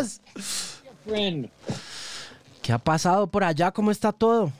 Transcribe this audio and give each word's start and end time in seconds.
estás? 0.00 0.20
¿Qué 2.62 2.72
ha 2.72 2.78
pasado 2.78 3.30
por 3.30 3.44
allá? 3.44 3.70
¿Cómo 3.70 3.90
está 3.90 4.12
todo? 4.12 4.52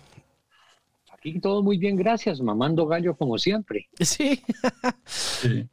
Aquí 1.12 1.38
todo 1.40 1.62
muy 1.62 1.76
bien, 1.76 1.96
gracias. 1.96 2.40
Mamando 2.40 2.86
gallo 2.86 3.16
como 3.16 3.38
siempre. 3.38 3.88
Sí. 4.00 4.42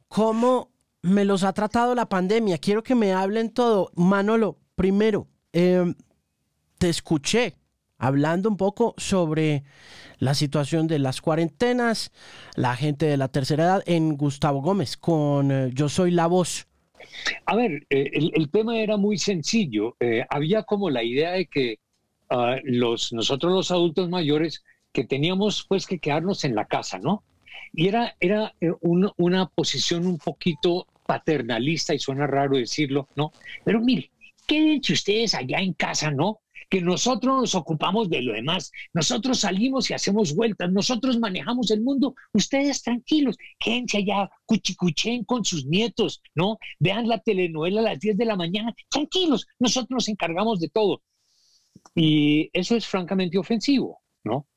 ¿Cómo 0.08 0.72
me 1.02 1.26
los 1.26 1.44
ha 1.44 1.54
tratado 1.54 1.96
la 1.96 2.10
pandemia? 2.10 2.58
Quiero 2.58 2.84
que 2.84 2.96
me 2.96 3.14
hablen 3.14 3.52
todo. 3.52 3.92
Manolo, 3.96 4.58
primero, 4.76 5.28
em, 5.54 5.96
te 6.78 6.90
escuché 6.90 7.56
hablando 7.98 8.50
un 8.50 8.58
poco 8.58 8.94
sobre 8.98 9.64
la 10.20 10.34
situación 10.34 10.88
de 10.88 11.00
las 11.00 11.22
cuarentenas, 11.22 12.12
la 12.56 12.76
gente 12.76 13.06
de 13.06 13.18
la 13.18 13.28
tercera 13.28 13.64
edad 13.64 13.84
en 13.86 14.18
Gustavo 14.18 14.62
Gómez 14.62 14.98
con 14.98 15.52
eh, 15.52 15.72
Yo 15.74 15.90
Soy 15.90 16.12
la 16.12 16.28
Voz. 16.28 16.67
A 17.46 17.56
ver, 17.56 17.86
eh, 17.90 18.12
el, 18.34 18.50
tema 18.50 18.80
era 18.80 18.98
muy 18.98 19.18
sencillo. 19.18 19.96
Eh, 20.00 20.26
había 20.30 20.64
como 20.64 20.90
la 20.90 21.04
idea 21.04 21.32
de 21.32 21.46
que 21.48 21.80
ah, 22.30 22.58
los, 22.64 23.14
nosotros 23.14 23.54
los 23.54 23.72
adultos 23.72 24.10
mayores 24.10 24.64
que 24.92 25.04
teníamos 25.04 25.66
pues 25.68 25.86
que 25.86 26.00
quedarnos 26.00 26.44
en 26.44 26.56
la 26.56 26.66
casa, 26.66 27.00
¿no? 27.00 27.24
Y 27.74 27.88
era, 27.88 28.16
era 28.20 28.54
una 28.80 29.46
posición 29.48 30.08
un 30.08 30.18
poquito 30.18 30.88
paternalista 31.06 31.94
y 31.94 32.00
suena 32.00 32.26
raro 32.26 32.58
decirlo, 32.58 33.08
¿no? 33.16 33.32
Pero 33.64 33.80
mire, 33.82 34.12
quédense 34.48 34.94
ustedes 34.94 35.34
allá 35.34 35.60
en 35.60 35.74
casa, 35.74 36.12
¿no? 36.12 36.40
Que 36.70 36.82
nosotros 36.82 37.36
nos 37.36 37.56
ocupamos 37.56 38.10
de 38.10 38.22
lo 38.22 38.34
demás, 38.34 38.72
nosotros 38.94 39.40
salimos 39.40 39.90
y 39.90 39.94
hacemos 39.94 40.36
vueltas, 40.36 40.72
nosotros 40.72 41.18
manejamos 41.18 41.72
el 41.72 41.82
mundo, 41.82 42.16
ustedes 42.34 42.84
tranquilos, 42.84 43.38
quédense 43.58 44.00
allá, 44.00 44.30
cuchicuchen 44.46 45.24
con 45.24 45.46
sus 45.46 45.66
nietos, 45.66 46.22
¿no? 46.36 46.58
Vean 46.80 47.08
la 47.08 47.20
telenovela 47.20 47.82
a 47.82 47.84
las 47.84 48.00
10 48.00 48.18
de 48.18 48.26
la 48.26 48.36
mañana, 48.36 48.74
tranquilos, 48.90 49.48
nosotros 49.60 49.90
nos 49.92 50.08
encargamos 50.10 50.60
de 50.60 50.70
todo. 50.70 51.02
Y 51.96 52.50
eso 52.54 52.76
es 52.76 52.86
francamente 52.86 53.38
ofensivo, 53.38 54.02
¿no? 54.24 54.48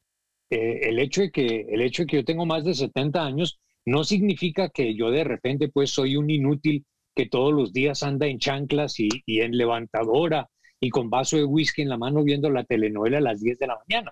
Eh, 0.51 0.89
el, 0.89 0.99
hecho 0.99 1.21
de 1.23 1.31
que, 1.31 1.67
el 1.69 1.81
hecho 1.81 2.03
de 2.03 2.07
que 2.07 2.17
yo 2.17 2.25
tengo 2.25 2.45
más 2.45 2.65
de 2.65 2.75
70 2.75 3.25
años 3.25 3.61
no 3.85 4.03
significa 4.03 4.69
que 4.69 4.95
yo 4.97 5.11
de 5.11 5.23
repente 5.23 5.69
pues 5.69 5.91
soy 5.91 6.17
un 6.17 6.29
inútil 6.29 6.85
que 7.15 7.27
todos 7.27 7.53
los 7.53 7.73
días 7.73 8.03
anda 8.03 8.27
en 8.27 8.39
chanclas 8.39 8.99
y, 8.99 9.09
y 9.27 9.41
en 9.41 9.57
levantadora 9.57 10.49
y 10.81 10.89
con 10.91 11.11
vaso 11.11 11.37
de 11.37 11.45
whisky 11.45 11.83
en 11.83 11.91
la 11.91 11.99
mano 11.99 12.25
viendo 12.25 12.51
la 12.51 12.65
telenovela 12.65 13.19
a 13.19 13.21
las 13.21 13.41
10 13.41 13.59
de 13.59 13.67
la 13.67 13.79
mañana. 13.87 14.11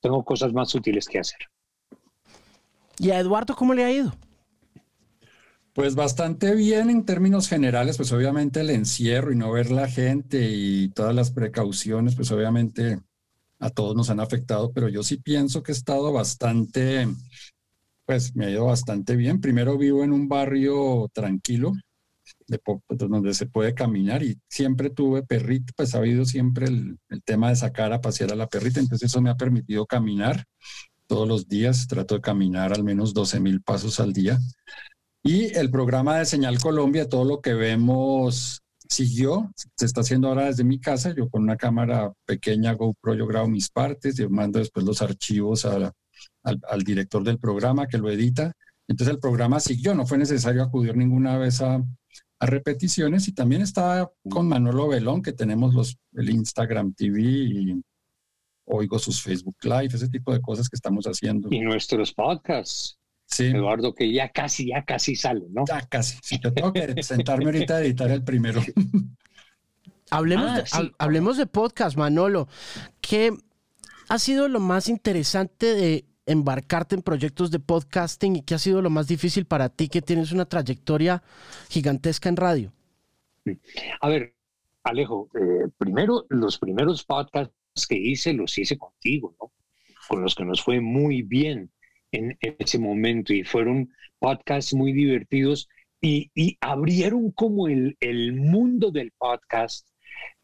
Tengo 0.00 0.24
cosas 0.24 0.52
más 0.52 0.74
útiles 0.74 1.06
que 1.06 1.20
hacer. 1.20 1.40
¿Y 2.98 3.10
a 3.10 3.18
Eduardo 3.18 3.54
cómo 3.54 3.74
le 3.74 3.84
ha 3.84 3.92
ido? 3.92 4.12
Pues 5.74 5.94
bastante 5.94 6.54
bien 6.54 6.90
en 6.90 7.04
términos 7.04 7.48
generales, 7.48 7.96
pues 7.96 8.12
obviamente 8.12 8.60
el 8.60 8.70
encierro 8.70 9.32
y 9.32 9.36
no 9.36 9.52
ver 9.52 9.70
la 9.70 9.88
gente 9.88 10.50
y 10.50 10.88
todas 10.88 11.14
las 11.14 11.30
precauciones, 11.30 12.14
pues 12.14 12.30
obviamente 12.30 13.00
a 13.58 13.70
todos 13.70 13.96
nos 13.96 14.10
han 14.10 14.20
afectado, 14.20 14.72
pero 14.72 14.88
yo 14.88 15.02
sí 15.02 15.16
pienso 15.16 15.62
que 15.62 15.72
he 15.72 15.74
estado 15.74 16.12
bastante, 16.12 17.08
pues 18.04 18.34
me 18.34 18.46
ha 18.46 18.50
ido 18.50 18.66
bastante 18.66 19.16
bien. 19.16 19.40
Primero 19.40 19.78
vivo 19.78 20.04
en 20.04 20.12
un 20.12 20.28
barrio 20.28 21.08
tranquilo, 21.14 21.72
de, 22.46 22.60
donde 22.88 23.34
se 23.34 23.46
puede 23.46 23.74
caminar 23.74 24.22
y 24.22 24.38
siempre 24.48 24.90
tuve 24.90 25.22
perrito, 25.22 25.72
pues 25.76 25.94
ha 25.94 25.98
habido 25.98 26.24
siempre 26.24 26.66
el, 26.66 26.98
tema 27.24 27.50
de 27.50 27.56
sacar 27.56 27.92
a 27.92 28.00
pasear 28.00 28.32
a 28.32 28.36
la 28.36 28.48
perrita, 28.48 28.80
entonces 28.80 29.10
eso 29.10 29.20
me 29.20 29.30
ha 29.30 29.36
permitido 29.36 29.86
caminar 29.86 30.44
todos 31.06 31.28
los 31.28 31.48
días, 31.48 31.86
trato 31.88 32.14
de 32.14 32.20
caminar 32.20 32.72
al 32.72 32.84
menos 32.84 33.14
12 33.14 33.40
mil 33.40 33.62
pasos 33.62 34.00
al 34.00 34.12
día. 34.12 34.38
Y 35.22 35.56
el 35.56 35.70
programa 35.70 36.18
de 36.18 36.24
Señal 36.24 36.58
Colombia, 36.58 37.08
todo 37.08 37.24
lo 37.24 37.40
que 37.40 37.54
vemos 37.54 38.62
siguió, 38.88 39.50
se 39.76 39.86
está 39.86 40.00
haciendo 40.00 40.28
ahora 40.28 40.46
desde 40.46 40.64
mi 40.64 40.80
casa, 40.80 41.14
yo 41.14 41.28
con 41.28 41.42
una 41.42 41.56
cámara 41.56 42.12
pequeña 42.26 42.72
GoPro 42.72 43.14
yo 43.14 43.26
grabo 43.26 43.48
mis 43.48 43.70
partes, 43.70 44.16
yo 44.16 44.28
mando 44.30 44.58
después 44.58 44.84
los 44.84 45.00
archivos 45.00 45.64
al, 45.64 45.92
al 46.42 46.82
director 46.82 47.22
del 47.22 47.38
programa 47.38 47.86
que 47.86 47.98
lo 47.98 48.10
edita, 48.10 48.52
entonces 48.88 49.14
el 49.14 49.20
programa 49.20 49.60
siguió, 49.60 49.94
no 49.94 50.06
fue 50.06 50.18
necesario 50.18 50.62
acudir 50.62 50.96
ninguna 50.96 51.38
vez 51.38 51.60
a, 51.62 51.82
a 52.42 52.46
repeticiones 52.46 53.28
y 53.28 53.32
también 53.32 53.62
está 53.62 54.10
con 54.28 54.48
Manolo 54.48 54.88
Belón, 54.88 55.22
que 55.22 55.32
tenemos 55.32 55.74
los, 55.74 55.96
el 56.14 56.28
Instagram 56.28 56.92
TV 56.92 57.22
y 57.22 57.80
oigo 58.64 58.98
sus 58.98 59.22
Facebook 59.22 59.54
Live, 59.62 59.90
ese 59.94 60.08
tipo 60.08 60.32
de 60.32 60.40
cosas 60.40 60.68
que 60.68 60.74
estamos 60.74 61.04
haciendo. 61.06 61.48
Y 61.52 61.60
nuestros 61.60 62.12
podcasts. 62.12 62.98
Sí. 63.26 63.44
Eduardo, 63.44 63.94
que 63.94 64.12
ya 64.12 64.28
casi, 64.28 64.70
ya 64.70 64.84
casi 64.84 65.14
sale, 65.14 65.46
¿no? 65.50 65.62
Ya 65.68 65.82
casi. 65.82 66.18
yo 66.42 66.52
tengo 66.52 66.72
que 66.72 67.00
sentarme 67.04 67.44
ahorita 67.44 67.76
a 67.76 67.80
editar 67.80 68.10
el 68.10 68.24
primero. 68.24 68.60
hablemos, 70.10 70.50
ah, 70.72 70.82
de, 70.82 70.92
hablemos 70.98 71.36
de 71.36 71.46
podcast, 71.46 71.96
Manolo. 71.96 72.48
¿Qué 73.00 73.30
ha 74.08 74.18
sido 74.18 74.48
lo 74.48 74.58
más 74.58 74.88
interesante 74.88 75.74
de 75.74 76.06
embarcarte 76.26 76.94
en 76.94 77.02
proyectos 77.02 77.50
de 77.50 77.58
podcasting 77.58 78.36
y 78.36 78.42
qué 78.42 78.54
ha 78.54 78.58
sido 78.58 78.82
lo 78.82 78.90
más 78.90 79.08
difícil 79.08 79.44
para 79.44 79.68
ti 79.68 79.88
que 79.88 80.02
tienes 80.02 80.32
una 80.32 80.44
trayectoria 80.44 81.22
gigantesca 81.68 82.28
en 82.28 82.36
radio? 82.36 82.72
A 84.00 84.08
ver, 84.08 84.34
Alejo, 84.84 85.28
eh, 85.34 85.68
primero 85.78 86.26
los 86.28 86.58
primeros 86.58 87.04
podcasts 87.04 87.86
que 87.88 87.96
hice 87.96 88.32
los 88.32 88.56
hice 88.58 88.76
contigo, 88.78 89.34
¿no? 89.40 89.52
Con 90.08 90.22
los 90.22 90.34
que 90.34 90.44
nos 90.44 90.62
fue 90.62 90.80
muy 90.80 91.22
bien 91.22 91.70
en, 92.10 92.36
ese 92.40 92.78
momento 92.78 93.32
y 93.32 93.44
fueron 93.44 93.90
podcasts 94.18 94.74
muy 94.74 94.92
divertidos 94.92 95.68
y, 96.00 96.30
abrieron 96.60 97.30
como 97.30 97.68
el, 97.68 97.96
mundo 98.34 98.90
del 98.90 99.12
podcast. 99.12 99.88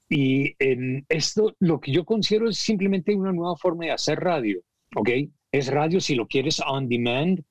Y 0.09 0.55
en 0.59 1.05
esto 1.09 1.55
lo 1.59 1.81
que 1.81 1.93
yo 1.93 2.05
considero 2.05 2.49
es 2.49 2.59
simplemente 2.59 3.15
una 3.15 3.33
nueva 3.33 3.57
forma 3.57 3.87
de 3.87 3.91
hacer 3.91 4.21
radio, 4.21 4.61
¿ok? 4.97 5.11
Es 5.53 5.69
radio 5.69 6.01
si 6.01 6.15
lo 6.15 6.27
quieres 6.27 6.61
on 6.67 6.89
demand, 6.89 7.43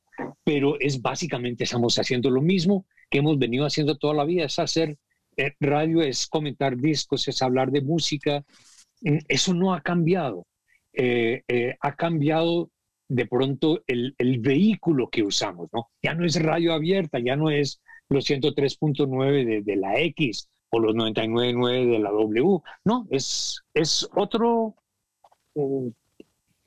pero 0.43 0.79
es 0.79 1.01
básicamente 1.01 1.63
estamos 1.63 1.97
haciendo 1.97 2.29
lo 2.29 2.41
mismo 2.41 2.85
que 3.09 3.19
hemos 3.19 3.37
venido 3.37 3.65
haciendo 3.65 3.97
toda 3.97 4.13
la 4.13 4.25
vida, 4.25 4.45
es 4.45 4.59
hacer 4.59 4.97
eh, 5.37 5.53
radio, 5.59 6.01
es 6.01 6.27
comentar 6.27 6.77
discos, 6.77 7.27
es 7.27 7.41
hablar 7.41 7.71
de 7.71 7.81
música. 7.81 8.43
Mm, 9.01 9.19
eso 9.27 9.53
no 9.53 9.73
ha 9.73 9.81
cambiado. 9.81 10.45
Eh, 10.93 11.43
eh, 11.47 11.75
ha 11.79 11.95
cambiado 11.95 12.71
de 13.07 13.25
pronto 13.25 13.81
el, 13.87 14.15
vehículo 14.39 15.09
que 15.09 15.23
usamos, 15.23 15.69
¿no? 15.71 15.89
Ya 16.01 16.13
no 16.13 16.25
es 16.25 16.41
radio 16.41 16.73
abierta, 16.73 17.19
ya 17.19 17.35
no 17.35 17.49
es 17.49 17.81
los 18.09 18.29
103.9 18.29 19.45
de, 19.45 19.61
de, 19.61 19.75
la 19.75 19.99
X 19.99 20.49
o 20.69 20.79
los 20.79 20.95
99.9 20.95 21.91
de 21.91 21.99
la 21.99 22.09
W, 22.09 22.59
no, 22.83 23.07
es, 23.11 23.61
es 23.73 24.09
otro, 24.15 24.75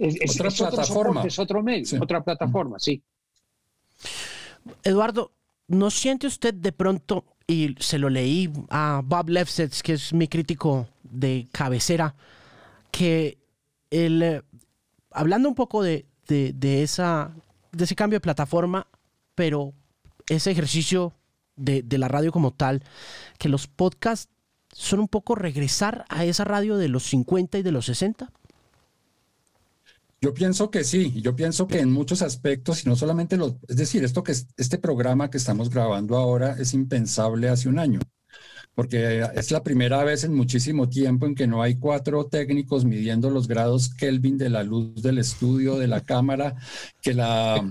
es, 0.01 0.41
otra 0.41 0.51
plataforma. 0.51 1.23
es 1.25 1.39
otro 1.39 1.63
medio, 1.63 2.03
otra 2.03 2.23
plataforma, 2.23 2.79
sí. 2.79 3.03
Eduardo, 4.83 5.33
¿no 5.69 5.91
siente 5.91 6.27
usted 6.27 6.55
de 6.55 6.73
pronto, 6.73 7.25
y 7.47 7.75
se 7.79 7.99
lo 7.99 8.09
leí 8.09 8.51
a 8.71 9.03
Bob 9.05 9.29
Lefsetz, 9.29 9.83
que 9.83 9.95
es 9.95 10.13
mi 10.13 10.27
crítico 10.27 10.89
de 11.03 11.49
cabecera, 11.53 12.15
que 12.91 13.39
el, 13.91 14.23
eh, 14.23 14.43
hablando 15.11 15.49
un 15.49 15.55
poco 15.55 15.83
de, 15.83 16.07
de, 16.27 16.83
esa, 16.83 17.33
de 17.73 17.85
ese 17.85 17.95
cambio 17.95 18.17
de 18.17 18.23
plataforma, 18.23 18.87
pero 19.35 19.75
ese 20.29 20.51
ejercicio 20.51 21.13
de, 21.57 21.83
de 21.83 21.99
la 21.99 22.09
radio 22.09 22.33
como 22.33 22.53
tal, 22.53 22.83
que 23.39 23.49
los 23.49 23.67
podcasts 23.67 24.33
son 24.73 25.01
un 25.01 25.09
poco 25.09 25.35
regresar 25.35 26.05
a 26.09 26.25
esa 26.25 26.45
radio 26.45 26.77
de 26.77 26.89
los 26.89 27.03
50 27.05 27.59
y 27.59 27.63
de 27.63 27.73
los 27.73 27.87
60? 27.87 28.31
Yo 30.23 30.35
pienso 30.35 30.71
que 30.71 30.85
sí, 30.85 31.21
yo 31.23 31.35
pienso 31.35 31.67
que 31.67 31.81
en 31.81 31.91
muchos 31.91 32.21
aspectos, 32.21 32.85
y 32.85 32.89
no 32.89 32.95
solamente 32.95 33.39
los, 33.39 33.57
es 33.69 33.77
decir, 33.77 34.05
esto 34.05 34.23
que 34.23 34.33
este 34.33 34.77
programa 34.79 35.31
que 35.31 35.39
estamos 35.39 35.71
grabando 35.71 36.19
ahora 36.19 36.57
es 36.59 36.75
impensable 36.75 37.49
hace 37.49 37.71
un 37.71 37.79
año, 37.79 38.01
porque 38.75 39.27
es 39.35 39.51
la 39.51 39.63
primera 39.63 40.05
vez 40.05 40.25
en 40.25 40.35
muchísimo 40.35 40.91
tiempo 40.91 41.25
en 41.25 41.35
que 41.35 41.47
no 41.47 41.63
hay 41.63 41.77
cuatro 41.77 42.27
técnicos 42.27 42.85
midiendo 42.85 43.31
los 43.31 43.49
grados 43.49 43.95
Kelvin 43.95 44.37
de 44.37 44.51
la 44.51 44.63
luz 44.63 45.03
del 45.03 45.17
estudio, 45.17 45.79
de 45.79 45.89
la 45.89 46.03
cámara, 46.03 46.55
que 47.01 47.15
la 47.15 47.71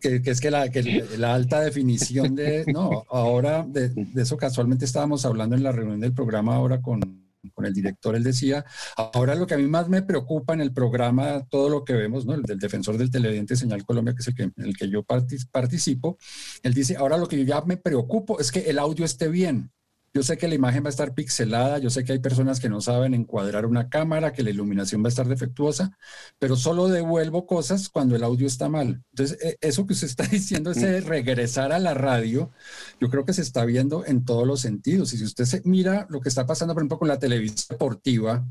que, 0.00 0.22
es 0.24 0.40
que 0.40 0.50
la, 0.50 0.70
que 0.70 1.04
la 1.18 1.34
alta 1.34 1.60
definición 1.60 2.34
de 2.34 2.64
no, 2.72 3.04
ahora 3.10 3.62
de, 3.68 3.90
de 3.90 4.22
eso 4.22 4.38
casualmente 4.38 4.86
estábamos 4.86 5.26
hablando 5.26 5.54
en 5.54 5.62
la 5.62 5.72
reunión 5.72 6.00
del 6.00 6.14
programa 6.14 6.56
ahora 6.56 6.80
con 6.80 7.23
con 7.50 7.66
el 7.66 7.72
director, 7.72 8.14
él 8.16 8.22
decía, 8.22 8.64
ahora 8.96 9.34
lo 9.34 9.46
que 9.46 9.54
a 9.54 9.58
mí 9.58 9.66
más 9.66 9.88
me 9.88 10.02
preocupa 10.02 10.54
en 10.54 10.60
el 10.60 10.72
programa, 10.72 11.46
todo 11.48 11.68
lo 11.68 11.84
que 11.84 11.92
vemos, 11.92 12.26
¿no? 12.26 12.34
El 12.34 12.42
del 12.42 12.58
defensor 12.58 12.96
del 12.98 13.10
televidente 13.10 13.56
Señal 13.56 13.84
Colombia, 13.84 14.14
que 14.14 14.20
es 14.20 14.28
el 14.28 14.34
que, 14.34 14.42
en 14.44 14.52
el 14.56 14.76
que 14.76 14.88
yo 14.88 15.04
participo, 15.04 16.18
él 16.62 16.74
dice, 16.74 16.96
ahora 16.96 17.16
lo 17.16 17.28
que 17.28 17.38
yo 17.38 17.44
ya 17.44 17.60
me 17.62 17.76
preocupo 17.76 18.40
es 18.40 18.50
que 18.50 18.60
el 18.70 18.78
audio 18.78 19.04
esté 19.04 19.28
bien. 19.28 19.70
Yo 20.14 20.22
sé 20.22 20.38
que 20.38 20.46
la 20.46 20.54
imagen 20.54 20.84
va 20.84 20.86
a 20.86 20.90
estar 20.90 21.12
pixelada, 21.12 21.78
yo 21.78 21.90
sé 21.90 22.04
que 22.04 22.12
hay 22.12 22.20
personas 22.20 22.60
que 22.60 22.68
no 22.68 22.80
saben 22.80 23.14
encuadrar 23.14 23.66
una 23.66 23.88
cámara, 23.88 24.32
que 24.32 24.44
la 24.44 24.50
iluminación 24.50 25.02
va 25.02 25.06
a 25.06 25.08
estar 25.08 25.26
defectuosa, 25.26 25.98
pero 26.38 26.54
solo 26.54 26.86
devuelvo 26.86 27.46
cosas 27.46 27.88
cuando 27.88 28.14
el 28.14 28.22
audio 28.22 28.46
está 28.46 28.68
mal. 28.68 29.02
Entonces, 29.10 29.38
e, 29.42 29.58
eso 29.60 29.86
que 29.88 29.94
usted 29.94 30.06
está 30.06 30.24
diciendo, 30.24 30.70
ese 30.70 31.00
mm. 31.00 31.06
regresar 31.06 31.72
a 31.72 31.80
la 31.80 31.94
radio, 31.94 32.52
yo 33.00 33.10
creo 33.10 33.24
que 33.24 33.32
se 33.32 33.42
está 33.42 33.64
viendo 33.64 34.06
en 34.06 34.24
todos 34.24 34.46
los 34.46 34.60
sentidos. 34.60 35.12
Y 35.14 35.18
si 35.18 35.24
usted 35.24 35.46
se 35.46 35.62
mira 35.64 36.06
lo 36.08 36.20
que 36.20 36.28
está 36.28 36.46
pasando, 36.46 36.74
por 36.74 36.82
ejemplo, 36.82 37.00
con 37.00 37.08
la 37.08 37.18
televisión 37.18 37.66
deportiva, 37.70 38.46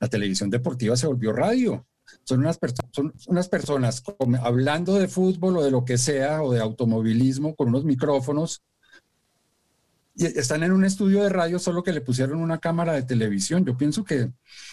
la 0.00 0.08
televisión 0.08 0.48
deportiva 0.48 0.96
se 0.96 1.06
volvió 1.06 1.34
radio 1.34 1.86
son 2.24 2.40
unas, 2.40 2.58
son 2.92 3.12
unas 3.26 3.48
personas 3.48 4.02
hablando 4.42 4.94
de 4.94 5.08
fútbol 5.08 5.56
o 5.56 5.62
de 5.62 5.70
lo 5.70 5.84
que 5.84 5.98
sea, 5.98 6.42
o 6.42 6.52
de 6.52 6.60
automovilismo, 6.60 7.54
con 7.54 7.68
unos 7.68 7.84
micrófonos, 7.84 8.62
y 10.14 10.26
están 10.26 10.62
en 10.62 10.72
un 10.72 10.84
estudio 10.84 11.22
de 11.22 11.28
radio, 11.28 11.58
solo 11.58 11.82
que 11.82 11.92
le 11.92 12.00
pusieron 12.00 12.38
una 12.40 12.58
cámara 12.58 12.92
de 12.92 13.02
televisión. 13.02 13.64
Yo 13.64 13.76
pienso 13.76 14.04
que, 14.04 14.30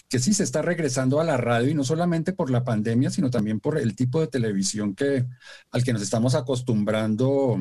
que 0.09 0.19
sí 0.19 0.33
se 0.33 0.43
está 0.43 0.61
regresando 0.61 1.19
a 1.19 1.23
la 1.23 1.37
radio 1.37 1.69
y 1.69 1.73
no 1.73 1.83
solamente 1.83 2.33
por 2.33 2.51
la 2.51 2.63
pandemia, 2.63 3.09
sino 3.09 3.29
también 3.29 3.59
por 3.59 3.77
el 3.77 3.95
tipo 3.95 4.19
de 4.19 4.27
televisión 4.27 4.95
que, 4.95 5.25
al 5.71 5.83
que 5.83 5.93
nos 5.93 6.01
estamos 6.01 6.35
acostumbrando 6.35 7.57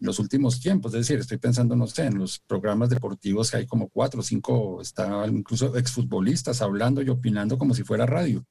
los 0.00 0.18
últimos 0.18 0.60
tiempos. 0.60 0.94
Es 0.94 1.00
decir, 1.00 1.18
estoy 1.18 1.38
pensando, 1.38 1.76
no 1.76 1.86
sé, 1.86 2.06
en 2.06 2.18
los 2.18 2.38
programas 2.38 2.88
deportivos 2.88 3.50
que 3.50 3.58
hay 3.58 3.66
como 3.66 3.88
cuatro 3.88 4.20
o 4.20 4.22
cinco, 4.22 4.80
está 4.80 5.26
incluso 5.26 5.76
exfutbolistas 5.76 6.62
hablando 6.62 7.02
y 7.02 7.08
opinando 7.08 7.58
como 7.58 7.74
si 7.74 7.82
fuera 7.82 8.06
radio. 8.06 8.44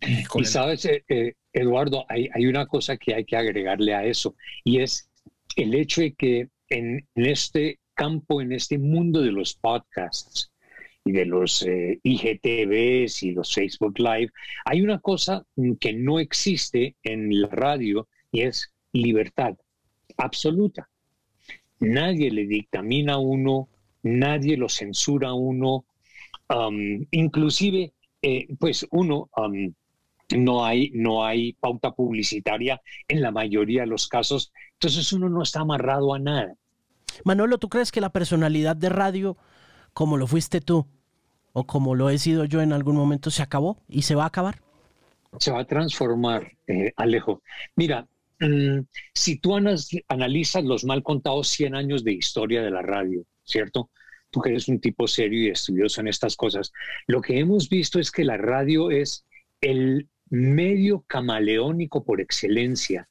Y, 0.00 0.44
sabes, 0.44 0.84
eh, 0.86 1.04
eh, 1.08 1.34
Eduardo, 1.52 2.04
hay, 2.08 2.28
hay, 2.34 2.46
una 2.46 2.66
cosa 2.66 2.96
que 2.96 3.14
hay 3.14 3.24
que 3.24 3.36
agregarle 3.36 3.94
a 3.94 4.04
eso, 4.04 4.34
y 4.64 4.80
es 4.80 5.10
el 5.56 5.74
hecho 5.74 6.00
de 6.00 6.14
que 6.14 6.48
en, 6.70 7.06
este 7.14 7.78
campo, 7.98 8.40
en 8.40 8.52
este 8.52 8.78
mundo 8.78 9.20
de 9.20 9.32
los 9.32 9.54
podcasts 9.54 10.52
y 11.04 11.10
de 11.10 11.26
los 11.26 11.62
eh, 11.62 11.98
IGTVs 12.04 13.24
y 13.24 13.32
los 13.32 13.52
Facebook 13.52 13.98
Live, 13.98 14.30
hay 14.64 14.82
una 14.82 15.00
cosa 15.00 15.44
que 15.80 15.92
no 15.94 16.20
existe 16.20 16.94
en 17.02 17.40
la 17.40 17.48
radio 17.48 18.06
y 18.30 18.42
es 18.42 18.72
libertad 18.92 19.56
absoluta. 20.16 20.88
Nadie 21.80 22.30
le 22.30 22.46
dictamina 22.46 23.14
a 23.14 23.18
uno, 23.18 23.68
nadie 24.02 24.56
lo 24.56 24.68
censura 24.68 25.30
a 25.30 25.34
uno, 25.34 25.84
inclusive 27.10 27.94
eh, 28.22 28.46
pues 28.60 28.86
uno, 28.92 29.28
no, 30.36 30.64
hay, 30.64 30.90
no 30.94 31.24
hay 31.24 31.54
pauta 31.54 31.90
publicitaria 31.90 32.80
en 33.08 33.22
la 33.22 33.32
mayoría 33.32 33.80
de 33.80 33.88
los 33.88 34.06
casos, 34.06 34.52
entonces 34.74 35.12
uno 35.12 35.28
no 35.28 35.42
está 35.42 35.60
amarrado 35.60 36.14
a 36.14 36.20
nada. 36.20 36.54
Manolo, 37.24 37.58
¿tú 37.58 37.68
crees 37.68 37.92
que 37.92 38.00
la 38.00 38.10
personalidad 38.10 38.76
de 38.76 38.88
radio, 38.88 39.36
como 39.92 40.16
lo 40.16 40.26
fuiste 40.26 40.60
tú, 40.60 40.86
o 41.52 41.66
como 41.66 41.94
lo 41.94 42.10
he 42.10 42.18
sido 42.18 42.44
yo 42.44 42.62
en 42.62 42.72
algún 42.72 42.96
momento, 42.96 43.30
se 43.30 43.42
acabó 43.42 43.82
y 43.88 44.02
se 44.02 44.14
va 44.14 44.24
a 44.24 44.28
acabar? 44.28 44.62
Se 45.38 45.50
va 45.50 45.60
a 45.60 45.66
transformar, 45.66 46.52
eh, 46.66 46.92
Alejo. 46.96 47.42
Mira, 47.76 48.06
mm, 48.40 48.80
si 49.14 49.38
tú 49.38 49.56
analizas 50.08 50.64
los 50.64 50.84
mal 50.84 51.02
contados 51.02 51.48
100 51.48 51.74
años 51.74 52.04
de 52.04 52.12
historia 52.12 52.62
de 52.62 52.70
la 52.70 52.82
radio, 52.82 53.24
¿cierto? 53.44 53.90
tú 54.30 54.40
que 54.40 54.50
eres 54.50 54.68
un 54.68 54.80
tipo 54.80 55.06
serio 55.06 55.44
y 55.44 55.50
estudioso 55.50 56.00
en 56.00 56.08
estas 56.08 56.36
cosas, 56.36 56.72
lo 57.06 57.20
que 57.20 57.38
hemos 57.38 57.68
visto 57.68 57.98
es 57.98 58.10
que 58.10 58.24
la 58.24 58.36
radio 58.36 58.90
es 58.90 59.24
el 59.60 60.08
medio 60.30 61.04
camaleónico 61.06 62.04
por 62.04 62.20
excelencia. 62.20 63.08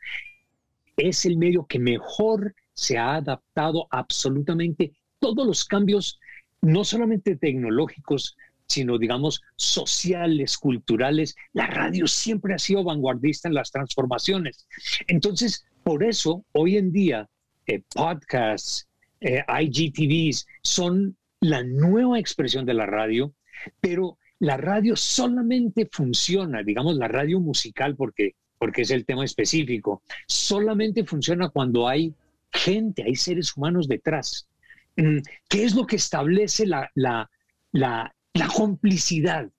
Es 0.95 1.25
el 1.25 1.38
medio 1.38 1.65
que 1.65 1.79
mejor 1.79 2.55
se 2.77 2.97
ha 2.97 3.15
adaptado 3.15 3.88
absolutamente 3.89 4.94
todos 5.19 5.45
los 5.45 5.65
cambios, 5.65 6.19
no 6.62 6.83
solamente 6.83 7.35
tecnológicos, 7.35 8.38
sino 8.68 9.00
digamos 9.00 9.41
sociales, 9.56 10.57
culturales. 10.57 11.35
La 11.53 11.68
radio 11.68 12.07
siempre 12.07 12.53
ha 12.53 12.59
sido 12.59 12.83
vanguardista 12.83 13.47
en 13.47 13.56
las 13.56 13.71
transformaciones. 13.71 14.68
Entonces, 15.07 15.65
por 15.83 16.03
eso, 16.03 16.45
hoy 16.51 16.77
en 16.77 16.91
día, 16.91 17.27
eh, 17.65 17.81
podcasts, 17.94 18.88
eh, 19.21 19.44
IGTVs, 19.47 20.45
son 20.62 21.18
la 21.41 21.63
nueva 21.63 22.19
expresión 22.19 22.65
de 22.65 22.75
la 22.75 22.85
radio, 22.85 23.33
pero 23.81 24.19
la 24.39 24.57
radio 24.57 24.95
solamente 24.95 25.89
funciona, 25.91 26.62
digamos 26.62 26.95
la 26.95 27.07
radio 27.07 27.39
musical, 27.39 27.95
porque, 27.95 28.35
porque 28.59 28.83
es 28.83 28.91
el 28.91 29.06
tema 29.06 29.25
específico, 29.25 30.03
solamente 30.27 31.03
funciona 31.06 31.50
cuando 31.50 31.88
hay 31.88 32.13
gente, 32.51 33.03
hay 33.03 33.15
seres 33.15 33.55
humanos 33.55 33.88
detrás. 33.88 34.47
Mm, 34.95 35.19
¿Qué 35.47 35.63
es 35.63 35.75
lo 35.75 35.85
que 35.85 35.95
establece 35.95 36.65
la, 36.65 36.89
la, 36.95 37.29
la, 37.71 38.13
complicidad 38.55 39.49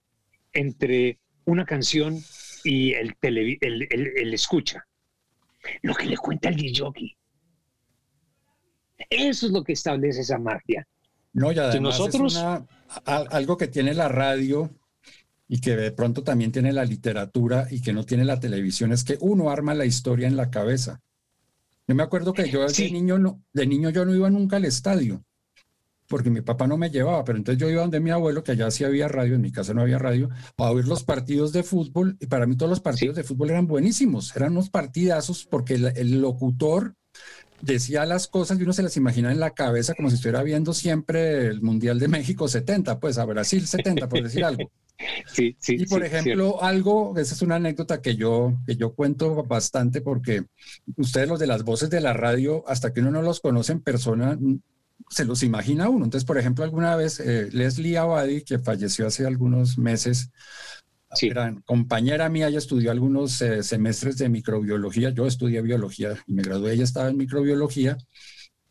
entre 0.52 1.18
una 1.44 1.64
canción 1.64 2.18
y 2.64 2.92
el, 2.92 3.16
el, 3.20 4.34
escucha? 4.34 4.86
Lo 5.82 5.94
que 5.94 6.06
le 6.06 6.16
cuenta 6.16 6.48
el 6.48 6.56
DJ. 6.56 7.16
Eso 9.10 9.46
es 9.46 9.52
lo 9.52 9.62
que 9.62 9.72
establece 9.72 10.20
esa 10.20 10.38
magia. 10.38 10.86
No, 11.32 11.52
y 11.52 11.58
además 11.58 11.98
nosotros... 11.98 12.34
es 12.36 12.42
algo 13.04 13.56
que 13.56 13.68
tiene 13.68 13.94
la 13.94 14.08
radio 14.08 14.70
y 15.46 15.60
que 15.60 15.76
de 15.76 15.92
pronto 15.92 16.22
también 16.22 16.52
tiene 16.52 16.72
la 16.72 16.84
literatura 16.84 17.66
y 17.70 17.80
que 17.80 17.92
no 17.92 18.04
tiene 18.04 18.24
la 18.24 18.38
televisión, 18.38 18.92
es 18.92 19.04
que 19.04 19.16
uno 19.20 19.50
arma 19.50 19.74
la 19.74 19.86
historia 19.86 20.28
en 20.28 20.36
la 20.36 20.50
cabeza. 20.50 21.00
Yo 21.88 21.94
me 21.94 22.02
acuerdo 22.02 22.34
que 22.34 22.50
yo 22.50 22.66
de, 22.66 22.90
niño 22.90 23.18
no, 23.18 23.42
de 23.54 23.66
niño 23.66 23.88
yo 23.88 24.04
no 24.04 24.14
iba 24.14 24.28
nunca 24.28 24.56
al 24.56 24.66
estadio, 24.66 25.24
porque 26.06 26.28
mi 26.28 26.42
papá 26.42 26.66
no 26.66 26.76
me 26.76 26.90
llevaba, 26.90 27.24
pero 27.24 27.38
entonces 27.38 27.58
yo 27.58 27.70
iba 27.70 27.80
donde 27.80 27.98
mi 27.98 28.10
abuelo, 28.10 28.44
que 28.44 28.52
allá 28.52 28.70
sí 28.70 28.84
había 28.84 29.08
radio, 29.08 29.36
en 29.36 29.40
mi 29.40 29.50
casa 29.50 29.72
no 29.72 29.80
había 29.80 29.98
radio, 29.98 30.28
para 30.54 30.72
oír 30.72 30.86
los 30.86 31.02
partidos 31.02 31.50
de 31.52 31.62
fútbol, 31.62 32.18
y 32.20 32.26
para 32.26 32.46
mí 32.46 32.56
todos 32.56 32.68
los 32.68 32.80
partidos 32.80 33.16
de 33.16 33.24
fútbol 33.24 33.50
eran 33.50 33.66
buenísimos, 33.66 34.36
eran 34.36 34.52
unos 34.52 34.68
partidazos, 34.68 35.46
porque 35.46 35.74
el 35.74 36.20
locutor 36.20 36.94
decía 37.60 38.06
las 38.06 38.28
cosas 38.28 38.58
y 38.58 38.62
uno 38.62 38.72
se 38.72 38.82
las 38.82 38.96
imagina 38.96 39.32
en 39.32 39.40
la 39.40 39.50
cabeza 39.50 39.94
como 39.94 40.08
si 40.10 40.16
estuviera 40.16 40.42
viendo 40.42 40.72
siempre 40.74 41.46
el 41.46 41.60
Mundial 41.60 41.98
de 41.98 42.08
México 42.08 42.48
70, 42.48 43.00
pues 43.00 43.18
a 43.18 43.24
Brasil 43.24 43.66
70, 43.66 44.08
por 44.08 44.22
decir 44.22 44.44
algo. 44.44 44.70
Sí, 45.32 45.54
sí, 45.60 45.76
y 45.78 45.86
por 45.86 46.02
ejemplo, 46.02 46.60
algo, 46.60 47.16
esa 47.16 47.32
es 47.32 47.42
una 47.42 47.54
anécdota 47.54 48.02
que 48.02 48.16
yo, 48.16 48.58
que 48.66 48.74
yo 48.74 48.94
cuento 48.94 49.44
bastante 49.44 50.00
porque 50.00 50.46
ustedes 50.96 51.28
los 51.28 51.38
de 51.38 51.46
las 51.46 51.62
voces 51.62 51.88
de 51.88 52.00
la 52.00 52.14
radio, 52.14 52.64
hasta 52.66 52.92
que 52.92 52.98
uno 52.98 53.12
no 53.12 53.22
los 53.22 53.38
conoce 53.38 53.70
en 53.70 53.80
persona, 53.80 54.36
se 55.08 55.24
los 55.24 55.44
imagina 55.44 55.88
uno. 55.88 56.04
Entonces, 56.04 56.26
por 56.26 56.38
ejemplo, 56.38 56.64
alguna 56.64 56.96
vez 56.96 57.20
eh, 57.20 57.48
Leslie 57.52 57.96
Abadi, 57.96 58.42
que 58.42 58.58
falleció 58.58 59.06
hace 59.06 59.24
algunos 59.24 59.78
meses, 59.78 60.30
Sí. 61.14 61.30
compañera 61.64 62.28
mía, 62.28 62.48
ella 62.48 62.58
estudió 62.58 62.90
algunos 62.90 63.40
eh, 63.40 63.62
semestres 63.62 64.18
de 64.18 64.28
microbiología, 64.28 65.10
yo 65.10 65.26
estudié 65.26 65.62
biología 65.62 66.14
y 66.26 66.34
me 66.34 66.42
gradué, 66.42 66.74
ella 66.74 66.84
estaba 66.84 67.08
en 67.08 67.16
microbiología. 67.16 67.96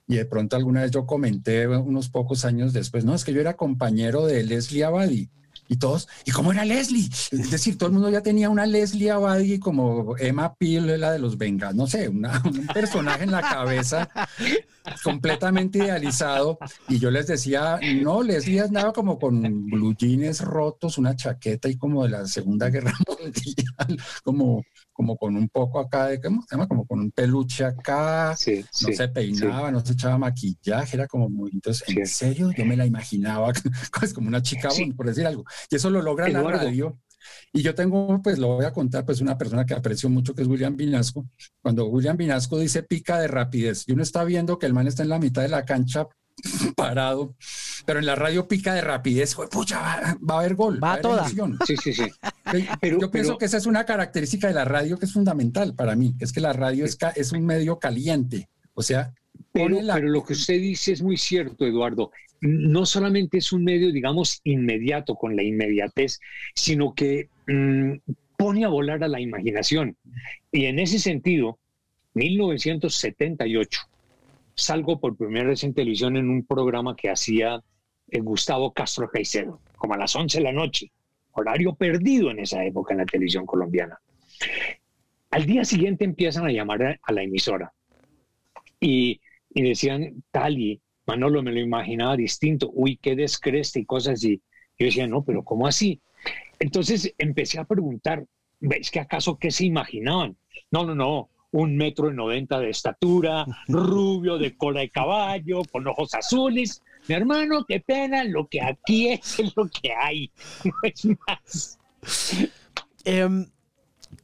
Y 0.08 0.16
de 0.16 0.26
pronto 0.26 0.56
alguna 0.56 0.84
vez 0.84 0.92
yo 0.92 1.06
comenté 1.06 1.68
unos 1.68 2.10
pocos 2.10 2.46
años 2.46 2.72
después, 2.72 3.04
no, 3.04 3.14
es 3.14 3.26
que 3.26 3.34
yo 3.34 3.42
era 3.42 3.58
compañero 3.58 4.26
de 4.26 4.44
Leslie 4.44 4.86
Abadi 4.86 5.30
y 5.68 5.78
todos, 5.78 6.08
¿y 6.26 6.32
cómo 6.32 6.52
era 6.52 6.66
Leslie? 6.66 7.10
Es 7.32 7.52
decir, 7.52 7.78
todo 7.78 7.88
el 7.88 7.94
mundo 7.94 8.10
ya 8.10 8.22
tenía 8.22 8.50
una 8.50 8.66
Leslie 8.66 9.12
Abadi 9.12 9.60
como 9.60 10.18
Emma 10.18 10.54
Peel, 10.56 11.00
la 11.00 11.12
de 11.12 11.20
los 11.20 11.38
Vengas, 11.38 11.76
no 11.76 11.88
sé, 11.88 12.10
un 12.10 12.28
personaje 12.74 13.24
en 13.24 13.32
la 13.32 13.42
cabeza 13.42 14.10
completamente 15.04 15.80
idealizado. 15.80 16.58
Y 16.88 17.00
yo 17.00 17.12
les 17.12 17.28
decía, 17.28 17.80
no, 18.02 18.24
Leslie 18.24 18.62
andaba 18.62 18.94
como 18.94 19.20
con 19.20 19.66
blue 19.68 19.96
jeans 19.96 20.42
rotos, 20.42 20.98
una 20.98 21.16
chaqueta 21.16 21.70
y 21.70 21.78
como 21.78 22.04
de 22.04 22.10
la 22.10 22.26
Segunda 22.26 22.70
Guerra 22.70 22.94
Mundial, 23.08 24.04
como 24.24 24.64
como 24.98 25.16
con 25.16 25.36
un 25.38 25.48
poco 25.48 25.80
acá 25.80 26.08
de, 26.08 26.20
¿cómo 26.20 26.42
se 26.42 26.56
llama? 26.56 26.68
Como 26.68 26.88
con 26.88 27.00
un 27.00 27.12
peluche 27.12 27.64
acá, 27.64 28.32
no 28.32 28.94
se 28.94 29.08
peinaba, 29.10 29.70
no 29.70 29.86
se 29.86 29.94
echaba 29.94 30.18
maquillaje, 30.18 30.98
era 30.98 31.06
como 31.06 31.30
muy, 31.30 31.52
entonces, 31.54 31.88
en 31.88 32.08
serio, 32.08 32.50
yo 32.52 32.66
me 32.66 32.76
la 32.76 32.84
imaginaba 32.84 33.54
pues, 34.00 34.12
como 34.12 34.28
una 34.28 34.42
chica, 34.42 34.70
por 34.96 35.06
decir 35.06 35.28
algo, 35.28 35.46
y 35.70 35.76
eso 35.76 35.92
lo 35.92 36.02
logra 36.02 36.28
la 36.30 36.42
radio. 36.42 36.98
Y 37.54 37.62
yo 37.62 37.76
tengo, 37.76 38.22
pues 38.24 38.40
lo 38.40 38.56
voy 38.56 38.66
a 38.66 38.74
contar, 38.74 39.06
pues 39.06 39.22
una 39.22 39.38
persona 39.38 39.66
que 39.66 39.76
aprecio 39.76 40.10
mucho, 40.10 40.34
que 40.34 40.42
es 40.42 40.48
William 40.48 40.76
Vinasco. 40.76 41.28
Cuando 41.62 41.86
William 41.86 42.18
Vinasco 42.18 42.58
dice 42.58 42.82
pica 42.82 43.20
de 43.20 43.28
rapidez, 43.28 43.84
y 43.86 43.92
uno 43.92 44.02
está 44.02 44.24
viendo 44.24 44.58
que 44.58 44.66
el 44.66 44.74
man 44.74 44.88
está 44.88 45.04
en 45.04 45.10
la 45.10 45.20
mitad 45.20 45.44
de 45.44 45.50
la 45.50 45.64
cancha 45.64 46.08
parado, 46.76 47.36
pero 47.88 48.00
en 48.00 48.06
la 48.06 48.16
radio 48.16 48.50
pica 48.50 48.74
de 48.74 48.82
rapidez, 48.82 49.34
pucha, 49.50 49.80
va, 49.80 50.36
a 50.36 50.40
haber 50.40 50.56
gol. 50.56 50.84
Va, 50.84 50.96
a 50.96 51.02
toda. 51.02 51.26
Sí, 51.66 51.78
sí, 51.82 51.94
sí. 51.94 52.04
Pero, 52.82 53.00
yo 53.00 53.10
pienso 53.10 53.38
que 53.38 53.46
esa 53.46 53.56
es 53.56 53.66
una 53.66 53.86
característica 53.86 54.50
de 54.50 54.54
la 54.54 54.66
radio 54.66 55.00
que 55.00 55.06
es 55.06 55.14
fundamental 55.14 55.74
para 55.74 55.96
mí, 55.96 56.14
es 56.20 56.34
que 56.34 56.42
la 56.42 56.52
radio 56.52 56.84
es, 56.84 56.98
es 57.16 57.32
un 57.32 57.46
medio 57.46 57.80
caliente, 57.80 58.50
o 58.74 58.82
sea... 58.82 59.14
Pero, 59.54 59.78
pero 59.94 60.10
lo 60.10 60.22
que 60.26 60.34
usted 60.34 60.56
dice 60.56 60.92
es 60.92 61.02
muy 61.02 61.16
cierto, 61.16 61.66
Eduardo. 61.66 62.12
No 62.42 62.86
solamente 62.86 63.38
es 63.38 63.54
un 63.54 63.64
medio, 63.64 63.94
digamos, 63.94 64.42
inmediato 64.44 65.16
con 65.16 65.38
la 65.38 65.44
inmediatez, 65.44 66.20
sino 66.56 66.94
que 66.94 67.30
mm, 67.48 67.94
pone 68.36 68.66
a 68.66 68.68
volar 68.68 69.02
a 69.02 69.08
la 69.08 69.22
imaginación. 69.22 69.96
Y 70.52 70.66
en 70.66 70.80
ese 70.80 71.00
sentido, 71.00 71.58
1978, 72.16 73.80
salgo 74.56 75.00
por 75.00 75.16
primera 75.16 75.48
vez 75.48 75.64
en 75.64 75.74
televisión 75.74 76.18
en 76.18 76.30
un 76.30 76.46
programa 76.46 76.98
que 76.98 77.10
hacía 77.10 77.64
eh, 78.10 78.20
Gustavo 78.20 78.72
Castro 78.72 79.10
Caicedo, 79.10 79.62
como 79.78 79.94
a 79.94 79.98
las 79.98 80.16
11 80.16 80.38
de 80.38 80.44
la 80.44 80.52
noche, 80.52 80.92
horario 81.32 81.76
perdido 81.76 82.32
en 82.32 82.40
esa 82.40 82.64
época 82.64 82.94
en 82.94 83.00
la 83.00 83.06
televisión 83.06 83.46
colombiana. 83.46 84.00
Al 85.32 85.46
día 85.46 85.66
siguiente 85.66 86.06
empiezan 86.06 86.46
a 86.46 86.52
llamar 86.52 87.00
a, 87.02 87.12
la 87.12 87.24
emisora 87.24 87.74
y, 88.80 89.20
y 89.50 89.62
decían, 89.62 90.24
tal 90.32 90.58
y 90.58 90.82
Manolo 91.06 91.42
me 91.42 91.52
lo 91.52 91.60
imaginaba 91.60 92.16
distinto, 92.18 92.70
uy, 92.74 92.98
qué 92.98 93.16
descreste 93.16 93.80
y 93.80 93.86
cosas 93.86 94.16
así. 94.16 94.42
Yo 94.78 94.86
decía, 94.86 95.08
no, 95.08 95.24
pero 95.24 95.44
¿cómo 95.44 95.68
así? 95.68 96.02
Entonces 96.60 97.14
empecé 97.18 97.60
a 97.60 97.66
preguntar, 97.66 98.26
¿ves 98.60 98.92
que 98.92 99.00
acaso 99.00 99.38
qué 99.38 99.52
se 99.52 99.66
imaginaban? 99.66 100.38
No, 100.72 100.86
no, 100.86 100.96
no, 100.96 101.30
un 101.52 101.78
metro 101.78 102.12
y 102.12 102.16
noventa 102.16 102.60
de 102.60 102.70
estatura, 102.70 103.46
rubio, 103.68 104.38
de 104.38 104.56
cola 104.58 104.82
de 104.82 104.90
caballo, 104.90 105.62
con 105.72 105.88
ojos 105.88 106.14
azules. 106.14 106.84
Mi 107.08 107.16
hermano, 107.16 107.66
qué 107.66 107.80
pena, 107.80 108.24
lo 108.24 108.48
que 108.48 108.62
aquí 108.62 109.10
es, 109.10 109.40
es 109.40 109.54
lo 109.56 109.68
que 109.68 109.94
hay, 109.94 110.32
no 110.64 110.74
es 110.84 111.06
más. 111.28 111.80
Em, 113.04 113.48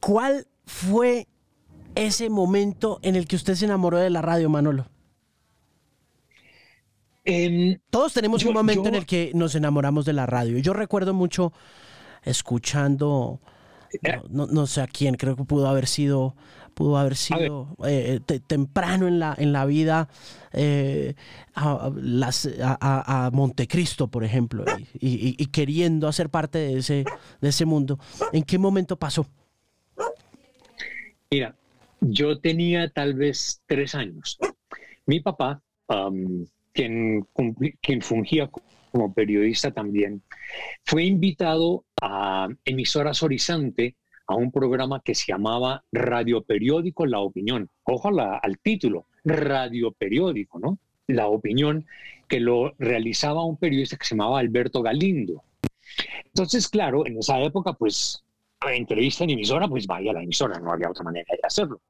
¿Cuál 0.00 0.46
fue 0.66 1.26
ese 1.94 2.28
momento 2.30 2.98
en 3.02 3.16
el 3.16 3.26
que 3.26 3.36
usted 3.36 3.54
se 3.54 3.64
enamoró 3.64 3.98
de 3.98 4.10
la 4.10 4.22
radio, 4.22 4.48
Manolo? 4.48 4.86
Todos 7.88 8.12
tenemos 8.12 8.44
un 8.44 8.52
momento 8.52 8.88
en 8.88 8.94
el 8.96 9.06
que 9.06 9.32
nos 9.34 9.54
enamoramos 9.54 10.04
de 10.04 10.12
la 10.12 10.26
radio. 10.26 10.58
Yo 10.58 10.74
recuerdo 10.74 11.14
mucho 11.14 11.54
escuchando, 12.22 13.40
eh. 14.02 14.20
no, 14.30 14.66
sé 14.66 14.80
a 14.80 14.86
quién, 14.86 15.14
creo 15.14 15.36
que 15.36 15.44
pudo 15.44 15.68
haber 15.68 15.86
sido, 15.86 16.34
pudo 16.74 16.98
haber 16.98 17.16
sido 17.16 17.76
eh, 17.86 18.20
temprano 18.46 19.06
en 19.06 19.18
la, 19.18 19.34
en 19.38 19.52
la 19.52 19.64
vida 19.64 20.08
eh, 20.52 21.14
a, 21.54 21.90
las, 21.94 22.48
a, 22.60 23.30
Montecristo, 23.32 24.08
por 24.08 24.24
ejemplo, 24.24 24.64
y, 24.94 25.42
y, 25.42 25.46
queriendo 25.46 26.08
hacer 26.08 26.28
parte 26.28 26.58
de 26.58 26.78
ese, 26.78 27.04
de 27.40 27.48
ese 27.48 27.64
mundo. 27.64 27.98
¿En 28.32 28.42
qué 28.42 28.58
momento 28.58 28.96
pasó? 28.96 29.26
Mira, 31.30 31.54
yo 32.00 32.38
tenía 32.38 32.88
tal 32.90 33.14
vez 33.14 33.62
tres 33.66 33.94
años. 33.94 34.38
Mi 35.06 35.20
papá, 35.20 35.62
quien, 36.72 37.26
quien 37.80 38.02
fungía 38.02 38.50
como 38.94 39.12
periodista 39.12 39.72
también, 39.72 40.22
fue 40.84 41.02
invitado 41.02 41.84
a 42.00 42.46
Emisoras 42.64 43.24
Horizonte 43.24 43.96
a 44.28 44.36
un 44.36 44.52
programa 44.52 45.02
que 45.04 45.16
se 45.16 45.32
llamaba 45.32 45.82
Radio 45.90 46.44
Periódico 46.44 47.04
La 47.04 47.18
Opinión. 47.18 47.68
Ojo 47.82 48.08
al 48.20 48.58
título, 48.60 49.08
Radio 49.24 49.90
Periódico, 49.90 50.60
¿no? 50.60 50.78
La 51.08 51.26
Opinión, 51.26 51.84
que 52.28 52.38
lo 52.38 52.72
realizaba 52.78 53.44
un 53.44 53.56
periodista 53.56 53.96
que 53.96 54.06
se 54.06 54.14
llamaba 54.14 54.38
Alberto 54.38 54.80
Galindo. 54.80 55.42
Entonces, 56.26 56.68
claro, 56.68 57.04
en 57.04 57.18
esa 57.18 57.40
época, 57.40 57.72
pues, 57.72 58.24
entrevista 58.64 59.24
en 59.24 59.30
emisora, 59.30 59.66
pues 59.66 59.88
vaya 59.88 60.12
a 60.12 60.14
la 60.14 60.22
emisora, 60.22 60.60
no 60.60 60.70
había 60.70 60.88
otra 60.88 61.02
manera 61.02 61.26
de 61.30 61.40
hacerlo. 61.42 61.80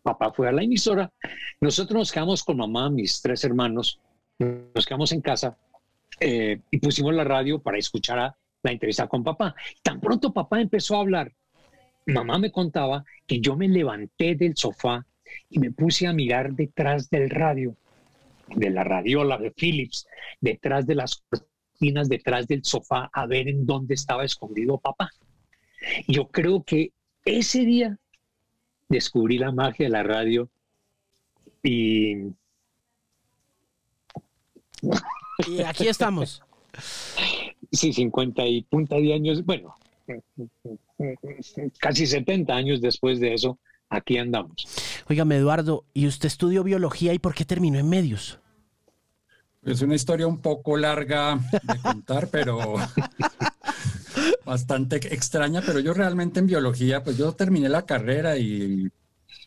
Papá 0.00 0.32
fue 0.32 0.48
a 0.48 0.52
la 0.52 0.62
emisora, 0.62 1.12
nosotros 1.60 1.98
nos 1.98 2.12
quedamos 2.12 2.44
con 2.44 2.56
mamá, 2.56 2.88
mis 2.88 3.20
tres 3.20 3.42
hermanos, 3.42 3.98
nos 4.38 4.86
quedamos 4.86 5.10
en 5.10 5.22
casa 5.22 5.58
eh, 6.24 6.60
y 6.70 6.78
pusimos 6.78 7.12
la 7.14 7.24
radio 7.24 7.60
para 7.60 7.78
escuchar 7.78 8.18
a 8.20 8.36
la 8.62 8.70
entrevista 8.70 9.08
con 9.08 9.24
papá. 9.24 9.56
Tan 9.82 10.00
pronto 10.00 10.32
papá 10.32 10.60
empezó 10.60 10.96
a 10.96 11.00
hablar, 11.00 11.32
mamá 12.06 12.38
me 12.38 12.52
contaba 12.52 13.04
que 13.26 13.40
yo 13.40 13.56
me 13.56 13.68
levanté 13.68 14.36
del 14.36 14.56
sofá 14.56 15.04
y 15.50 15.58
me 15.58 15.72
puse 15.72 16.06
a 16.06 16.12
mirar 16.12 16.52
detrás 16.52 17.10
del 17.10 17.28
radio, 17.28 17.76
de 18.54 18.70
la 18.70 18.84
radiola 18.84 19.36
de 19.36 19.50
Philips, 19.50 20.06
detrás 20.40 20.86
de 20.86 20.94
las 20.94 21.24
cortinas, 21.28 22.08
detrás 22.08 22.46
del 22.46 22.64
sofá, 22.64 23.10
a 23.12 23.26
ver 23.26 23.48
en 23.48 23.66
dónde 23.66 23.94
estaba 23.94 24.24
escondido 24.24 24.78
papá. 24.78 25.10
Yo 26.06 26.28
creo 26.28 26.62
que 26.62 26.92
ese 27.24 27.64
día 27.64 27.98
descubrí 28.88 29.38
la 29.38 29.50
magia 29.50 29.86
de 29.86 29.90
la 29.90 30.04
radio 30.04 30.48
y 31.64 32.14
y 35.48 35.62
aquí 35.62 35.88
estamos. 35.88 36.42
Sí, 37.70 37.92
50 37.92 38.46
y 38.46 38.62
punta 38.62 38.96
de 38.96 39.14
años, 39.14 39.44
bueno, 39.44 39.74
casi 41.78 42.06
70 42.06 42.54
años 42.54 42.80
después 42.80 43.20
de 43.20 43.34
eso, 43.34 43.58
aquí 43.88 44.18
andamos. 44.18 44.66
Óigame, 45.08 45.36
Eduardo, 45.36 45.84
¿y 45.94 46.06
usted 46.06 46.26
estudió 46.26 46.64
biología 46.64 47.12
y 47.12 47.18
por 47.18 47.34
qué 47.34 47.44
terminó 47.44 47.78
en 47.78 47.88
medios? 47.88 48.38
Es 49.64 49.80
una 49.80 49.94
historia 49.94 50.26
un 50.26 50.38
poco 50.38 50.76
larga 50.76 51.38
de 51.62 51.78
contar, 51.80 52.28
pero 52.28 52.74
bastante 54.44 54.96
extraña, 55.14 55.62
pero 55.64 55.78
yo 55.78 55.94
realmente 55.94 56.40
en 56.40 56.46
biología, 56.46 57.04
pues 57.04 57.16
yo 57.16 57.32
terminé 57.32 57.68
la 57.68 57.86
carrera 57.86 58.36
y 58.36 58.90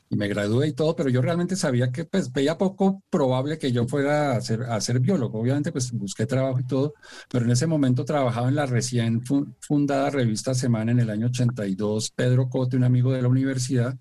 y 0.10 0.16
me 0.16 0.28
gradué 0.28 0.68
y 0.68 0.74
todo, 0.74 0.96
pero 0.96 1.10
yo 1.10 1.22
realmente 1.22 1.56
sabía 1.56 1.92
que 1.92 2.06
pues 2.06 2.32
veía 2.32 2.58
poco 2.58 3.04
probable 3.10 3.58
que 3.58 3.72
yo 3.72 3.88
fuera 3.88 4.38
a 4.38 4.42
ser, 4.42 5.00
biólogo. 5.00 5.40
Obviamente 5.40 5.72
pues 5.72 5.92
busqué 5.92 6.26
trabajo 6.26 6.60
y 6.60 6.68
todo, 6.68 6.94
pero 7.30 7.46
en 7.46 7.52
ese 7.52 7.68
momento 7.68 8.06
trabajaba 8.06 8.48
en 8.50 8.56
la 8.56 8.66
recién 8.66 9.24
fundada 9.60 10.10
revista 10.12 10.54
Semana 10.54 10.92
en 10.92 11.00
el 11.00 11.10
año 11.10 11.28
82, 11.28 12.12
Pedro 12.12 12.50
Cote, 12.50 12.78
un 12.78 12.84
amigo 12.84 13.12
de 13.12 13.22
la 13.22 13.28
universidad. 13.28 13.98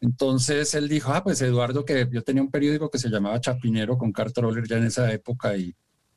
Entonces 0.00 0.74
él 0.74 0.88
dijo, 0.88 1.12
ah, 1.12 1.22
pues 1.24 1.42
Eduardo, 1.42 1.84
que 1.84 2.08
yo 2.10 2.22
tenía 2.22 2.42
un 2.42 2.50
periódico 2.50 2.90
que 2.90 2.98
se 2.98 3.10
llamaba 3.10 3.40
Chapinero 3.40 3.98
con 3.98 4.12
Cartroller 4.12 4.66
ya 4.66 4.78
en 4.78 4.84
esa 4.84 5.12
época 5.12 5.56
y 5.56 5.74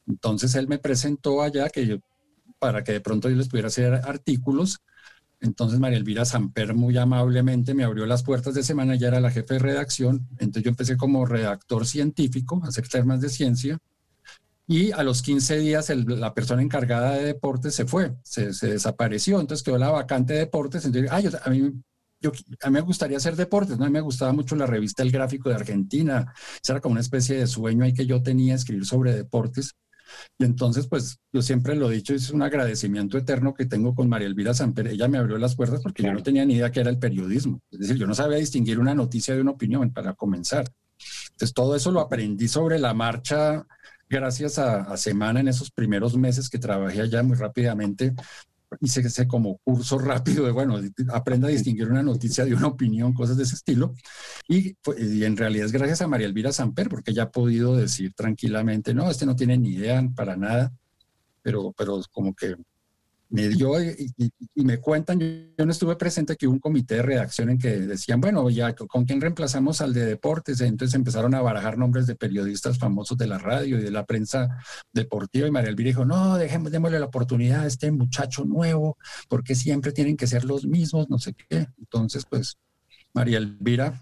entonces 0.08 0.56
él 0.56 0.68
me 0.68 0.80
presentó 0.80 1.42
allá 1.42 1.70
que 1.70 1.86
yo, 1.86 1.98
para 2.60 2.84
que 2.84 2.94
de 2.94 3.02
pronto 3.02 3.30
yo 3.30 3.36
les 3.36 3.50
pudiera 3.50 3.68
hacer 3.68 3.94
artículos 3.94 4.80
entonces 5.42 5.80
María 5.80 5.98
Elvira 5.98 6.26
Samper 6.26 6.74
muy 6.74 6.98
amablemente 6.98 7.74
me 7.74 7.84
abrió 7.84 8.06
las 8.06 8.24
puertas 8.24 8.54
de 8.54 8.64
semana, 8.64 8.96
ya 8.96 9.08
era 9.08 9.20
la 9.20 9.32
jefe 9.32 9.56
de 9.56 9.60
redacción, 9.60 10.28
entonces 10.40 10.64
yo 10.64 10.70
empecé 10.70 10.98
como 10.98 11.26
redactor 11.26 11.86
científico, 11.86 12.62
a 12.64 12.68
hacer 12.68 12.88
temas 12.88 13.22
de 13.22 13.30
ciencia, 13.30 13.78
y 14.68 14.92
a 14.92 15.02
los 15.02 15.22
15 15.22 15.58
días 15.58 15.90
la 15.90 16.34
persona 16.34 16.62
encargada 16.62 17.14
de 17.14 17.24
deportes 17.24 17.74
se 17.74 17.86
fue, 17.86 18.16
se, 18.24 18.52
desapareció, 18.68 19.40
entonces 19.40 19.64
quedó 19.64 19.78
la 19.78 19.90
vacante 19.90 20.34
de 20.34 20.40
deportes, 20.40 20.86
entonces 20.86 21.10
ay, 21.12 21.30
a, 21.44 21.50
mí, 21.50 21.72
yo, 22.22 22.32
a 22.62 22.70
mí 22.70 22.74
me 22.74 22.82
gustaría 22.82 23.18
hacer 23.18 23.36
deportes, 23.36 23.80
¿no? 23.80 23.86
a 23.86 23.88
mí 23.88 23.94
me 23.94 24.02
gustaba 24.02 24.32
mucho 24.34 24.56
la 24.56 24.68
revista 24.68 25.02
El 25.02 25.12
Gráfico 25.12 25.50
de 25.50 25.56
Argentina, 25.56 26.34
era 26.68 26.82
como 26.82 26.94
una 26.94 27.02
especie 27.02 27.38
de 27.38 27.48
sueño 27.48 27.84
ahí 27.84 27.94
que 27.94 28.06
yo 28.06 28.22
tenía, 28.22 28.56
escribir 28.56 28.86
sobre 28.86 29.16
deportes, 29.16 29.76
y 30.38 30.46
entonces, 30.46 30.88
pues 30.88 31.20
yo 31.32 31.42
siempre 31.42 31.76
lo 31.76 31.92
he 31.92 31.96
dicho, 31.96 32.14
es 32.14 32.32
un 32.32 32.42
agradecimiento 32.42 33.18
eterno 33.18 33.54
que 33.54 33.66
tengo 33.66 33.94
con 33.94 34.10
María 34.10 34.28
Elvira 34.28 34.54
Samper. 34.54 34.88
Ella 34.88 35.08
me 35.08 35.18
abrió 35.18 35.38
las 35.38 35.56
puertas 35.56 35.82
porque 35.82 36.04
yo 36.04 36.14
no 36.14 36.24
tenía 36.24 36.46
ni 36.46 36.56
idea 36.56 36.72
qué 36.72 36.82
era 36.82 36.90
el 36.90 37.00
periodismo. 37.00 37.62
Es 37.72 37.80
decir, 37.80 37.98
yo 37.98 38.08
no 38.08 38.16
sabía 38.16 38.38
distinguir 38.38 38.80
una 38.80 38.96
noticia 38.96 39.36
de 39.36 39.42
una 39.42 39.52
opinión 39.52 39.92
para 39.92 40.14
comenzar. 40.14 40.66
Entonces, 41.32 41.54
todo 41.54 41.76
eso 41.76 41.92
lo 41.92 42.00
aprendí 42.00 42.48
sobre 42.48 42.80
la 42.80 42.94
marcha 42.94 43.66
gracias 44.10 44.58
a, 44.60 44.82
a 44.82 44.98
Semana 44.98 45.40
en 45.40 45.48
esos 45.48 45.72
primeros 45.72 46.18
meses 46.18 46.50
que 46.50 46.58
trabajé 46.58 47.02
allá 47.02 47.22
muy 47.24 47.38
rápidamente 47.38 48.14
hice 48.82 49.02
ese 49.02 49.28
como 49.28 49.58
curso 49.60 49.98
rápido 49.98 50.46
de, 50.46 50.52
bueno, 50.52 50.80
aprenda 51.14 51.48
a 51.48 51.52
distinguir 51.52 51.90
una 51.90 52.04
noticia 52.04 52.46
de 52.46 52.54
una 52.54 52.68
opinión, 52.68 53.14
cosas 53.14 53.38
de 53.38 53.44
ese 53.44 53.56
estilo. 53.56 53.94
Y, 54.48 54.76
y, 54.98 55.24
en 55.24 55.38
realidad 55.38 55.66
es 55.66 55.72
gracias 55.72 56.02
a 56.02 56.08
María 56.08 56.28
Elvira 56.28 56.52
Samper, 56.52 56.90
porque 56.90 57.12
ella 57.12 57.24
ha 57.24 57.32
podido 57.32 57.76
decir 57.76 58.14
tranquilamente, 58.14 58.94
no, 58.94 59.10
este 59.10 59.26
no 59.26 59.36
tiene 59.36 59.58
ni 59.58 59.70
idea 59.70 60.08
para 60.16 60.36
nada, 60.36 60.74
pero, 61.42 61.74
pero 61.78 62.02
como 62.12 62.34
que 62.34 62.56
me 63.30 63.48
dio 63.48 63.80
y, 63.82 64.12
me 64.56 64.80
cuentan, 64.80 65.20
yo, 65.20 65.66
no 65.66 65.72
estuve 65.72 65.96
presente 65.96 66.36
que 66.36 66.48
hubo 66.48 66.54
un 66.54 66.60
comité 66.60 66.96
de 66.96 67.04
redacción 67.04 67.52
en 67.52 67.60
que 67.60 67.70
decían, 67.80 68.20
bueno, 68.20 68.50
ya, 68.50 68.74
¿con 68.74 69.06
quién 69.06 69.22
reemplazamos 69.22 69.82
al 69.82 69.94
de 69.94 70.06
deportes? 70.06 70.62
Entonces 70.62 70.96
empezaron 70.96 71.36
a 71.36 71.42
barajar 71.42 71.78
nombres 71.78 72.08
de 72.08 72.16
periodistas 72.16 72.80
famosos 72.80 73.18
de 73.18 73.28
la 73.28 73.38
radio 73.38 73.78
y 73.78 73.84
de 73.84 73.92
la 73.92 74.06
prensa 74.06 74.58
deportiva 74.92 75.48
y 75.48 75.52
María 75.52 75.70
Elvira 75.70 75.90
dijo, 75.90 76.06
no, 76.06 76.38
dejemos, 76.38 76.72
démosle 76.72 77.00
la 77.00 77.06
oportunidad 77.06 77.62
a 77.62 77.68
este 77.68 77.92
muchacho 77.92 78.46
nuevo, 78.46 78.98
porque 79.28 79.54
siempre 79.54 79.92
tienen 79.92 80.18
que 80.18 80.28
ser 80.28 80.44
los 80.44 80.66
mismos, 80.66 81.10
no 81.10 81.20
sé 81.20 81.34
qué. 81.34 81.68
Entonces, 81.78 82.26
pues, 82.28 82.58
María 83.14 83.38
Elvira, 83.38 84.00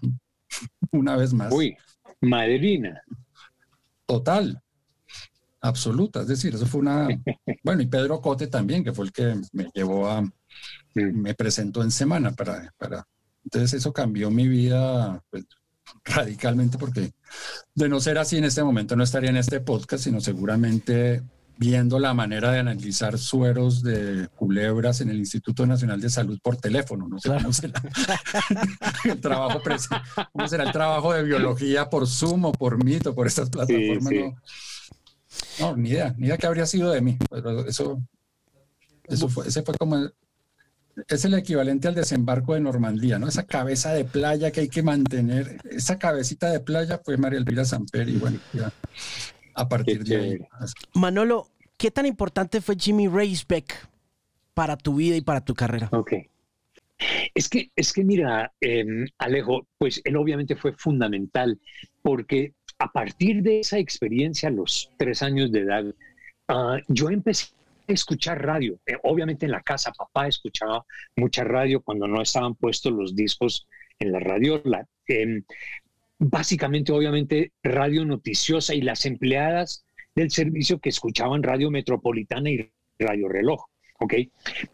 una 0.92 1.16
vez 1.16 1.34
más. 1.34 1.52
Uy, 1.52 1.76
madrina. 2.20 3.02
Total 4.06 4.62
absoluta. 5.60 6.22
Es 6.22 6.28
decir, 6.28 6.54
eso 6.54 6.66
fue 6.66 6.80
una... 6.80 7.08
Bueno, 7.62 7.82
y 7.82 7.86
Pedro 7.86 8.20
Cote 8.20 8.46
también, 8.46 8.84
que 8.84 8.92
fue 8.92 9.06
el 9.06 9.12
que 9.12 9.34
me 9.52 9.68
llevó 9.74 10.08
a... 10.08 10.22
Me 10.94 11.34
presentó 11.34 11.82
en 11.82 11.90
semana 11.90 12.32
para... 12.32 12.72
para 12.78 13.06
entonces 13.44 13.80
eso 13.80 13.92
cambió 13.94 14.30
mi 14.30 14.46
vida 14.46 15.22
pues, 15.30 15.46
radicalmente 16.04 16.76
porque 16.76 17.12
de 17.74 17.88
no 17.88 17.98
ser 17.98 18.18
así 18.18 18.36
en 18.36 18.44
este 18.44 18.62
momento 18.62 18.94
no 18.94 19.04
estaría 19.04 19.30
en 19.30 19.38
este 19.38 19.60
podcast, 19.60 20.04
sino 20.04 20.20
seguramente 20.20 21.22
viendo 21.56 21.98
la 21.98 22.14
manera 22.14 22.52
de 22.52 22.60
analizar 22.60 23.18
sueros 23.18 23.82
de 23.82 24.28
culebras 24.36 25.00
en 25.00 25.10
el 25.10 25.18
Instituto 25.18 25.66
Nacional 25.66 26.00
de 26.00 26.08
Salud 26.08 26.38
por 26.40 26.56
teléfono. 26.56 27.08
No 27.08 27.18
sé 27.18 27.30
cómo 27.30 27.52
será 27.52 27.82
el 29.04 29.20
trabajo, 29.20 29.60
cómo 30.32 30.48
será 30.48 30.64
el 30.64 30.72
trabajo 30.72 31.12
de 31.12 31.24
biología 31.24 31.90
por 31.90 32.06
Zoom 32.06 32.44
o 32.44 32.52
por 32.52 32.82
Meet 32.84 33.08
o 33.08 33.14
por 33.14 33.26
estas 33.26 33.50
plataformas. 33.50 34.12
No, 34.12 34.36
ni 35.76 35.90
idea, 35.90 36.14
ni 36.16 36.26
idea 36.26 36.38
que 36.38 36.46
habría 36.46 36.66
sido 36.66 36.90
de 36.90 37.00
mí. 37.00 37.18
Pero 37.30 37.66
eso, 37.66 38.02
eso 39.04 39.28
fue, 39.28 39.48
ese 39.48 39.62
fue 39.62 39.74
como 39.76 40.10
es 41.06 41.24
el 41.24 41.34
equivalente 41.34 41.88
al 41.88 41.94
desembarco 41.94 42.54
de 42.54 42.60
Normandía, 42.60 43.18
¿no? 43.18 43.28
Esa 43.28 43.46
cabeza 43.46 43.92
de 43.92 44.04
playa 44.04 44.50
que 44.50 44.60
hay 44.60 44.68
que 44.68 44.82
mantener, 44.82 45.58
esa 45.70 45.98
cabecita 45.98 46.50
de 46.50 46.60
playa 46.60 47.00
fue 47.04 47.16
María 47.16 47.38
Elvira 47.38 47.64
Samper 47.64 48.08
y 48.08 48.16
bueno, 48.16 48.38
ya 48.52 48.72
a 49.54 49.68
partir 49.68 50.04
de 50.04 50.16
ahí. 50.16 50.38
Manolo, 50.94 51.48
¿qué 51.76 51.90
tan 51.90 52.06
importante 52.06 52.60
fue 52.60 52.76
Jimmy 52.76 53.08
Racebeck 53.08 53.88
para 54.54 54.76
tu 54.76 54.96
vida 54.96 55.16
y 55.16 55.20
para 55.20 55.44
tu 55.44 55.54
carrera? 55.54 55.88
Ok. 55.92 56.14
Es 57.34 57.48
que, 57.48 57.70
es 57.76 57.92
que 57.92 58.02
mira, 58.02 58.52
em, 58.60 59.06
Alejo, 59.18 59.68
pues 59.78 60.00
él 60.04 60.16
obviamente 60.16 60.56
fue 60.56 60.72
fundamental 60.72 61.60
porque 62.02 62.54
a 62.78 62.92
partir 62.92 63.42
de 63.42 63.60
esa 63.60 63.78
experiencia, 63.78 64.48
a 64.48 64.52
los 64.52 64.90
tres 64.96 65.22
años 65.22 65.50
de 65.50 65.60
edad, 65.60 65.84
ah, 66.48 66.78
yo 66.88 67.10
empecé 67.10 67.46
a 67.88 67.92
escuchar 67.92 68.44
radio. 68.44 68.78
Eh, 68.86 68.96
obviamente 69.02 69.46
en 69.46 69.52
la 69.52 69.62
casa, 69.62 69.92
papá 69.92 70.28
escuchaba 70.28 70.84
mucha 71.16 71.44
radio 71.44 71.80
cuando 71.80 72.06
no 72.06 72.22
estaban 72.22 72.54
puestos 72.54 72.92
los 72.92 73.16
discos 73.16 73.66
en 73.98 74.12
la 74.12 74.20
radio. 74.20 74.62
Em, 75.06 75.42
básicamente, 76.18 76.92
obviamente, 76.92 77.52
radio 77.62 78.04
noticiosa 78.04 78.74
y 78.74 78.82
las 78.82 79.04
empleadas 79.06 79.84
del 80.14 80.30
servicio 80.30 80.78
que 80.78 80.90
escuchaban 80.90 81.42
radio 81.42 81.70
metropolitana 81.70 82.50
y 82.50 82.70
radio 82.98 83.28
reloj. 83.28 83.64
¿ok? 84.00 84.14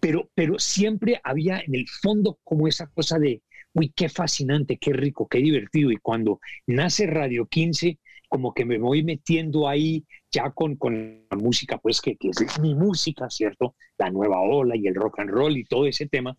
Pero, 0.00 0.28
pero 0.34 0.58
siempre 0.58 1.20
había 1.24 1.60
en 1.60 1.74
el 1.74 1.88
fondo 1.88 2.38
como 2.44 2.68
esa 2.68 2.86
cosa 2.88 3.18
de, 3.18 3.42
uy, 3.74 3.92
qué 3.94 4.08
fascinante, 4.08 4.78
qué 4.78 4.92
rico, 4.92 5.28
qué 5.28 5.38
divertido. 5.38 5.90
Y 5.90 5.96
cuando 5.98 6.40
nace 6.66 7.06
Radio 7.06 7.46
15, 7.46 7.98
como 8.28 8.54
que 8.54 8.64
me 8.64 8.78
voy 8.78 9.04
metiendo 9.04 9.68
ahí 9.68 10.04
ya 10.30 10.50
con, 10.50 10.76
con 10.76 11.24
la 11.30 11.36
música, 11.36 11.78
pues 11.78 12.00
que, 12.00 12.16
que, 12.16 12.30
es 12.30 12.60
mi 12.60 12.74
música, 12.74 13.28
¿cierto? 13.30 13.76
La 13.98 14.10
nueva 14.10 14.40
ola 14.40 14.76
y 14.76 14.86
el 14.86 14.94
rock 14.94 15.20
and 15.20 15.30
roll 15.30 15.56
y 15.56 15.64
todo 15.64 15.86
ese 15.86 16.06
tema. 16.06 16.36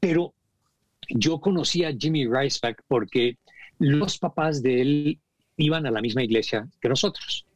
Pero 0.00 0.34
yo 1.08 1.40
conocí 1.40 1.84
a 1.84 1.94
Jimmy 1.96 2.26
Riceback 2.26 2.82
porque 2.88 3.36
los 3.78 4.18
papás 4.18 4.62
de 4.62 4.80
él 4.80 5.20
iban 5.56 5.86
a 5.86 5.90
la 5.90 6.00
misma 6.00 6.22
iglesia 6.22 6.68
que 6.80 6.88
nosotros. 6.88 7.46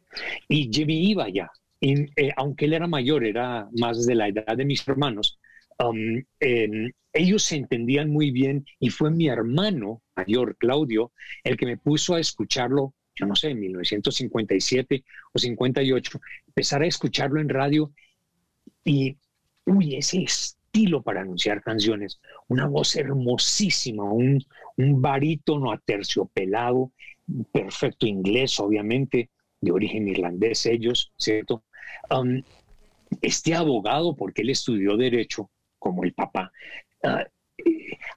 Y 0.48 0.70
Jimmy 0.72 1.10
iba 1.10 1.28
ya. 1.28 1.50
Eh, 1.80 2.30
aunque 2.36 2.66
él 2.66 2.74
era 2.74 2.86
mayor, 2.86 3.24
era 3.24 3.68
más 3.78 4.06
de 4.06 4.14
la 4.14 4.28
edad 4.28 4.56
de 4.56 4.64
mis 4.66 4.86
hermanos, 4.86 5.39
um, 5.80 6.22
ellos 7.12 7.42
se 7.42 7.56
entendían 7.56 8.10
muy 8.10 8.30
bien 8.30 8.64
y 8.78 8.90
fue 8.90 9.10
mi 9.10 9.28
hermano 9.28 10.02
mayor, 10.14 10.56
Claudio, 10.56 11.12
el 11.44 11.56
que 11.56 11.66
me 11.66 11.76
puso 11.76 12.14
a 12.14 12.20
escucharlo, 12.20 12.94
yo 13.14 13.26
no 13.26 13.34
sé, 13.34 13.50
en 13.50 13.60
1957 13.60 15.04
o 15.32 15.38
58, 15.38 16.20
empezar 16.46 16.82
a 16.82 16.86
escucarlo 16.86 17.40
en 17.40 17.48
radio 17.48 17.92
y, 18.84 19.16
uy, 19.66 19.96
ese 19.96 20.22
estilo 20.22 21.02
para 21.02 21.22
anunciar 21.22 21.62
canciones, 21.62 22.20
una 22.48 22.66
voz 22.66 22.94
hermosísima, 22.96 24.04
un, 24.04 24.44
un 24.76 25.02
barítono 25.02 25.72
aterciopelado, 25.72 26.92
perfecto 27.52 28.06
inglés, 28.06 28.58
obviamente, 28.60 29.30
de 29.60 29.72
origen 29.72 30.08
irlandés 30.08 30.66
ellos, 30.66 31.12
¿cierto? 31.16 31.64
Um, 32.10 32.42
este 33.20 33.54
abogado, 33.54 34.14
porque 34.16 34.42
él 34.42 34.50
estudió 34.50 34.96
derecho, 34.96 35.50
como 35.80 36.04
el 36.04 36.14
papá, 36.14 36.52
uh, 37.02 37.24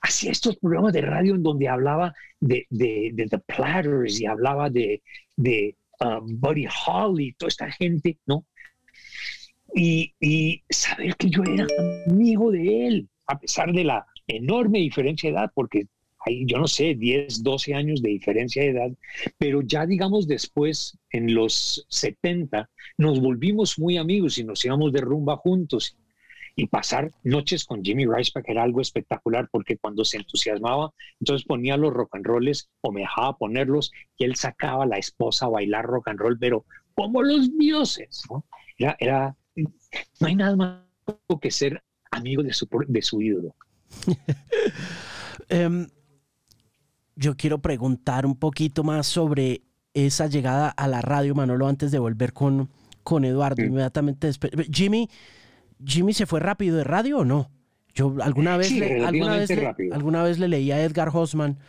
hacía 0.01 0.31
estos 0.31 0.57
programas 0.57 0.93
de 0.93 1.01
radio 1.01 1.35
en 1.35 1.43
donde 1.43 1.67
hablaba 1.67 2.13
de, 2.39 2.67
The 2.69 3.39
Platters 3.39 4.21
y 4.21 4.25
hablaba 4.25 4.69
de, 4.69 5.01
de 5.35 5.75
uh, 6.01 6.19
Buddy 6.21 6.67
Holly, 6.85 7.33
toda 7.33 7.47
esta 7.47 7.71
gente, 7.71 8.19
¿no? 8.25 8.45
Y, 9.75 10.13
y, 10.19 10.61
saber 10.69 11.15
que 11.15 11.29
yo 11.29 11.41
era 11.43 11.65
amigo 12.07 12.51
de 12.51 12.87
él, 12.87 13.09
a 13.25 13.39
pesar 13.39 13.73
de 13.73 13.83
la 13.83 14.05
enorme 14.27 14.79
diferencia 14.79 15.29
de 15.31 15.37
edad, 15.37 15.51
porque 15.55 15.87
hay, 16.25 16.45
yo 16.45 16.57
no 16.57 16.67
sé, 16.67 16.95
10, 16.95 17.43
12 17.43 17.73
años 17.73 18.01
de 18.01 18.09
diferencia 18.09 18.61
de 18.61 18.69
edad, 18.69 18.91
pero 19.37 19.61
ya 19.61 19.85
digamos 19.85 20.27
después, 20.27 20.97
en 21.11 21.33
los 21.33 21.85
70, 21.89 22.69
nos 22.97 23.19
volvimos 23.19 23.79
muy 23.79 23.97
amigos 23.97 24.37
y 24.37 24.43
nos 24.43 24.63
íbamos 24.63 24.93
de 24.93 25.01
rumba 25.01 25.37
juntos. 25.37 25.97
Y 26.55 26.67
pasar 26.67 27.11
noches 27.23 27.65
con 27.65 27.83
Jimmy 27.83 28.05
Riceback 28.05 28.47
era 28.47 28.63
algo 28.63 28.79
espectacular 28.79 29.49
porque 29.51 29.77
cuando 29.77 30.05
se 30.05 30.17
entusiasmaba, 30.17 30.91
entonces 31.19 31.47
ponía 31.47 31.77
los 31.77 31.93
rock 31.93 32.15
and 32.15 32.25
rolls 32.25 32.69
o 32.81 32.91
me 32.91 33.01
dejaba 33.01 33.37
ponerlos 33.37 33.91
y 34.17 34.25
él 34.25 34.35
sacaba 34.35 34.83
a 34.83 34.87
la 34.87 34.97
esposa 34.97 35.47
a 35.47 35.49
bailar 35.49 35.85
rock 35.85 36.09
and 36.09 36.19
roll, 36.19 36.37
pero 36.37 36.65
como 36.93 37.23
los 37.23 37.57
dioses. 37.57 38.21
¿no? 38.29 38.45
Era, 38.77 38.95
era, 38.99 39.35
no 39.55 40.27
hay 40.27 40.35
nada 40.35 40.55
más 40.55 40.79
que 41.41 41.51
ser 41.51 41.83
amigo 42.11 42.43
de 42.43 42.53
su, 42.53 42.67
de 42.87 43.01
su 43.01 43.21
ídolo. 43.21 43.55
um, 45.49 45.87
yo 47.15 47.35
quiero 47.35 47.59
preguntar 47.59 48.25
un 48.25 48.35
poquito 48.35 48.83
más 48.83 49.07
sobre 49.07 49.63
esa 49.93 50.27
llegada 50.27 50.69
a 50.69 50.87
la 50.87 51.01
radio, 51.01 51.35
Manolo, 51.35 51.67
antes 51.67 51.91
de 51.91 51.99
volver 51.99 52.33
con, 52.33 52.69
con 53.03 53.25
Eduardo. 53.25 53.63
Inmediatamente 53.63 54.27
después. 54.27 54.51
Jimmy, 54.71 55.09
¿Jimmy 55.85 56.13
se 56.13 56.25
fue 56.25 56.39
rápido 56.39 56.77
de 56.77 56.83
radio 56.83 57.19
o 57.19 57.25
no? 57.25 57.49
Yo 57.93 58.15
alguna 58.21 58.57
vez, 58.57 58.71
le, 58.71 59.05
alguna, 59.05 59.37
vez 59.37 59.49
le, 59.49 59.91
alguna 59.91 60.23
vez 60.23 60.39
le 60.39 60.47
leí 60.47 60.71
a 60.71 60.83
Edgar 60.83 61.09
Hossman 61.13 61.59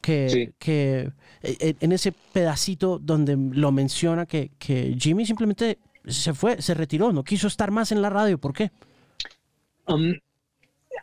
que, 0.00 0.52
que 0.58 1.12
e, 1.42 1.56
e, 1.60 1.76
en 1.80 1.92
ese 1.92 2.12
pedacito 2.12 2.98
donde 2.98 3.36
lo 3.36 3.70
menciona 3.70 4.26
que, 4.26 4.50
que 4.58 4.96
Jimmy 4.98 5.24
simplemente 5.26 5.78
se 6.06 6.34
fue, 6.34 6.60
se 6.60 6.74
retiró, 6.74 7.12
no 7.12 7.22
quiso 7.22 7.46
estar 7.46 7.70
más 7.70 7.92
en 7.92 8.02
la 8.02 8.10
radio. 8.10 8.38
¿Por 8.38 8.52
qué? 8.52 8.70
Um, 9.86 10.14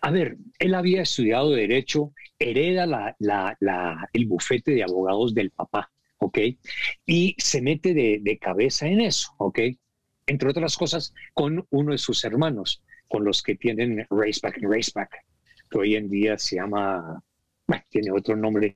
a 0.02 0.12
ver, 0.12 0.38
él 0.60 0.76
había 0.76 1.02
estudiado 1.02 1.52
derecho, 1.52 2.14
hereda 2.40 2.86
la, 2.86 4.08
el 4.14 4.26
bufete 4.26 4.72
de 4.72 4.84
abogados 4.84 5.34
del 5.34 5.52
papá, 5.52 5.92
¿ok? 6.20 6.40
Y 7.06 7.36
se 7.38 7.62
mete 7.62 7.94
de, 7.94 8.38
cabeza 8.40 8.88
en 8.88 9.02
eso, 9.02 9.34
¿ok? 9.38 9.60
Entre 10.28 10.50
otras 10.50 10.78
cosas, 10.78 11.14
con 11.34 11.66
uno 11.70 11.92
de 11.92 11.98
sus 11.98 12.24
hermanos, 12.24 12.84
con 13.08 13.24
los 13.24 13.42
que 13.42 13.56
tienen 13.56 14.06
Raceback 14.10 14.60
Raceback, 14.62 15.26
que 15.70 15.78
hoy 15.78 15.96
en 15.96 16.10
día 16.10 16.38
se 16.38 16.58
llama, 16.58 17.24
bueno, 17.66 17.84
tiene 17.90 18.12
otro 18.12 18.36
nombre 18.36 18.76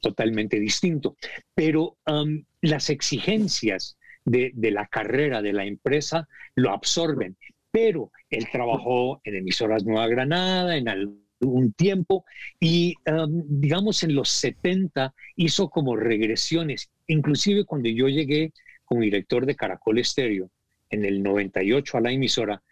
totalmente 0.00 0.58
distinto. 0.58 1.16
Pero 1.54 1.98
um, 2.06 2.42
las 2.62 2.90
exigencias 2.90 3.96
de, 4.24 4.50
de, 4.54 4.70
la 4.70 4.86
carrera 4.86 5.42
de 5.42 5.52
la 5.52 5.64
empresa 5.64 6.26
lo 6.56 6.72
absorben 6.72 7.36
pero 7.76 8.10
él 8.30 8.48
trabajó 8.50 9.20
en 9.22 9.34
emisoras 9.34 9.84
Nueva 9.84 10.08
Granada 10.08 10.78
en 10.78 10.88
algún 10.88 11.74
tiempo 11.74 12.24
y 12.58 12.94
um, 13.06 13.42
digamos 13.46 14.02
en 14.02 14.14
los 14.14 14.30
70 14.30 15.14
hizo 15.36 15.68
como 15.68 15.94
regresiones, 15.94 16.90
inclusive 17.06 17.66
cuando 17.66 17.90
yo 17.90 18.08
llegué 18.08 18.54
como 18.86 19.02
director 19.02 19.44
de 19.44 19.56
Caracol 19.56 19.98
Estéreo 19.98 20.50
en 20.90 21.04
el 21.04 21.22
98 21.22 21.96
a 21.96 22.00
la 22.00 22.12
emisora, 22.12 22.62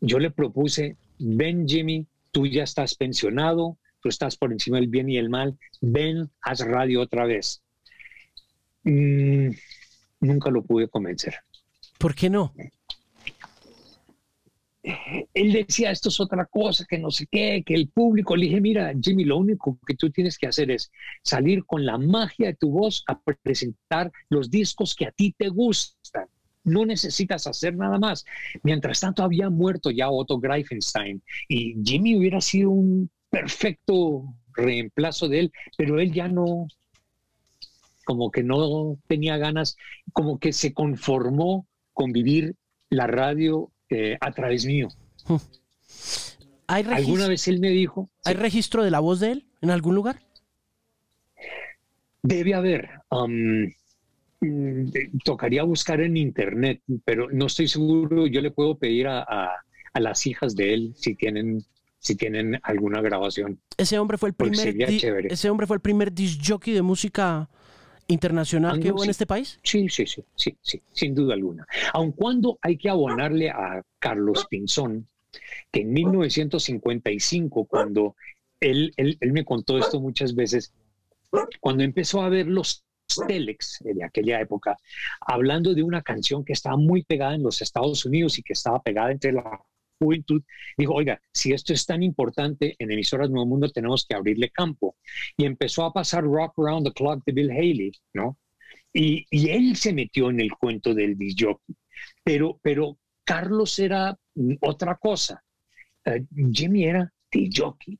yo 0.00 0.18
le 0.18 0.30
propuse, 0.30 0.96
ven 1.18 1.66
Jimmy, 1.68 2.06
tú 2.32 2.46
ya 2.46 2.62
estás 2.62 2.94
pensionado, 2.94 3.78
tú 4.00 4.08
estás 4.08 4.36
por 4.36 4.52
encima 4.52 4.78
del 4.78 4.88
bien 4.88 5.08
y 5.08 5.18
el 5.18 5.28
mal, 5.28 5.58
ven, 5.80 6.30
haz 6.40 6.60
radio 6.60 7.00
otra 7.00 7.26
vez. 7.26 7.62
Mm, 8.84 9.50
nunca 10.20 10.50
lo 10.50 10.62
pude 10.62 10.88
convencer. 10.88 11.34
¿Por 11.98 12.14
qué 12.14 12.30
no? 12.30 12.52
él 15.34 15.52
decía, 15.52 15.90
esto 15.90 16.08
es 16.08 16.20
otra 16.20 16.46
cosa, 16.46 16.84
que 16.88 16.98
no 16.98 17.10
sé 17.10 17.26
qué, 17.30 17.62
que 17.64 17.74
el 17.74 17.88
público, 17.88 18.36
le 18.36 18.46
dije, 18.46 18.60
mira, 18.60 18.92
Jimmy, 19.00 19.24
lo 19.24 19.36
único 19.38 19.78
que 19.86 19.94
tú 19.94 20.10
tienes 20.10 20.38
que 20.38 20.46
hacer 20.46 20.70
es 20.70 20.90
salir 21.22 21.64
con 21.64 21.84
la 21.84 21.98
magia 21.98 22.48
de 22.48 22.54
tu 22.54 22.70
voz 22.70 23.04
a 23.06 23.20
presentar 23.20 24.10
los 24.28 24.50
discos 24.50 24.94
que 24.94 25.06
a 25.06 25.12
ti 25.12 25.34
te 25.36 25.48
gustan. 25.48 26.26
No 26.68 26.86
necesitas 26.86 27.46
hacer 27.46 27.76
nada 27.76 27.98
más. 27.98 28.24
Mientras 28.62 29.00
tanto, 29.00 29.22
había 29.22 29.50
muerto 29.50 29.90
ya 29.90 30.10
Otto 30.10 30.38
Greifenstein 30.38 31.22
y 31.48 31.76
Jimmy 31.84 32.16
hubiera 32.16 32.40
sido 32.40 32.70
un 32.70 33.10
perfecto 33.30 34.24
reemplazo 34.52 35.28
de 35.28 35.40
él, 35.40 35.52
pero 35.76 36.00
él 36.00 36.12
ya 36.12 36.28
no, 36.28 36.66
como 38.04 38.30
que 38.30 38.42
no 38.42 38.98
tenía 39.06 39.36
ganas, 39.36 39.76
como 40.12 40.38
que 40.38 40.52
se 40.52 40.72
conformó 40.72 41.66
con 41.92 42.12
vivir 42.12 42.54
la 42.90 43.06
radio 43.06 43.70
eh, 43.90 44.16
a 44.20 44.32
través 44.32 44.64
mío. 44.64 44.88
¿Hay 46.66 46.84
¿Alguna 46.84 47.28
vez 47.28 47.48
él 47.48 47.60
me 47.60 47.70
dijo? 47.70 48.10
¿Hay 48.24 48.34
registro 48.34 48.84
de 48.84 48.90
la 48.90 49.00
voz 49.00 49.20
de 49.20 49.32
él 49.32 49.46
en 49.62 49.70
algún 49.70 49.94
lugar? 49.94 50.20
Debe 52.22 52.54
haber. 52.54 52.90
Um, 53.10 53.70
tocaría 55.24 55.62
buscar 55.62 56.00
en 56.00 56.16
internet, 56.16 56.82
pero 57.04 57.28
no 57.30 57.46
estoy 57.46 57.68
seguro. 57.68 58.26
Yo 58.26 58.40
le 58.40 58.50
puedo 58.50 58.78
pedir 58.78 59.08
a, 59.08 59.50
las 59.94 60.26
hijas 60.26 60.54
de 60.54 60.74
él 60.74 60.92
si 60.96 61.16
tienen 61.16 61.64
si 61.98 62.14
tienen 62.14 62.60
alguna 62.62 63.00
grabación. 63.00 63.58
Ese 63.76 63.98
hombre 63.98 64.16
fue 64.16 64.28
el 64.28 64.34
primer 64.34 64.76
ese 65.26 65.50
hombre 65.50 65.66
fue 65.66 65.76
el 65.76 65.80
primer 65.80 66.12
disc 66.12 66.40
jockey 66.46 66.72
de 66.72 66.82
música 66.82 67.48
internacional 68.08 68.80
que 68.80 68.90
hubo 68.90 69.04
en 69.04 69.10
este 69.10 69.26
país? 69.26 69.60
Sí, 69.62 69.88
sí, 69.88 70.06
sí, 70.06 70.24
sí, 70.34 70.56
sí, 70.62 70.80
sin 70.92 71.14
duda 71.14 71.34
alguna. 71.34 71.66
Aun 71.92 72.12
cuando 72.12 72.58
hay 72.62 72.76
que 72.76 72.88
abonarle 72.88 73.50
a 73.50 73.82
Carlos 73.98 74.46
Pinzón, 74.48 75.06
que 75.70 75.82
en 75.82 75.92
1955, 75.92 77.64
cuando 77.66 78.16
él, 78.60 78.92
él, 78.96 79.18
él 79.20 79.32
me 79.32 79.44
contó 79.44 79.78
esto 79.78 80.00
muchas 80.00 80.34
veces, 80.34 80.72
cuando 81.60 81.84
empezó 81.84 82.22
a 82.22 82.28
ver 82.28 82.46
los 82.46 82.84
Telex 83.26 83.78
de 83.80 84.04
aquella 84.04 84.40
época, 84.40 84.76
hablando 85.20 85.74
de 85.74 85.82
una 85.82 86.02
canción 86.02 86.44
que 86.44 86.52
estaba 86.52 86.76
muy 86.76 87.02
pegada 87.02 87.34
en 87.34 87.42
los 87.42 87.62
Estados 87.62 88.04
Unidos 88.04 88.38
y 88.38 88.42
que 88.42 88.52
estaba 88.52 88.82
pegada 88.82 89.10
entre 89.12 89.32
la 89.32 89.60
juventud, 89.98 90.42
dijo, 90.76 90.94
oiga, 90.94 91.20
si 91.32 91.52
esto 91.52 91.72
es 91.72 91.84
tan 91.86 92.02
importante 92.02 92.76
en 92.78 92.92
emisoras 92.92 93.30
Nuevo 93.30 93.46
Mundo, 93.46 93.68
tenemos 93.70 94.06
que 94.06 94.14
abrirle 94.14 94.50
campo. 94.50 94.96
Y 95.36 95.44
empezó 95.44 95.84
a 95.84 95.92
pasar 95.92 96.24
Rock 96.24 96.54
Around 96.58 96.86
the 96.86 96.92
Clock 96.92 97.24
de 97.24 97.32
Bill 97.32 97.50
Haley, 97.50 97.92
¿no? 98.14 98.38
Y, 98.92 99.26
y 99.30 99.50
él 99.50 99.76
se 99.76 99.92
metió 99.92 100.30
en 100.30 100.40
el 100.40 100.52
cuento 100.52 100.94
del 100.94 101.16
disc 101.16 101.40
Pero, 102.24 102.58
pero 102.62 102.98
Carlos 103.24 103.78
era 103.78 104.16
otra 104.60 104.96
cosa. 104.96 105.42
Uh, 106.06 106.24
Jimmy 106.52 106.84
era 106.84 107.12
jockey. 107.54 107.98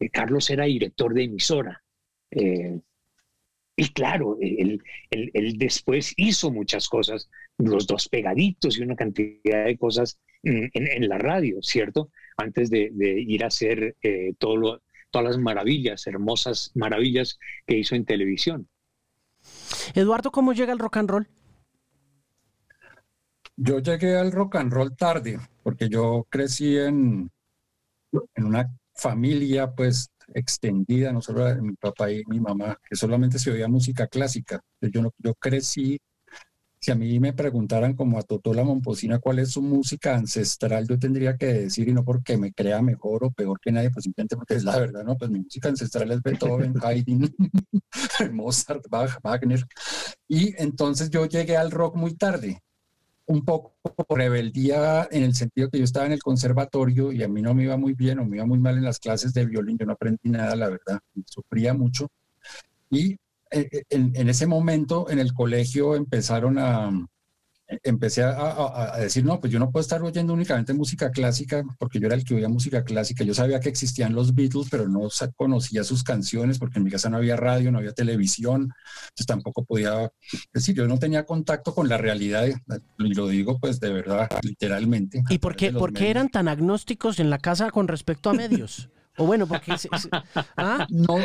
Eh, 0.00 0.10
Carlos 0.10 0.50
era 0.50 0.64
director 0.64 1.14
de 1.14 1.24
emisora. 1.24 1.82
Eh, 2.30 2.80
y 3.76 3.88
claro, 3.88 4.36
él, 4.40 4.82
él, 5.10 5.58
después 5.58 6.14
hizo 6.16 6.50
muchas 6.50 6.88
cosas, 6.88 7.28
los 7.58 7.86
dos 7.86 8.08
pegaditos 8.08 8.78
y 8.78 8.82
una 8.82 8.94
cantidad 8.94 9.64
de 9.64 9.76
cosas 9.76 10.18
en, 10.42 10.70
en 10.72 11.08
la 11.08 11.18
radio, 11.18 11.60
¿cierto? 11.60 12.10
Antes 12.36 12.70
de, 12.70 12.90
de 12.92 13.20
ir 13.20 13.42
a 13.42 13.48
hacer 13.48 13.96
eh, 14.02 14.34
todo 14.38 14.56
lo, 14.56 14.82
todas 15.10 15.28
las 15.28 15.38
maravillas, 15.38 16.06
hermosas 16.06 16.70
maravillas 16.74 17.38
que 17.66 17.78
hizo 17.78 17.94
en 17.94 18.04
televisión. 18.04 18.68
Eduardo, 19.94 20.30
¿cómo 20.30 20.52
llega 20.52 20.72
el 20.72 20.78
rock 20.78 20.96
and 20.98 21.10
roll? 21.10 21.28
Yo 23.56 23.78
llegué 23.78 24.16
al 24.16 24.32
rock 24.32 24.56
and 24.56 24.72
roll 24.72 24.96
tarde, 24.96 25.38
porque 25.62 25.88
yo 25.88 26.26
crecí 26.28 26.76
en, 26.76 27.30
en 28.34 28.44
una 28.44 28.68
familia 28.94 29.72
pues 29.72 30.10
extendida, 30.32 31.12
no 31.12 31.20
solo 31.20 31.44
de 31.44 31.60
mi 31.60 31.74
papá 31.74 32.10
y 32.10 32.22
mi 32.26 32.40
mamá, 32.40 32.78
que 32.88 32.96
solamente 32.96 33.38
se 33.38 33.50
oía 33.50 33.68
música 33.68 34.06
clásica. 34.06 34.60
Yo, 34.80 35.10
yo 35.18 35.34
crecí, 35.34 35.98
si 36.80 36.90
a 36.90 36.94
mí 36.94 37.18
me 37.18 37.32
preguntaran 37.32 37.94
como 37.94 38.18
a 38.18 38.22
Totola 38.22 38.62
Momposina 38.62 39.18
cuál 39.18 39.38
es 39.38 39.52
su 39.52 39.62
música 39.62 40.16
ancestral, 40.16 40.86
yo 40.86 40.98
tendría 40.98 41.36
que 41.36 41.46
decir, 41.46 41.88
y 41.88 41.94
no 41.94 42.04
porque 42.04 42.36
me 42.36 42.52
crea 42.52 42.82
mejor 42.82 43.24
o 43.24 43.30
peor 43.30 43.58
que 43.60 43.72
nadie, 43.72 43.90
pues 43.90 44.04
simplemente 44.04 44.36
porque 44.36 44.54
es 44.54 44.64
la 44.64 44.78
verdad, 44.78 45.04
¿no? 45.04 45.16
Pues 45.16 45.30
mi 45.30 45.40
música 45.40 45.68
ancestral 45.68 46.10
es 46.10 46.22
Beethoven, 46.22 46.74
Haydn, 46.82 47.34
Mozart, 48.32 48.84
Bach, 48.90 49.18
Wagner. 49.22 49.64
Y 50.28 50.54
entonces 50.62 51.10
yo 51.10 51.26
llegué 51.26 51.56
al 51.56 51.70
rock 51.70 51.96
muy 51.96 52.14
tarde 52.14 52.60
un 53.26 53.44
poco 53.44 53.74
rebeldía 54.10 55.08
en 55.10 55.22
el 55.22 55.34
sentido 55.34 55.70
que 55.70 55.78
yo 55.78 55.84
estaba 55.84 56.06
en 56.06 56.12
el 56.12 56.22
conservatorio 56.22 57.12
y 57.12 57.22
a 57.22 57.28
mí 57.28 57.42
no 57.42 57.54
me 57.54 57.64
iba 57.64 57.76
muy 57.76 57.94
bien 57.94 58.18
o 58.18 58.24
me 58.24 58.36
iba 58.36 58.46
muy 58.46 58.58
mal 58.58 58.76
en 58.76 58.84
las 58.84 58.98
clases 58.98 59.32
de 59.32 59.46
violín, 59.46 59.78
yo 59.78 59.86
no 59.86 59.92
aprendí 59.92 60.30
nada, 60.30 60.54
la 60.56 60.68
verdad, 60.68 61.00
sufría 61.26 61.74
mucho. 61.74 62.08
Y 62.90 63.12
eh, 63.50 63.68
eh, 63.70 63.82
en, 63.90 64.28
ese 64.28 64.46
momento 64.46 65.08
en 65.10 65.18
el 65.18 65.32
colegio 65.32 65.94
empezaron 65.94 66.58
a, 66.58 66.90
empecé 67.82 68.22
a, 68.22 68.96
decir, 68.98 69.24
no, 69.24 69.40
pues 69.40 69.52
yo 69.52 69.58
no 69.58 69.70
puedo 69.70 69.82
estar 69.82 70.02
oyendo 70.02 70.32
únicamente 70.32 70.74
música 70.74 71.10
clásica, 71.10 71.62
porque 71.78 71.98
yo 71.98 72.06
era 72.06 72.14
el 72.14 72.24
que 72.24 72.34
oía 72.34 72.48
música 72.48 72.84
clásica. 72.84 73.24
Yo 73.24 73.34
sabía 73.34 73.60
que 73.60 73.68
existían 73.68 74.14
los 74.14 74.34
Beatles, 74.34 74.68
pero 74.70 74.88
no 74.88 75.08
conocía 75.36 75.84
sus 75.84 76.02
canciones, 76.02 76.58
porque 76.58 76.78
en 76.78 76.84
mi 76.84 76.90
casa 76.90 77.08
no 77.08 77.16
había 77.16 77.36
radio, 77.36 77.72
no 77.72 77.78
había 77.78 77.92
televisión, 77.92 78.62
entonces 78.62 79.26
tampoco 79.26 79.64
podía 79.64 80.10
decir, 80.52 80.74
yo 80.74 80.86
no 80.86 80.98
tenía 80.98 81.24
contacto 81.24 81.74
con 81.74 81.88
la 81.88 81.96
realidad, 81.96 82.46
y 82.98 83.14
lo 83.14 83.28
digo 83.28 83.58
pues 83.58 83.80
de 83.80 83.92
verdad, 83.92 84.28
literalmente. 84.42 85.22
¿Y 85.30 85.38
por 85.38 85.56
qué, 85.56 85.72
por 85.72 85.92
qué 85.92 86.10
eran 86.10 86.28
tan 86.28 86.48
agnósticos 86.48 87.18
en 87.20 87.30
la 87.30 87.38
casa 87.38 87.70
con 87.70 87.88
respecto 87.88 88.30
a 88.30 88.34
medios? 88.34 88.90
o 89.16 89.26
bueno, 89.26 89.46
porque... 89.46 89.72
¿ah? 90.56 90.86
No, 90.90 91.16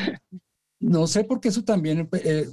no 0.80 1.08
sé, 1.08 1.24
porque 1.24 1.50
eso 1.50 1.64
también... 1.64 2.08
Eh, 2.14 2.48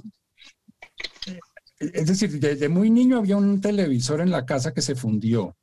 es 1.79 2.07
decir, 2.07 2.39
desde 2.39 2.69
muy 2.69 2.89
niño 2.89 3.17
había 3.17 3.37
un 3.37 3.61
televisor 3.61 4.21
en 4.21 4.31
la 4.31 4.45
casa 4.45 4.73
que 4.73 4.81
se 4.81 4.95
fundió. 4.95 5.55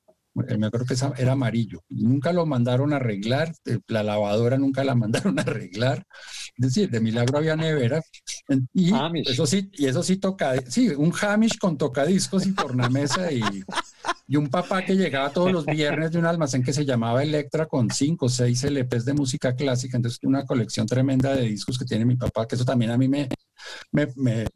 Eh, 0.48 0.58
me 0.58 0.66
acuerdo 0.66 0.86
que 0.86 1.22
era 1.22 1.32
amarillo. 1.32 1.84
Nunca 1.88 2.32
lo 2.32 2.44
mandaron 2.44 2.92
a 2.92 2.96
arreglar, 2.96 3.54
eh, 3.66 3.78
la 3.86 4.02
lavadora 4.02 4.58
nunca 4.58 4.82
la 4.82 4.94
mandaron 4.96 5.38
a 5.38 5.42
arreglar. 5.42 6.04
Es 6.56 6.66
decir, 6.66 6.90
de 6.90 7.00
milagro 7.00 7.38
había 7.38 7.56
nevera. 7.56 8.02
Y 8.72 8.92
eso 9.26 9.46
sí, 9.46 9.70
y 9.74 9.86
eso 9.86 10.02
sí 10.02 10.16
toca, 10.16 10.54
sí, 10.68 10.88
un 10.88 11.12
Hamish 11.20 11.58
con 11.58 11.78
tocadiscos 11.78 12.46
y 12.46 12.52
tornamesa 12.52 13.30
y, 13.32 13.42
y 14.26 14.36
un 14.36 14.48
papá 14.48 14.84
que 14.84 14.96
llegaba 14.96 15.30
todos 15.30 15.52
los 15.52 15.66
viernes 15.66 16.10
de 16.10 16.18
un 16.18 16.26
almacén 16.26 16.62
que 16.62 16.72
se 16.72 16.84
llamaba 16.84 17.22
Electra 17.22 17.66
con 17.66 17.90
cinco 17.90 18.26
o 18.26 18.28
seis 18.28 18.64
LPs 18.64 19.04
de 19.04 19.14
música 19.14 19.54
clásica. 19.54 19.96
Entonces, 19.96 20.18
una 20.24 20.44
colección 20.44 20.86
tremenda 20.86 21.34
de 21.34 21.42
discos 21.42 21.78
que 21.78 21.84
tiene 21.84 22.04
mi 22.04 22.16
papá, 22.16 22.46
que 22.46 22.56
eso 22.56 22.64
también 22.64 22.90
a 22.90 22.98
mí 22.98 23.08
me, 23.08 23.28
me, 23.92 24.08
me 24.16 24.46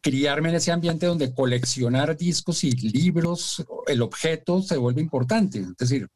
criarme 0.00 0.50
en 0.50 0.56
ese 0.56 0.72
ambiente 0.72 1.06
donde 1.06 1.34
coleccionar 1.34 2.16
discos 2.16 2.64
y 2.64 2.70
libros, 2.72 3.64
el 3.86 4.02
objeto 4.02 4.62
se 4.62 4.76
vuelve 4.76 5.00
importante. 5.00 5.60
Es 5.60 5.76
decir, 5.76 6.08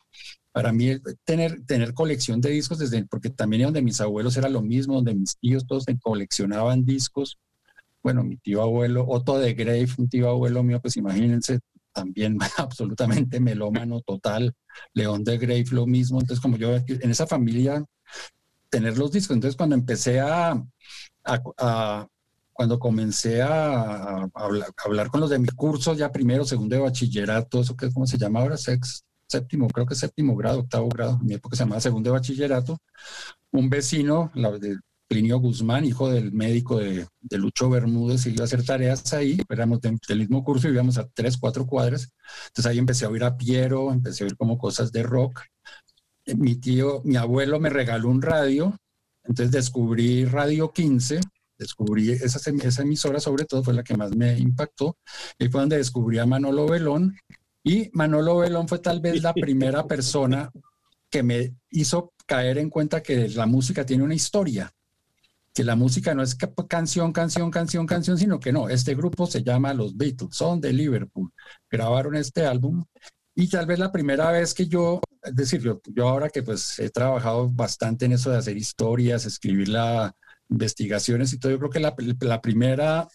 para 0.53 0.73
mí 0.73 0.99
tener, 1.25 1.65
tener 1.67 1.95
colección 1.95 2.41
de 2.41 2.51
discos, 2.51 2.79
desde, 2.79 3.05
porque 3.07 3.31
también 3.31 3.63
donde 3.65 3.83
mis 3.83 4.01
abuelos 4.01 4.37
era 4.37 4.49
lo 4.49 4.63
mismo, 4.63 4.97
donde 4.97 5.15
mis 5.15 5.37
tíos 5.39 5.67
todos 5.67 5.85
coleccionaban 6.03 6.85
discos. 6.85 7.39
Bueno, 8.03 8.23
mi 8.25 8.37
tío 8.37 8.63
abuelo, 8.63 9.07
Otto 9.09 9.39
de 9.39 9.55
Grave, 9.55 9.89
un 9.97 10.09
tío 10.09 10.29
abuelo 10.29 10.63
mío, 10.63 10.81
pues 10.81 10.97
imagínense, 10.97 11.61
también 11.93 12.39
absolutamente 12.59 13.41
melómano 13.41 14.01
total, 14.01 14.55
León 14.95 15.25
de 15.25 15.39
Grave 15.39 15.65
lo 15.71 15.87
mismo. 15.87 16.21
Entonces, 16.21 16.43
como 16.43 16.57
yo 16.57 16.77
en 16.77 17.11
esa 17.11 17.27
familia, 17.27 17.85
tener 18.71 18.99
los 18.99 19.13
discos. 19.13 19.35
Entonces, 19.35 19.57
cuando 19.57 19.77
empecé 19.77 20.21
a, 20.21 20.63
a 21.25 22.09
cuando 22.53 22.79
comencé 22.79 23.43
a, 23.43 24.29
hablar, 24.35 25.11
con 25.11 25.21
los 25.21 25.31
de 25.31 25.39
mi 25.39 25.49
curso, 25.49 25.95
ya 25.95 26.13
primero, 26.13 26.45
segundo 26.45 26.77
de 26.77 26.83
bachillerato, 26.83 27.61
eso 27.61 27.77
que 27.77 27.91
cómo 27.93 28.07
se 28.07 28.19
llama 28.19 28.41
ahora, 28.41 28.57
sex, 28.57 29.05
séptimo, 29.27 29.69
creo 29.69 29.87
que 29.87 29.95
séptimo 29.95 30.37
grado, 30.37 30.61
octavo 30.61 30.89
grado, 30.89 31.19
en 31.21 31.27
mi 31.27 31.35
época 31.35 31.57
se 31.57 31.63
llamaba 31.63 31.81
segundo 31.81 32.11
de 32.11 32.19
bachillerato, 32.19 32.79
un 33.53 33.71
vecino, 33.71 34.31
la, 34.35 34.51
de 34.53 34.77
Plinio 35.09 35.39
Guzmán, 35.39 35.85
hijo 35.85 36.11
del 36.11 36.33
médico 36.33 36.79
de, 36.79 37.07
Lucho 37.31 37.69
Bermúdez, 37.69 38.27
iba 38.27 38.43
a 38.43 38.45
hacer 38.45 38.65
tareas 38.65 39.13
ahí, 39.13 39.39
éramos 39.49 39.81
del 39.81 40.19
mismo 40.19 40.45
curso 40.45 40.69
y 40.69 40.73
íbamos 40.73 40.99
a 40.99 41.09
tres, 41.09 41.37
cuatro 41.37 41.67
cuadras, 41.67 42.13
entonces 42.49 42.71
ahí 42.71 42.79
empecé 42.79 43.05
a 43.05 43.09
oír 43.09 43.25
a 43.25 43.37
Piero, 43.37 43.93
empecé 43.93 44.25
a 44.25 44.27
oír 44.27 44.37
como 44.37 44.59
cosas 44.59 44.93
de 44.93 45.03
rock, 45.03 45.43
mi 46.37 46.57
tío, 46.57 47.03
mi 47.05 47.17
abuelo 47.17 47.59
me 47.59 47.71
regaló 47.71 48.09
un 48.09 48.23
radio, 48.23 48.77
entonces 49.25 49.53
descubrí 49.53 50.25
Radio 50.25 50.73
15, 50.73 51.21
descubrí 51.63 52.11
esa, 52.11 52.39
esa 52.51 52.83
emisora 52.83 53.21
sobre 53.21 53.45
todo 53.45 53.65
fue 53.65 53.75
la 53.75 53.83
que 53.83 53.97
más 53.97 54.15
me 54.15 54.39
impactó 54.39 54.99
y 55.39 55.49
fue 55.49 55.61
donde 55.61 55.79
descubrí 55.79 56.19
a 56.19 56.27
Manolo 56.27 56.67
Belón 56.67 57.17
y 57.65 57.91
Manolo 57.93 58.39
Belón 58.39 58.69
fue 58.69 58.79
tal 58.79 59.01
vez 59.01 59.23
la 59.23 59.33
primera 59.35 59.87
persona 59.87 60.51
que 61.11 61.23
me 61.23 61.55
hizo 61.71 62.13
caer 62.27 62.59
en 62.59 62.71
cuenta 62.71 63.03
que 63.03 63.29
la 63.29 63.47
música 63.47 63.85
tiene 63.85 64.03
una 64.03 64.15
historia, 64.15 64.73
que 65.53 65.63
la 65.63 65.77
música 65.77 66.15
no 66.15 66.23
es 66.23 66.37
canción, 66.69 67.13
canción, 67.13 67.51
canción, 67.51 67.87
canción, 67.87 68.19
sino 68.19 68.41
que 68.41 68.53
no, 68.53 68.69
este 68.69 68.95
grupo 68.95 69.27
se 69.27 69.43
llama 69.43 69.75
Los 69.75 69.97
Beatles, 69.97 70.35
son 70.35 70.61
de 70.61 70.73
Liverpool, 70.73 71.31
grabaron 71.71 72.17
este 72.17 72.47
álbum 72.47 72.85
y 73.35 73.49
tal 73.49 73.67
vez 73.67 73.79
la 73.79 73.93
primera 73.93 74.31
vez 74.31 74.55
que 74.55 74.67
yo, 74.67 75.01
es 75.23 75.35
decir, 75.35 75.61
yo, 75.61 75.81
yo 75.95 76.09
ahora 76.09 76.31
que 76.31 76.43
pues 76.43 76.79
he 76.79 76.91
trabajado 76.91 77.51
bastante 77.51 78.07
en 78.07 78.13
eso 78.13 78.31
de 78.31 78.39
hacer 78.39 78.57
historias, 78.57 79.27
escribir 79.27 79.69
la, 79.69 80.15
investigaciones 80.53 81.33
y 81.33 81.39
todo, 81.39 81.53
yo 81.53 81.59
creo 81.59 81.71
que 81.71 81.81
la, 81.81 81.95
la 82.21 82.41
primera 82.41 83.09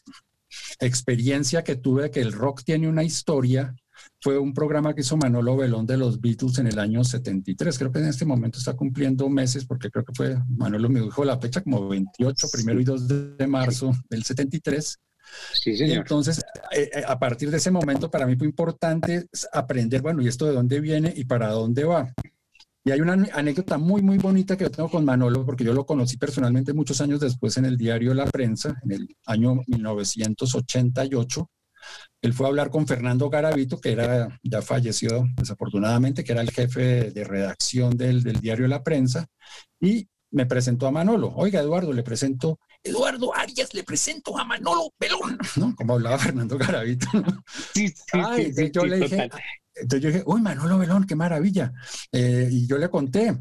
experiencia 0.79 1.63
que 1.63 1.75
tuve 1.75 2.03
de 2.03 2.11
que 2.11 2.21
el 2.21 2.31
rock 2.31 2.63
tiene 2.63 2.87
una 2.87 3.03
historia 3.03 3.75
fue 4.21 4.37
un 4.37 4.53
programa 4.53 4.93
que 4.93 5.01
hizo 5.01 5.17
Manolo 5.17 5.57
Belón 5.57 5.85
de 5.85 5.97
los 5.97 6.19
Beatles 6.19 6.59
en 6.59 6.67
el 6.67 6.79
año 6.79 7.03
73. 7.03 7.77
Creo 7.77 7.91
que 7.91 7.99
en 7.99 8.07
este 8.07 8.25
momento 8.25 8.59
está 8.59 8.73
cumpliendo 8.73 9.29
meses 9.29 9.65
porque 9.65 9.89
creo 9.89 10.05
que 10.05 10.13
fue, 10.13 10.37
Manolo 10.49 10.89
me 10.89 11.01
dijo 11.01 11.25
la 11.25 11.39
fecha 11.39 11.61
como 11.61 11.87
28, 11.87 12.47
primero 12.51 12.79
y 12.79 12.83
2 12.83 13.37
de 13.37 13.47
marzo 13.47 13.91
del 14.09 14.23
73. 14.23 14.99
Sí, 15.53 15.75
señor. 15.75 15.95
Y 15.95 15.99
entonces, 15.99 16.39
eh, 16.71 16.89
eh, 16.93 17.03
a 17.05 17.19
partir 17.19 17.51
de 17.51 17.57
ese 17.57 17.71
momento, 17.71 18.09
para 18.09 18.25
mí 18.25 18.35
fue 18.35 18.47
importante 18.47 19.27
aprender, 19.51 20.01
bueno, 20.01 20.21
¿y 20.21 20.27
esto 20.27 20.45
de 20.45 20.53
dónde 20.53 20.79
viene 20.79 21.13
y 21.15 21.25
para 21.25 21.49
dónde 21.49 21.83
va? 21.83 22.13
Y 22.87 22.91
hay 22.91 23.01
una 23.01 23.17
anécdota 23.33 23.77
muy, 23.77 24.01
muy 24.01 24.17
bonita 24.17 24.55
que 24.55 24.63
yo 24.63 24.71
tengo 24.71 24.89
con 24.89 25.03
Manolo, 25.03 25.45
porque 25.45 25.65
yo 25.65 25.73
lo 25.73 25.85
conocí 25.85 26.15
personalmente 26.15 26.71
muchos 26.71 27.01
años 27.01 27.19
después 27.19 27.57
en 27.57 27.65
el 27.65 27.75
diario 27.75 28.13
La 28.13 28.25
Prensa, 28.27 28.79
en 28.81 28.91
el 28.93 29.17
año 29.25 29.55
1988. 29.67 31.49
Él 32.21 32.33
fue 32.33 32.45
a 32.45 32.49
hablar 32.49 32.69
con 32.69 32.87
Fernando 32.87 33.29
Garavito, 33.29 33.81
que 33.81 33.91
era, 33.91 34.39
ya 34.41 34.61
falleció 34.61 35.27
desafortunadamente, 35.35 36.23
que 36.23 36.31
era 36.31 36.39
el 36.39 36.49
jefe 36.49 37.11
de 37.11 37.23
redacción 37.25 37.97
del, 37.97 38.23
del 38.23 38.39
diario 38.39 38.69
La 38.69 38.81
Prensa, 38.81 39.27
y 39.81 40.07
me 40.31 40.45
presentó 40.45 40.87
a 40.87 40.91
Manolo. 40.91 41.33
Oiga, 41.35 41.59
Eduardo, 41.59 41.91
le 41.91 42.03
presento 42.03 42.57
Eduardo 42.81 43.35
Arias, 43.35 43.73
le 43.73 43.83
presento 43.83 44.37
a 44.37 44.45
Manolo 44.45 44.93
Pelón, 44.97 45.37
¿no? 45.57 45.75
Como 45.75 45.95
hablaba 45.95 46.17
Fernando 46.17 46.57
Garavito. 46.57 47.07
Sí, 47.73 47.89
sí, 47.89 48.71
yo 48.71 48.85
le 48.85 48.99
dije, 48.99 49.29
entonces 49.81 50.01
yo 50.01 50.09
dije, 50.09 50.23
uy, 50.25 50.41
Manolo 50.41 50.77
Belón, 50.77 51.05
qué 51.05 51.15
maravilla. 51.15 51.73
Eh, 52.11 52.49
y 52.51 52.67
yo 52.67 52.77
le 52.77 52.89
conté, 52.89 53.37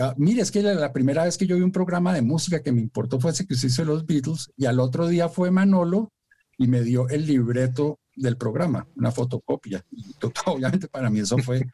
ah, 0.00 0.14
mire, 0.16 0.42
es 0.42 0.50
que 0.50 0.62
la, 0.62 0.92
primera 0.92 1.24
vez 1.24 1.36
que 1.36 1.46
yo 1.46 1.56
vi 1.56 1.62
un 1.62 1.72
programa 1.72 2.14
de 2.14 2.22
música 2.22 2.62
que 2.62 2.72
me 2.72 2.80
importó 2.80 3.20
fue 3.20 3.32
ese 3.32 3.46
que 3.46 3.54
se 3.54 3.68
hizo 3.68 3.84
los 3.84 4.06
Beatles, 4.06 4.50
y 4.56 4.66
al 4.66 4.80
otro 4.80 5.08
día 5.08 5.28
fue 5.28 5.50
Manolo 5.50 6.12
y 6.58 6.68
me 6.68 6.82
dio 6.82 7.08
el 7.08 7.26
libreto 7.26 7.98
del 8.14 8.36
programa, 8.36 8.86
una 8.96 9.10
fotocopia. 9.10 9.82
Y 9.90 10.04
obviamente 10.46 10.88
para 10.88 11.08
mí 11.10 11.20
eso 11.20 11.38
fue, 11.38 11.66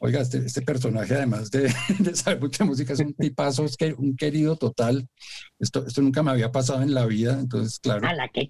oiga, 0.00 0.20
este, 0.20 0.38
este 0.38 0.62
personaje 0.62 1.14
además 1.14 1.50
de, 1.50 1.72
de, 1.98 2.16
saber 2.16 2.40
mucha 2.40 2.64
música 2.64 2.94
es 2.94 3.00
un 3.00 3.14
tipazo, 3.14 3.64
es 3.64 3.76
que 3.76 3.92
un 3.92 4.16
querido 4.16 4.56
total. 4.56 5.06
Esto, 5.58 5.86
esto 5.86 6.00
nunca 6.02 6.22
me 6.22 6.30
había 6.30 6.50
pasado 6.50 6.82
en 6.82 6.94
la 6.94 7.06
vida, 7.06 7.38
entonces 7.38 7.78
claro. 7.78 8.06
A 8.06 8.14
la 8.14 8.28
que. 8.28 8.48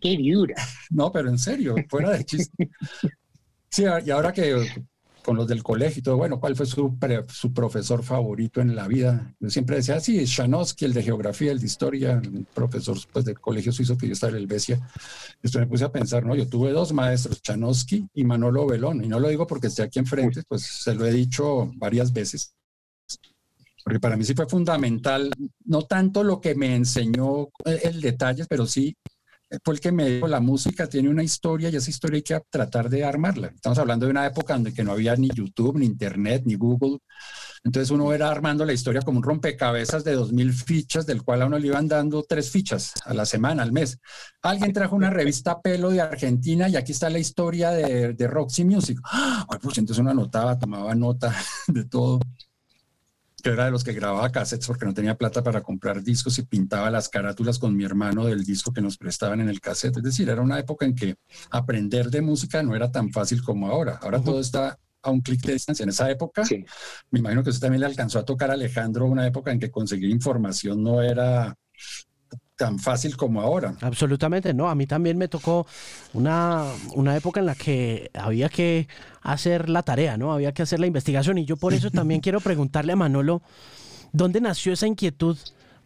No, 0.91 1.11
pero 1.11 1.29
en 1.29 1.39
serio, 1.39 1.75
fuera 1.89 2.11
de 2.11 2.25
chiste. 2.25 2.71
Sí, 3.71 3.85
y 4.05 4.11
ahora 4.11 4.33
que 4.33 4.67
con 5.25 5.37
los 5.37 5.47
del 5.47 5.63
colegio 5.63 6.01
y 6.01 6.03
todo, 6.03 6.17
bueno, 6.17 6.41
¿cuál 6.41 6.57
fue 6.57 6.67
su, 6.67 6.99
su 7.29 7.53
profesor 7.53 8.03
favorito 8.03 8.61
en 8.61 8.75
la 8.75 8.89
vida? 8.89 9.35
Yo 9.41 9.51
siempre 9.51 9.77
decía, 9.77 10.01
sí, 10.01 10.25
Shanosky, 10.25 10.85
el 10.85 10.93
de 10.93 11.03
geografía, 11.03 11.53
el 11.53 11.61
de 11.61 11.67
historia, 11.67 12.21
el 12.23 12.45
profesor 12.53 12.99
pues, 13.13 13.25
del 13.25 13.39
colegio 13.39 13.73
suizo 13.73 13.97
que 13.97 14.09
yo 14.09 14.13
estaba 14.13 14.33
en 14.33 14.39
el 14.39 14.47
Besia. 14.47 14.81
Esto 15.43 15.59
me 15.59 15.67
puse 15.67 15.85
a 15.85 15.93
pensar, 15.93 16.25
¿no? 16.25 16.35
Yo 16.35 16.49
tuve 16.49 16.73
dos 16.73 16.93
maestros, 16.93 17.41
Shanosky 17.43 18.09
y 18.15 18.25
Manolo 18.25 18.67
Belón, 18.67 19.05
y 19.05 19.09
no 19.09 19.21
lo 19.21 19.29
digo 19.29 19.47
porque 19.47 19.69
esté 19.69 19.83
aquí 19.83 19.99
enfrente, 19.99 20.43
pues 20.49 20.63
se 20.63 20.95
lo 20.95 21.07
he 21.07 21.13
dicho 21.13 21.71
varias 21.77 22.13
veces. 22.13 22.55
Porque 23.85 23.99
para 23.99 24.17
mí 24.17 24.25
sí 24.25 24.35
fue 24.35 24.47
fundamental, 24.49 25.31
no 25.65 25.83
tanto 25.83 26.23
lo 26.23 26.41
que 26.41 26.55
me 26.55 26.75
enseñó 26.77 27.49
el, 27.65 27.81
el 27.83 28.01
detalle, 28.01 28.45
pero 28.49 28.67
sí 28.67 28.97
fue 29.65 29.75
el 29.75 29.81
que 29.81 29.93
me 29.93 30.09
dijo, 30.09 30.29
la 30.29 30.41
música 30.41 30.87
tiene 30.87 31.09
una 31.09 31.23
historia 31.23 31.69
y 31.69 31.77
esa 31.77 31.91
historia 31.91 32.17
hay 32.17 32.23
que 32.23 32.41
tratar 32.49 32.89
de 32.89 33.05
armarla. 33.05 33.49
Estamos 33.49 33.79
hablando 33.79 34.07
de 34.07 34.11
una 34.11 34.27
época 34.27 34.55
en 34.55 34.65
que 34.73 34.85
no 34.85 34.93
había 34.93 35.15
ni 35.17 35.29
YouTube, 35.29 35.79
ni 35.79 35.87
Internet, 35.87 36.43
ni 36.47 36.55
Google. 36.55 36.99
Entonces 37.65 37.91
uno 37.91 38.13
era 38.13 38.29
armando 38.29 38.65
la 38.65 38.73
historia 38.73 39.03
como 39.03 39.19
un 39.19 39.25
rompecabezas 39.25 40.03
de 40.03 40.15
dos 40.15 40.33
mil 40.33 40.53
fichas, 40.53 41.07
del 41.07 41.23
cual 41.23 41.43
a 41.43 41.47
uno 41.47 41.59
le 41.59 41.69
iban 41.69 41.87
dando 41.87 42.25
tres 42.25 42.51
fichas 42.51 42.93
a 43.05 43.15
la 43.15 43.25
semana, 43.25 43.63
al 43.63 43.73
mes. 43.73 43.99
Alguien 44.43 44.73
trajo 44.73 44.97
una 44.97 45.11
revista 45.11 45.61
Pelo 45.61 45.91
de 45.91 46.01
Argentina 46.01 46.69
y 46.69 46.77
aquí 46.77 46.93
está 46.93 47.09
la 47.09 47.21
historia 47.21 47.71
de, 47.71 48.15
de 48.15 48.27
Roxy 48.27 48.65
Music. 48.65 48.99
¡Ah! 49.05 49.47
pues 49.61 49.79
entonces 49.79 50.01
uno 50.01 50.11
anotaba, 50.11 50.59
tomaba 50.59 50.95
nota 50.95 51.35
de 51.69 51.85
todo. 51.85 52.21
Yo 53.43 53.53
era 53.53 53.65
de 53.65 53.71
los 53.73 53.83
que 53.83 53.93
grababa 53.93 54.31
cassettes 54.31 54.67
porque 54.67 54.85
no 54.85 54.95
tenía 54.95 55.17
plata 55.17 55.43
para 55.43 55.63
comprar 55.63 56.03
discos 56.03 56.39
y 56.39 56.43
pintaba 56.43 56.91
las 56.91 57.09
carátulas 57.09 57.59
con 57.59 57.77
mi 57.77 57.85
hermano 57.85 58.25
del 58.25 58.45
disco 58.45 58.73
que 58.73 58.81
nos 58.81 58.97
prestaban 58.97 59.41
en 59.41 59.49
el 59.49 59.61
cassette. 59.61 59.97
Es 59.97 60.03
decir, 60.03 60.29
era 60.29 60.43
una 60.43 60.59
época 60.59 60.87
en 60.87 60.95
que 60.95 61.17
aprender 61.51 62.11
de 62.11 62.23
música 62.23 62.63
no 62.63 62.77
era 62.77 62.91
tan 62.93 63.11
fácil 63.11 63.43
como 63.43 63.69
ahora. 63.69 63.99
Ahora 64.03 64.23
todo 64.23 64.41
está 64.41 64.79
a 65.03 65.11
un 65.11 65.21
clic 65.21 65.41
de 65.43 65.55
distancia. 65.55 65.83
En 65.83 65.89
esa 65.91 66.11
época, 66.11 66.43
me 67.11 67.19
imagino 67.19 67.43
que 67.43 67.51
usted 67.51 67.63
también 67.63 67.81
le 67.81 67.87
alcanzó 67.87 68.21
a 68.21 68.25
tocar 68.25 68.51
a 68.51 68.55
Alejandro 68.55 69.07
una 69.07 69.27
época 69.27 69.51
en 69.51 69.59
que 69.59 69.71
conseguir 69.71 70.11
información 70.11 70.83
no 70.83 71.03
era 71.03 71.57
tan 72.57 72.79
fácil 72.79 73.17
como 73.17 73.41
ahora. 73.41 73.75
Absolutamente, 73.81 74.55
no. 74.55 74.69
A 74.69 74.75
mí 74.77 74.87
también 74.87 75.19
me 75.19 75.27
tocó 75.27 75.67
una, 76.13 76.65
una 76.95 77.17
época 77.17 77.41
en 77.41 77.47
la 77.47 77.57
que 77.57 78.11
había 78.15 78.49
que 78.49 78.87
hacer 79.23 79.69
la 79.69 79.83
tarea, 79.83 80.17
¿no? 80.17 80.33
Había 80.33 80.53
que 80.53 80.63
hacer 80.63 80.81
la 80.81 80.87
investigación. 80.87 81.39
Y 81.39 81.45
yo 81.45 81.57
por 81.57 81.75
eso 81.75 81.91
también 81.91 82.21
quiero 82.23 82.41
preguntarle 82.41 82.93
a 82.93 82.97
Manolo, 82.97 83.43
¿dónde 84.13 84.41
nació 84.41 84.73
esa 84.73 84.87
inquietud 84.87 85.39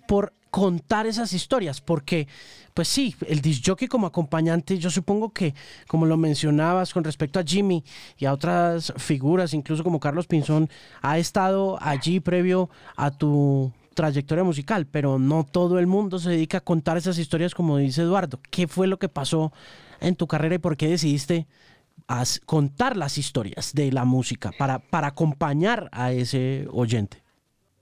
por 0.09 0.33
contar 0.51 1.07
esas 1.07 1.33
historias? 1.33 1.81
Porque, 1.81 2.29
pues 2.75 2.88
sí, 2.88 3.14
el 3.29 3.40
disjockey 3.40 3.88
como 3.88 4.07
acompañante, 4.07 4.79
yo 4.79 4.90
supongo 4.90 5.33
que, 5.33 5.55
como 5.87 6.07
lo 6.07 6.16
mencionabas 6.16 6.92
con 6.92 7.05
respecto 7.05 7.38
a 7.38 7.44
Jimmy 7.44 7.85
y 8.18 8.25
a 8.25 8.33
otras 8.33 8.92
figuras, 8.96 9.55
incluso 9.55 9.85
como 9.85 10.01
Carlos 10.01 10.27
Pinzón, 10.27 10.70
ha 11.03 11.18
estado 11.18 11.79
allí 11.81 12.20
previo 12.20 12.70
a 12.96 13.11
tu 13.11 13.72
trayectoria 13.96 14.44
musical, 14.44 14.87
pero 14.87 15.18
no 15.18 15.44
todo 15.44 15.79
el 15.79 15.87
mundo 15.87 16.18
se 16.18 16.29
dedica 16.31 16.59
a 16.59 16.61
contar 16.61 16.99
esas 16.99 17.18
historias 17.18 17.55
como 17.55 17.79
dice 17.79 18.03
Eduardo. 18.03 18.38
¿Qué 18.51 18.68
fue 18.68 18.87
lo 18.87 18.99
que 18.99 19.09
pasó 19.09 19.53
en 20.01 20.14
tu 20.16 20.27
carrera 20.27 20.57
y 20.57 20.59
por 20.59 20.77
qué 20.77 20.87
decidiste 20.88 21.46
contar 22.44 22.96
las 22.96 23.18
historias 23.18 23.72
de 23.74 23.92
la 23.92 24.04
música 24.04 24.52
para, 24.56 24.78
para 24.78 25.08
acompañar 25.08 25.88
a 25.92 26.12
ese 26.12 26.66
oyente? 26.70 27.22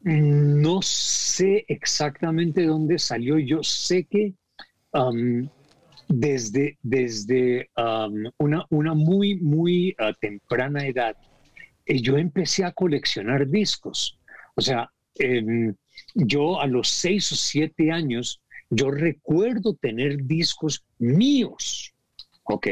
No 0.02 0.82
sé 0.82 1.64
exactamente 1.68 2.64
dónde 2.64 2.98
salió. 2.98 3.38
Yo 3.38 3.62
sé 3.62 4.04
que 4.04 4.34
desde, 6.08 6.78
desde 6.82 7.70
una, 8.38 8.66
una 8.70 8.94
muy, 8.94 9.36
muy 9.36 9.96
uh, 9.98 10.12
temprana 10.20 10.86
edad, 10.86 11.16
eh, 11.86 12.00
yo 12.00 12.16
empecé 12.18 12.64
a 12.64 12.72
coleccionar 12.72 13.48
discos. 13.48 14.18
O 14.54 14.60
sea, 14.60 14.90
em, 15.16 15.74
yo 16.14 16.60
a 16.60 16.66
los 16.66 16.88
seis 16.88 17.30
o 17.32 17.36
siete 17.36 17.90
años, 17.90 18.40
yo 18.70 18.90
recuerdo 18.90 19.74
tener 19.74 20.24
discos 20.24 20.84
míos, 20.98 21.94
¿ok? 22.44 22.68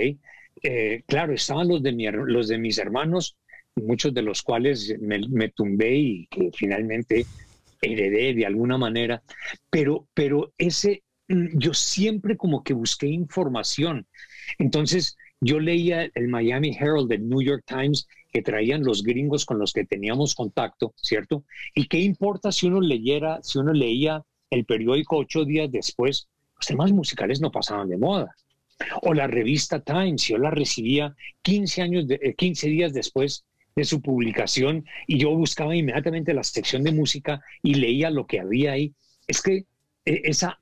Eh, 0.62 1.02
claro, 1.06 1.32
estaban 1.32 1.68
los 1.68 1.82
de, 1.82 1.92
los 2.26 2.48
de 2.48 2.58
mis 2.58 2.78
hermanos, 2.78 3.36
muchos 3.76 4.14
de 4.14 4.22
los 4.22 4.42
cuales 4.42 4.94
me, 5.00 5.48
tumbé 5.48 5.96
y 5.96 6.26
que 6.26 6.50
finalmente 6.54 7.26
heredé 7.80 8.34
de 8.34 8.46
alguna 8.46 8.78
manera, 8.78 9.22
pero, 9.70 10.06
pero 10.14 10.52
ese, 10.56 11.02
yo 11.28 11.74
siempre 11.74 12.36
como 12.36 12.62
que 12.62 12.74
busqué 12.74 13.08
información. 13.08 14.06
Entonces, 14.58 15.16
yo 15.40 15.58
leía 15.58 16.08
el 16.14 16.28
Miami 16.28 16.76
Herald, 16.78 17.10
el 17.12 17.28
New 17.28 17.42
York 17.42 17.64
Times, 17.66 18.06
que 18.32 18.42
traían 18.42 18.84
los 18.84 19.02
gringos 19.02 19.44
con 19.44 19.58
los 19.58 19.72
que 19.72 19.84
teníamos 19.84 20.34
contacto, 20.34 20.94
¿cierto? 20.96 21.44
Y 21.74 21.88
qué 21.88 21.98
importa 21.98 22.52
si 22.52 22.68
uno 22.68 22.80
leyera, 22.80 23.40
si 23.42 23.58
uno 23.58 23.72
leía 23.72 24.22
el 24.50 24.64
periódico 24.64 25.16
ocho 25.16 25.44
días 25.44 25.70
después, 25.72 26.28
los 26.56 26.66
temas 26.66 26.92
musicales 26.92 27.40
no 27.40 27.50
pasaban 27.50 27.88
de 27.88 27.98
moda. 27.98 28.34
O 29.02 29.14
la 29.14 29.26
revista 29.26 29.80
Times, 29.80 30.24
yo 30.24 30.38
la 30.38 30.50
recibía 30.50 31.14
15, 31.42 31.82
años 31.82 32.08
de, 32.08 32.34
15 32.36 32.66
eh, 32.66 32.70
días 32.70 32.92
después 32.92 33.44
de 33.74 33.84
su 33.84 34.02
publicación 34.02 34.84
y 35.06 35.18
yo 35.18 35.30
buscaba 35.30 35.74
inmediatamente 35.74 36.34
la 36.34 36.44
sección 36.44 36.82
de 36.84 36.92
música 36.92 37.40
y 37.62 37.74
leía 37.74 38.10
lo 38.10 38.26
que 38.26 38.40
había 38.40 38.72
ahí. 38.72 38.92
Es 39.26 39.40
que 39.40 39.64
eh, 40.04 40.22
esa 40.24 40.58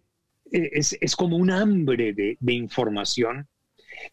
eh, 0.53 0.71
es, 0.73 0.97
es, 1.01 1.17
como 1.17 1.37
un 1.37 1.51
hambre 1.51 2.13
de, 2.13 2.37
de 2.39 2.53
información 2.53 3.49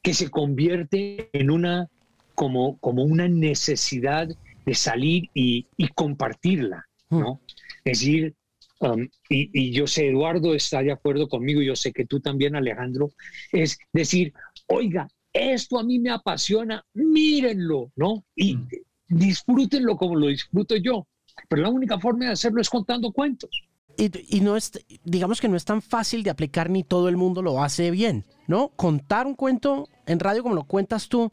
que 0.02 0.14
se 0.14 0.30
convierte 0.30 1.30
en 1.34 1.52
una 1.52 1.90
como, 2.38 2.78
como 2.78 3.04
una 3.04 3.28
necesidad 3.28 4.30
de 4.64 4.76
salir 4.76 5.30
y, 5.34 5.66
compartirla, 5.96 6.86
¿no? 7.10 7.34
Mm. 7.34 7.40
Es 7.86 8.00
decir, 8.00 8.36
um, 8.80 9.08
y, 9.30 9.72
yo 9.72 9.88
sé, 9.88 10.10
Eduardo 10.10 10.54
está 10.54 10.82
de 10.82 10.92
acuerdo 10.92 11.28
conmigo, 11.28 11.62
yo 11.62 11.76
sé 11.76 11.92
que 11.92 12.06
tú 12.06 12.20
también, 12.20 12.56
Alejandro, 12.56 13.12
es 13.52 13.78
decir, 13.94 14.34
oiga, 14.68 15.08
esto 15.34 15.80
a 15.80 15.84
mí 15.84 16.00
me 16.00 16.10
apasiona, 16.10 16.84
mírenlo, 16.94 17.92
¿no? 17.96 18.26
Y 18.36 18.56
mm. 18.56 18.68
disfrútenlo 19.10 19.98
como 19.98 20.16
lo 20.16 20.28
disfruto 20.28 20.76
yo. 20.76 21.08
Pero 21.48 21.62
la 21.62 21.70
única 21.70 22.00
forma 22.00 22.26
de 22.26 22.32
hacerlo 22.32 22.62
es 22.62 22.70
contando 22.70 23.12
cuentos. 23.12 23.50
Y, 23.98 24.38
y, 24.38 24.42
no 24.42 24.58
es, 24.58 24.72
digamos 25.04 25.40
que 25.42 25.48
no 25.48 25.56
es 25.56 25.66
tan 25.66 25.82
fácil 25.82 26.24
de 26.24 26.30
aplicar 26.30 26.70
ni 26.70 26.84
todo 26.84 27.10
el 27.10 27.18
mundo 27.18 27.42
lo 27.42 27.64
hace 27.64 27.92
bien, 27.92 28.26
¿no? 28.48 28.70
Contar 28.70 29.28
un 29.28 29.36
cuento 29.36 29.90
en 30.06 30.20
radio 30.20 30.44
como 30.44 30.56
lo 30.56 30.64
cuentas 30.64 31.10
tú, 31.10 31.32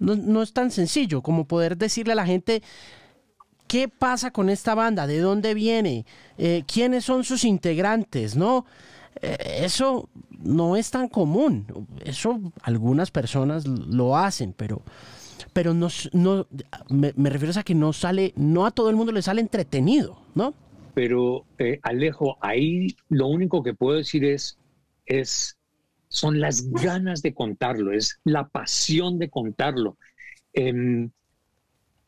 no, 0.00 0.42
es 0.42 0.52
tan 0.52 0.70
sencillo 0.70 1.22
como 1.22 1.46
poder 1.46 1.76
decirle 1.76 2.14
a 2.14 2.16
la 2.16 2.26
gente 2.26 2.62
qué 3.70 3.86
pasa 3.86 4.32
con 4.32 4.50
esta 4.50 4.74
banda, 4.74 5.06
de 5.06 5.20
dónde 5.20 5.54
viene, 5.54 6.04
eh, 6.38 6.64
quiénes 6.66 7.04
son 7.04 7.22
sus 7.22 7.44
integrantes, 7.44 8.34
¿no? 8.34 8.66
Eh, 9.22 9.60
eso 9.60 10.08
no 10.40 10.74
es 10.74 10.90
tan 10.90 11.06
común. 11.06 11.66
Eso 12.04 12.52
algunas 12.62 13.12
personas 13.12 13.68
lo 13.68 14.16
hacen, 14.16 14.54
pero, 14.54 14.82
pero 15.52 15.72
no, 15.72 15.86
no 16.12 16.48
me, 16.88 17.30
refiero 17.30 17.56
a 17.56 17.62
que 17.62 17.76
no 17.76 17.92
sale, 17.92 18.32
no 18.34 18.66
a 18.66 18.72
todo 18.72 18.90
el 18.90 18.96
mundo 18.96 19.12
le 19.12 19.22
sale 19.22 19.40
entretenido, 19.40 20.20
¿no? 20.34 20.52
Pero 20.94 21.44
eh, 21.58 21.78
Alejo, 21.84 22.38
ahí 22.40 22.96
lo 23.08 23.28
único 23.28 23.62
que 23.62 23.72
puedo 23.72 23.98
decir 23.98 24.24
es, 24.24 24.58
es 25.06 25.56
son 26.08 26.40
las 26.40 26.68
ganas 26.72 27.22
de 27.22 27.34
contarlo, 27.34 27.92
es 27.92 28.18
la 28.24 28.48
pasión 28.48 29.20
de 29.20 29.30
contarlo. 29.30 29.96
Em, 30.54 31.12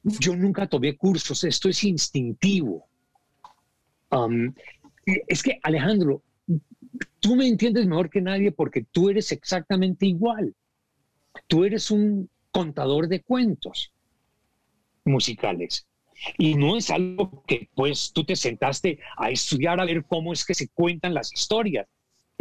yo 0.02 0.36
nunca 0.36 0.66
tomé 0.66 0.96
cursos, 0.96 1.44
esto 1.44 1.68
es 1.68 1.84
instintivo. 1.84 2.86
Um, 4.10 4.52
es 5.04 5.42
que, 5.42 5.58
Alejandro, 5.62 6.22
tú 7.20 7.36
me 7.36 7.46
entiendes 7.46 7.86
mejor 7.86 8.10
que 8.10 8.20
nadie 8.20 8.52
porque 8.52 8.84
tú 8.90 9.08
eres 9.08 9.32
exactamente 9.32 10.06
igual. 10.06 10.54
Tú 11.46 11.64
eres 11.64 11.90
un 11.90 12.28
contador 12.50 13.08
de 13.08 13.22
cuentos 13.22 13.92
musicales. 15.04 15.86
Y 16.38 16.54
no 16.54 16.76
es 16.76 16.90
algo 16.90 17.42
que 17.46 17.68
pues 17.74 18.12
tú 18.12 18.24
te 18.24 18.36
sentaste 18.36 19.00
a 19.16 19.30
estudiar 19.30 19.80
a 19.80 19.84
ver 19.84 20.04
cómo 20.04 20.32
es 20.32 20.44
que 20.44 20.54
se 20.54 20.68
cuentan 20.68 21.14
las 21.14 21.32
historias 21.32 21.88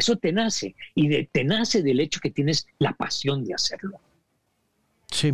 eso 0.01 0.15
te 0.15 0.31
nace 0.31 0.75
y 0.95 1.25
te 1.25 1.43
nace 1.43 1.83
del 1.83 1.99
hecho 1.99 2.19
que 2.19 2.31
tienes 2.31 2.67
la 2.79 2.93
pasión 2.93 3.45
de 3.45 3.53
hacerlo. 3.53 3.99
Sí. 5.11 5.33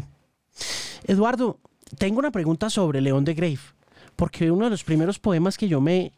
Eduardo, 1.06 1.60
tengo 1.98 2.20
una 2.20 2.32
pregunta 2.32 2.70
sobre 2.70 3.02
León 3.02 3.26
de 3.26 3.34
Grave, 3.34 3.60
porque 4.16 4.52
uno 4.52 4.66
de 4.66 4.72
los 4.72 4.84
primeros 4.84 5.20
poemas 5.20 5.58
que 5.58 5.68
yo 5.68 5.82
me 5.82 6.12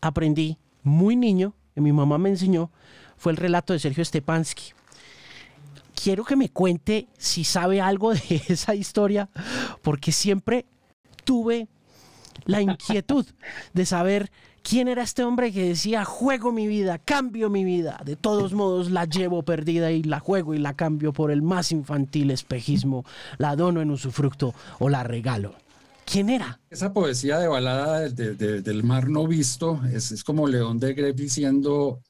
aprendí 0.00 0.58
muy 0.82 1.16
niño, 1.16 1.54
y 1.74 1.80
mi 1.80 1.92
mamá 1.92 2.18
me 2.18 2.30
enseñó, 2.30 2.70
fue 3.16 3.32
el 3.32 3.38
relato 3.38 3.72
de 3.72 3.78
Sergio 3.78 4.04
Stepansky. 4.04 4.72
Quiero 5.94 6.24
que 6.24 6.36
me 6.36 6.50
cuente 6.50 7.08
si 7.18 7.44
sabe 7.44 7.80
algo 7.80 8.14
de 8.14 8.42
esa 8.48 8.74
historia, 8.74 9.28
porque 9.82 10.12
siempre 10.12 10.66
tuve 11.24 11.68
la 12.44 12.60
inquietud 12.60 13.26
de 13.72 13.86
saber 13.86 14.30
quién 14.68 14.88
era 14.88 15.02
este 15.02 15.22
hombre 15.22 15.52
que 15.52 15.68
decía, 15.68 16.04
juego 16.04 16.50
mi 16.50 16.66
vida, 16.66 16.98
cambio 16.98 17.48
mi 17.48 17.64
vida, 17.64 18.00
de 18.04 18.16
todos 18.16 18.52
modos 18.52 18.90
la 18.90 19.04
llevo 19.04 19.44
perdida 19.44 19.92
y 19.92 20.02
la 20.02 20.18
juego 20.18 20.54
y 20.54 20.58
la 20.58 20.74
cambio 20.74 21.12
por 21.12 21.30
el 21.30 21.40
más 21.40 21.70
infantil 21.70 22.32
espejismo, 22.32 23.04
la 23.38 23.54
dono 23.54 23.80
en 23.80 23.90
usufructo 23.90 24.54
o 24.80 24.88
la 24.88 25.04
regalo. 25.04 25.54
¿Quién 26.04 26.30
era? 26.30 26.58
Esa 26.70 26.92
poesía 26.92 27.38
de 27.38 27.48
balada 27.48 28.08
del 28.08 28.82
mar 28.84 29.08
no 29.08 29.26
visto 29.26 29.80
es, 29.92 30.22
como 30.24 30.48
León 30.48 30.78
de 30.78 30.94
Greve 30.94 31.12
diciendo, 31.12 32.00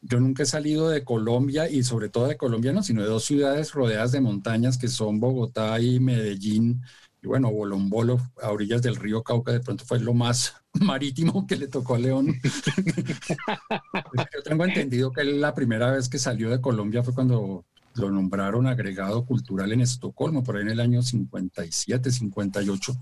yo 0.00 0.20
nunca 0.20 0.42
he 0.42 0.46
salido 0.46 0.88
de 0.88 1.04
Colombia 1.04 1.68
y 1.68 1.82
sobre 1.82 2.08
todo 2.08 2.26
de 2.28 2.36
Colombia, 2.36 2.72
no, 2.72 2.82
sino 2.82 3.02
de 3.02 3.08
dos 3.08 3.24
ciudades 3.24 3.72
rodeadas 3.72 4.12
de 4.12 4.20
montañas 4.20 4.76
que 4.76 4.88
son 4.88 5.20
Bogotá 5.20 5.80
y 5.80 6.00
Medellín. 6.00 6.82
Y 7.22 7.28
bueno, 7.28 7.52
Bolombolo, 7.52 8.20
a 8.42 8.50
orillas 8.50 8.82
del 8.82 8.96
río 8.96 9.22
Cauca, 9.22 9.52
de 9.52 9.60
pronto 9.60 9.84
fue 9.84 10.00
lo 10.00 10.12
más 10.12 10.56
marítimo 10.80 11.46
que 11.46 11.56
le 11.56 11.68
tocó 11.68 11.94
a 11.94 11.98
León. 11.98 12.34
yo 14.34 14.42
tengo 14.42 14.64
entendido 14.64 15.12
que 15.12 15.22
la 15.22 15.54
primera 15.54 15.92
vez 15.92 16.08
que 16.08 16.18
salió 16.18 16.50
de 16.50 16.60
Colombia 16.60 17.04
fue 17.04 17.14
cuando 17.14 17.64
lo 17.94 18.10
nombraron 18.10 18.66
agregado 18.66 19.24
cultural 19.24 19.72
en 19.72 19.82
Estocolmo, 19.82 20.42
por 20.42 20.56
ahí 20.56 20.62
en 20.62 20.70
el 20.70 20.80
año 20.80 21.02
57, 21.02 22.10
58. 22.10 22.96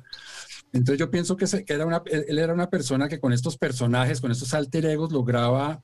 Entonces 0.72 0.98
yo 0.98 1.10
pienso 1.10 1.36
que, 1.36 1.46
era 1.66 1.86
una, 1.86 2.02
él 2.06 2.38
era 2.38 2.52
una 2.52 2.68
persona 2.68 3.08
que 3.08 3.20
con 3.20 3.32
estos 3.32 3.56
personajes, 3.56 4.20
con 4.20 4.30
estos 4.30 4.52
alter 4.52 4.84
egos, 4.84 5.12
lograba 5.12 5.82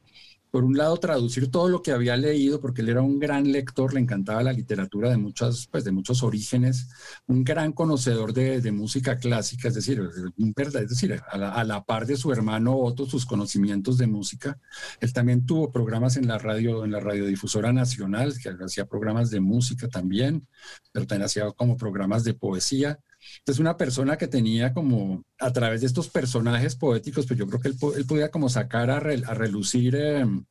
por 0.57 0.64
un 0.64 0.79
lado, 0.79 0.97
traducir 0.97 1.51
todo 1.51 1.69
lo 1.69 1.83
que 1.83 1.92
había 1.92 2.16
leído, 2.16 2.62
porque 2.62 2.81
él 2.81 2.88
era 2.88 3.03
un 3.03 3.19
gran 3.19 3.53
lector, 3.53 3.92
le 3.92 4.01
encantaba 4.01 4.42
la 4.42 4.55
literatura 4.55 5.11
de, 5.11 5.19
muchas, 5.19 5.66
pues, 5.71 5.85
de 5.85 5.92
muchos 5.92 6.23
orígenes, 6.23 6.88
un 7.27 7.45
gran 7.45 7.73
conocedor 7.73 8.33
de, 8.33 8.62
de 8.62 8.73
música 8.73 9.19
clásica, 9.19 9.69
es 9.69 9.75
decir, 9.75 10.01
un 10.01 10.55
verdad, 10.57 10.85
es 10.85 10.88
decir 10.88 11.21
a 11.31 11.62
la, 11.62 11.85
par 11.85 12.07
de 12.07 12.16
su 12.16 12.33
hermano 12.33 12.75
Otto, 12.75 13.05
sus 13.05 13.27
conocimientos 13.27 13.99
de 13.99 14.07
música. 14.07 14.59
Él 14.99 15.12
también 15.12 15.45
tuvo 15.45 15.71
programas 15.71 16.16
en 16.16 16.27
la 16.27 16.38
radio, 16.38 16.87
en 16.87 16.92
la 16.92 17.01
radiodifusora 17.01 17.75
nacional, 17.75 18.33
que 18.42 18.49
hacía 18.49 18.87
programas 18.87 19.29
de 19.29 19.40
música 19.40 19.88
también, 19.88 20.49
pero 20.90 21.07
también 21.07 21.27
hacía 21.27 21.51
como 21.51 21.77
programas 21.77 22.25
de 22.25 22.33
poesía. 22.33 22.99
Entonces, 23.39 23.61
una 23.61 23.77
persona 23.77 24.17
que 24.17 24.29
tenía 24.29 24.73
como, 24.73 25.23
a 25.39 25.53
través 25.53 25.81
de 25.81 25.87
estos 25.87 26.09
personajes 26.09 26.77
poéticos, 26.77 27.27
pues 27.27 27.39
yo 27.39 27.47
creo 27.47 27.61
que 27.61 27.69
él, 27.69 28.07
podía 28.07 28.31
como 28.31 28.49
sacar 28.49 28.91
a, 28.91 29.01
relucir 29.01 29.95
em, 29.97 30.45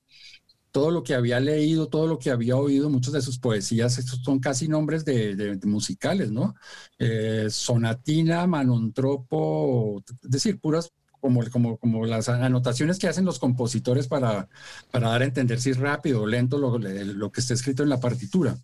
todo 0.72 0.92
lo 0.92 1.04
que 1.04 1.14
había 1.14 1.40
leído, 1.40 1.88
todo 1.88 2.08
lo 2.08 2.20
que 2.20 2.32
había 2.32 2.58
oído, 2.58 2.90
muchas 2.90 3.14
de 3.14 3.22
sus 3.22 3.40
poesías, 3.40 3.98
estos 3.98 4.20
son 4.24 4.40
casi 4.40 4.68
nombres 4.68 5.06
de, 5.06 5.58
musicales, 5.64 6.32
¿no? 6.32 6.56
Eh, 7.00 7.48
sonatina, 7.50 8.46
manontropo, 8.48 10.04
es 10.24 10.30
decir, 10.30 10.60
puras 10.60 10.92
como, 11.22 11.50
como, 11.50 11.78
como, 11.78 12.06
las 12.06 12.30
anotaciones 12.30 13.00
que 13.00 13.08
hacen 13.08 13.26
los 13.26 13.40
compositores 13.40 14.08
para, 14.08 14.48
para 14.92 15.10
dar 15.10 15.22
a 15.22 15.26
entender 15.26 15.60
si 15.62 15.72
es 15.72 15.78
rápido 15.78 16.22
o 16.22 16.28
lento 16.28 16.58
lo 16.58 17.32
que 17.32 17.40
está 17.42 17.54
escrito 17.54 17.84
en 17.84 17.90
la 17.90 18.00
partitura. 18.00 18.58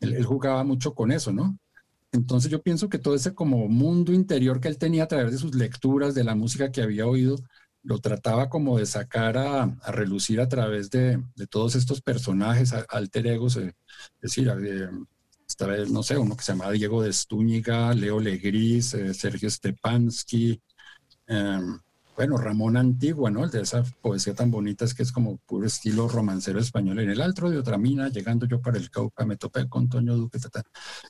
él, 0.00 0.24
jugaba 0.24 0.64
mucho 0.64 0.94
con 0.94 1.12
eso, 1.12 1.32
¿no? 1.32 1.58
Entonces 2.12 2.50
yo 2.50 2.62
pienso 2.62 2.88
que 2.88 2.98
todo 2.98 3.14
ese 3.14 3.34
como 3.34 3.68
mundo 3.68 4.12
interior 4.12 4.60
que 4.60 4.68
él 4.68 4.78
tenía 4.78 5.04
a 5.04 5.08
través 5.08 5.32
de 5.32 5.38
sus 5.38 5.54
lecturas, 5.54 6.14
de 6.14 6.24
la 6.24 6.34
música 6.34 6.72
que 6.72 6.82
había 6.82 7.06
oído, 7.06 7.36
lo 7.82 7.98
trataba 7.98 8.48
como 8.48 8.78
de 8.78 8.86
sacar 8.86 9.38
a, 9.38 9.66
relucir 9.92 10.40
a 10.40 10.48
través 10.48 10.90
de, 10.90 11.22
todos 11.50 11.76
estos 11.76 12.00
personajes, 12.02 12.74
alter 12.88 13.26
egos, 13.26 13.56
eh, 13.56 13.74
es 14.16 14.34
decir, 14.34 14.52
esta 15.48 15.66
vez, 15.66 15.90
no 15.90 16.02
sé, 16.02 16.18
uno 16.18 16.36
que 16.36 16.44
se 16.44 16.52
llama 16.52 16.70
Diego 16.70 17.02
de 17.02 17.10
Estúñiga, 17.10 17.94
Leo 17.94 18.20
Legris, 18.20 18.94
eh, 18.94 19.14
Sergio 19.14 19.50
Stepansky, 19.50 20.60
em, 21.26 21.80
bueno, 22.16 22.36
Ramón 22.36 22.76
Antigua, 22.76 23.30
¿no? 23.30 23.44
El 23.44 23.50
de 23.50 23.62
esa 23.62 23.82
poesía 24.02 24.34
tan 24.34 24.50
bonita 24.50 24.84
es 24.84 24.94
que 24.94 25.02
es 25.02 25.10
como 25.10 25.38
puro 25.38 25.66
estilo 25.66 26.06
romancero 26.08 26.60
español. 26.60 26.98
En 27.00 27.10
el 27.10 27.20
altro 27.20 27.50
de 27.50 27.58
otra 27.58 27.78
mina, 27.78 28.10
llegando 28.10 28.46
yo 28.46 28.60
para 28.60 28.78
el 28.78 28.90
Cauca, 28.90 29.24
me 29.24 29.36
topé 29.36 29.68
con 29.68 29.88
Toño 29.88 30.16
Duque. 30.16 30.38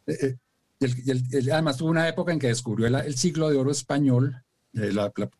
Eh, 0.06 0.36
y, 0.80 1.50
además 1.50 1.76
tuvo 1.76 1.90
una 1.90 2.08
época 2.08 2.32
en 2.32 2.38
que 2.38 2.48
descubrió 2.48 2.86
el, 2.86 3.16
siglo 3.16 3.50
de 3.50 3.56
oro 3.56 3.70
español, 3.70 4.42
eh, 4.72 4.92
la, 4.92 5.12
la, 5.14 5.30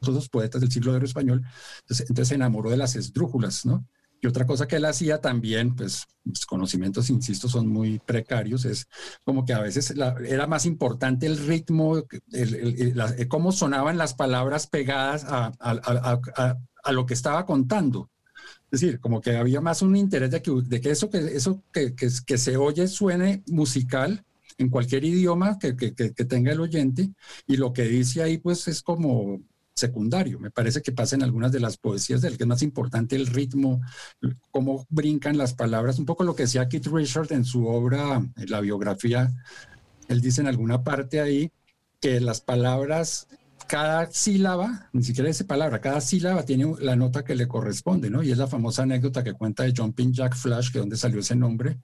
todos 0.00 0.14
los 0.14 0.28
poetas 0.28 0.60
del 0.60 0.70
siglo 0.70 0.92
de 0.92 0.98
oro 0.98 1.06
español, 1.06 1.44
entonces, 1.88 2.28
se 2.28 2.34
enamoró 2.34 2.70
de 2.70 2.76
las 2.76 2.96
esdrújulas, 2.96 3.64
¿no? 3.64 3.86
Y 4.22 4.26
otra 4.26 4.44
cosa 4.44 4.68
que 4.68 4.76
él 4.76 4.84
hacía 4.84 5.22
también, 5.22 5.74
pues 5.74 6.04
mis 6.24 6.44
conocimientos, 6.44 7.08
insisto, 7.08 7.48
son 7.48 7.68
muy 7.68 8.00
precarios, 8.00 8.66
es 8.66 8.86
como 9.24 9.46
que 9.46 9.54
a 9.54 9.60
veces 9.60 9.94
era 10.26 10.46
más 10.46 10.66
importante 10.66 11.24
el 11.24 11.38
ritmo, 11.38 12.04
el, 12.30 13.28
cómo 13.28 13.50
sonaban 13.50 13.96
las 13.96 14.12
palabras 14.12 14.66
pegadas 14.66 15.24
a, 15.24 15.52
a, 15.58 16.20
a, 16.84 16.92
lo 16.92 17.06
que 17.06 17.14
estaba 17.14 17.46
contando. 17.46 18.10
Es 18.70 18.80
decir, 18.80 19.00
como 19.00 19.22
que 19.22 19.36
había 19.36 19.62
más 19.62 19.80
un 19.80 19.96
interés 19.96 20.30
de 20.30 20.42
que, 20.42 20.50
de 20.64 20.80
que 20.82 20.90
eso, 20.90 21.08
que, 21.08 21.18
eso 21.18 21.62
que, 21.72 21.94
que, 21.94 22.10
que 22.26 22.36
se 22.36 22.58
oye 22.58 22.88
suene 22.88 23.42
musical 23.46 24.22
en 24.58 24.68
cualquier 24.68 25.04
idioma 25.04 25.58
que, 25.58 25.72
tenga 25.72 26.52
el 26.52 26.60
oyente 26.60 27.10
y 27.46 27.56
lo 27.56 27.72
que 27.72 27.84
dice 27.84 28.22
ahí 28.22 28.38
pues 28.38 28.68
es 28.68 28.82
como 28.82 29.40
secundario. 29.74 30.38
Me 30.38 30.50
parece 30.50 30.82
que 30.82 30.92
pasa 30.92 31.16
en 31.16 31.22
algunas 31.22 31.52
de 31.52 31.60
las 31.60 31.76
poesías 31.76 32.20
del 32.20 32.36
que 32.36 32.44
es 32.44 32.48
más 32.48 32.62
importante 32.62 33.16
el 33.16 33.26
ritmo, 33.26 33.80
cómo 34.50 34.86
brincan 34.90 35.38
las 35.38 35.54
palabras, 35.54 35.98
un 35.98 36.06
poco 36.06 36.24
lo 36.24 36.34
que 36.34 36.42
decía 36.44 36.68
Keith 36.68 36.86
Richard 36.86 37.32
en 37.32 37.44
su 37.44 37.66
obra, 37.66 38.16
en 38.36 38.50
la 38.50 38.60
biografía, 38.60 39.32
él 40.10 40.20
dice 40.20 40.40
en 40.40 40.48
alguna 40.48 40.82
parte 40.82 41.20
ahí 41.20 41.52
que 42.00 42.20
las 42.20 42.40
palabras, 42.40 43.28
cada 43.68 44.10
sílaba, 44.10 44.88
ni 44.92 45.04
siquiera 45.04 45.28
dice 45.28 45.44
palabra, 45.44 45.80
cada 45.80 46.00
sílaba 46.00 46.44
tiene 46.44 46.74
la 46.80 46.96
nota 46.96 47.24
que 47.24 47.36
le 47.36 47.46
corresponde, 47.46 48.10
¿no? 48.10 48.22
Y 48.22 48.32
es 48.32 48.38
la 48.38 48.48
famosa 48.48 48.82
anécdota 48.82 49.22
que 49.22 49.34
cuenta 49.34 49.62
de 49.62 49.72
Jumping 49.76 50.12
Jack 50.12 50.34
Flash, 50.34 50.72
que 50.72 50.80
donde 50.80 50.96
salió 50.96 51.20
ese 51.20 51.36
nombre, 51.36 51.78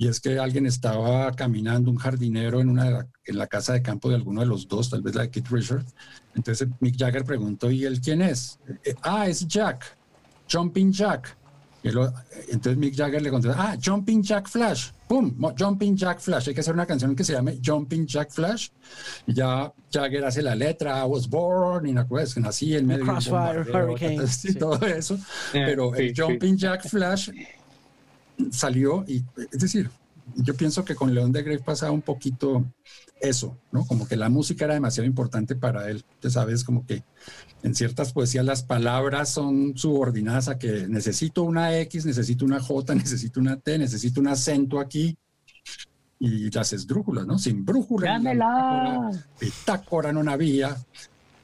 y 0.00 0.08
es 0.08 0.18
que 0.18 0.38
alguien 0.38 0.64
estaba 0.64 1.30
caminando, 1.32 1.90
un 1.90 1.98
jardinero, 1.98 2.62
en, 2.62 2.70
una, 2.70 3.06
en 3.22 3.36
la 3.36 3.46
casa 3.46 3.74
de 3.74 3.82
campo 3.82 4.08
de 4.08 4.14
alguno 4.14 4.40
de 4.40 4.46
los 4.46 4.66
dos, 4.66 4.88
tal 4.88 5.02
vez 5.02 5.14
la 5.14 5.22
de 5.24 5.30
Kit 5.30 5.48
Richard. 5.48 5.84
Entonces 6.34 6.68
Mick 6.80 6.96
Jagger 6.98 7.22
preguntó, 7.22 7.70
¿y 7.70 7.84
él 7.84 8.00
quién 8.00 8.22
es? 8.22 8.58
Eh, 8.82 8.94
ah, 9.02 9.28
es 9.28 9.46
Jack, 9.46 9.94
Jumping 10.50 10.90
Jack. 10.90 11.36
entonces 11.82 12.78
Mick 12.78 12.96
Jagger 12.96 13.20
le 13.20 13.28
contestó, 13.28 13.60
ah, 13.60 13.76
Jumping 13.78 14.22
Jack 14.22 14.48
Flash, 14.48 14.88
¡pum! 15.06 15.36
Jumping 15.58 15.94
Jack 15.94 16.20
Flash. 16.20 16.48
Hay 16.48 16.54
que 16.54 16.62
hacer 16.62 16.72
una 16.72 16.86
canción 16.86 17.14
que 17.14 17.22
se 17.22 17.34
llame 17.34 17.60
Jumping 17.62 18.06
Jack 18.06 18.30
Flash. 18.30 18.70
Y 19.26 19.34
ya 19.34 19.70
Jagger 19.92 20.24
hace 20.24 20.40
la 20.40 20.54
letra, 20.54 21.04
I 21.04 21.06
was 21.06 21.28
born, 21.28 21.86
y 21.86 21.92
nací 21.92 22.74
en 22.74 22.86
medio 22.86 23.04
de 23.04 23.10
un 23.10 23.20
todo 24.58 24.86
eso. 24.86 25.18
Pero 25.52 25.94
el 25.94 26.14
Jumping 26.16 26.56
Jack 26.56 26.88
Flash 26.88 27.28
salió 28.50 29.04
y, 29.06 29.24
es 29.52 29.58
decir, 29.58 29.90
yo 30.36 30.54
pienso 30.54 30.84
que 30.84 30.94
con 30.94 31.14
León 31.14 31.32
de 31.32 31.42
Grey 31.42 31.58
pasaba 31.58 31.92
un 31.92 32.02
poquito 32.02 32.64
eso, 33.20 33.58
¿no? 33.72 33.84
Como 33.84 34.06
que 34.08 34.16
la 34.16 34.28
música 34.28 34.64
era 34.64 34.74
demasiado 34.74 35.06
importante 35.06 35.54
para 35.54 35.90
él. 35.90 36.04
Tú 36.20 36.30
sabes, 36.30 36.64
como 36.64 36.86
que 36.86 37.02
en 37.62 37.74
ciertas 37.74 38.12
poesías 38.12 38.44
las 38.44 38.62
palabras 38.62 39.28
son 39.28 39.76
subordinadas 39.76 40.48
a 40.48 40.58
que 40.58 40.86
necesito 40.88 41.42
una 41.42 41.76
X, 41.80 42.06
necesito 42.06 42.44
una 42.44 42.60
J, 42.60 42.94
necesito 42.96 43.40
una 43.40 43.56
T, 43.56 43.78
necesito 43.78 44.20
un 44.20 44.28
acento 44.28 44.80
aquí. 44.80 45.16
Y 46.18 46.50
las 46.50 46.74
esdrújulas, 46.74 47.26
¿no? 47.26 47.38
Sin 47.38 47.64
brújula. 47.64 48.12
¡Dámela! 48.12 49.10
Bitácora 49.40 50.12
no 50.12 50.30
había. 50.30 50.76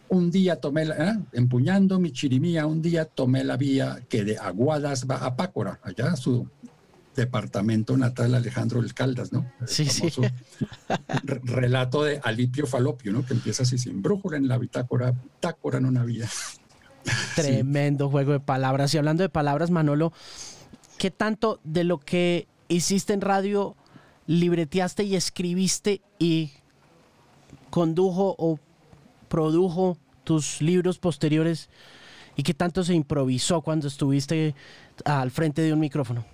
Un 0.09 0.31
día 0.31 0.57
tomé, 0.61 0.85
la, 0.85 1.13
¿eh? 1.13 1.19
empuñando 1.33 1.99
mi 1.99 2.13
chirimía, 2.13 2.67
un 2.67 2.81
día 2.81 3.07
tomé 3.07 3.43
la 3.43 3.57
vía 3.57 4.05
que 4.09 4.23
de 4.23 4.39
Aguadas 4.39 5.07
va 5.11 5.17
a 5.17 5.35
Pácora, 5.35 5.81
allá 5.83 6.15
su 6.15 6.49
departamento 7.17 7.97
natal 7.97 8.35
Alejandro 8.35 8.81
del 8.81 8.95
Caldas, 8.95 9.33
¿no? 9.33 9.51
sí, 9.67 9.87
sí. 9.87 10.11
relato 11.43 12.05
de 12.05 12.21
Alipio 12.23 12.67
Falopio, 12.67 13.13
¿no? 13.13 13.25
Que 13.25 13.35
empieza 13.35 13.65
así, 13.65 13.79
sin 13.79 14.03
brújula 14.03 14.37
en 14.37 14.49
la 14.49 14.59
bitácora, 14.59 15.11
bitácora 15.13 15.79
en 15.79 15.87
una 15.87 16.05
vida. 16.05 16.29
Tremendo 17.35 18.09
juego 18.11 18.33
de 18.33 18.41
palabras. 18.41 18.95
Y 18.95 18.99
hablando 18.99 19.23
de 19.23 19.29
palabras, 19.29 19.71
Manolo, 19.71 20.13
¿qué 20.99 21.11
tanto 21.11 21.61
de 21.65 21.85
lo 21.85 21.99
que 21.99 22.47
hiciste 22.69 23.13
en 23.13 23.21
radio 23.21 23.77
libreteaste 24.27 25.05
y 25.05 25.17
escribiste 25.17 26.03
y 26.19 26.51
condujo 27.71 28.35
o 28.39 28.59
produjo 29.29 29.99
tus 30.25 30.61
libros 30.61 30.99
posteriores 30.99 31.69
¿Y 32.37 32.43
qué 32.43 32.53
tanto 32.53 32.85
se 32.85 32.95
improvisó 32.95 33.63
cuando 33.63 33.89
estuviste 33.89 34.55
al 35.05 35.31
frente 35.31 35.63
de 35.63 35.73
un 35.73 35.81
micrófono? 35.81 36.25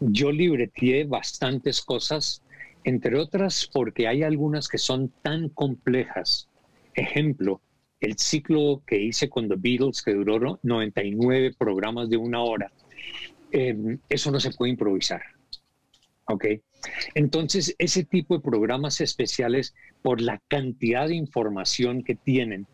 Yo 0.00 0.30
libreteé 0.30 1.04
bastantes 1.04 1.82
cosas, 1.82 2.42
entre 2.84 3.18
otras 3.18 3.68
porque 3.72 4.06
hay 4.06 4.22
algunas 4.22 4.68
que 4.68 4.78
son 4.78 5.12
tan 5.22 5.48
complejas. 5.48 6.48
Ejemplo, 6.94 7.60
el 8.00 8.16
ciclo 8.16 8.82
que 8.86 9.00
hice 9.00 9.28
con 9.28 9.48
The 9.48 9.56
Beatles, 9.56 10.02
que 10.02 10.14
duró 10.14 10.60
99 10.62 11.54
programas 11.58 12.08
de 12.08 12.16
una 12.16 12.42
hora, 12.42 12.70
em, 13.50 13.98
eso 14.08 14.30
no 14.30 14.38
se 14.40 14.52
puede 14.52 14.70
improvisar. 14.72 15.22
¿Ok? 16.26 16.44
Entonces, 17.14 17.74
ese 17.78 18.04
tipo 18.04 18.36
de 18.36 18.42
programas 18.42 19.00
especiales, 19.00 19.74
por 20.02 20.20
la 20.20 20.40
cantidad 20.48 21.08
de 21.08 21.16
información 21.16 22.04
que 22.04 22.14
tienen, 22.14 22.66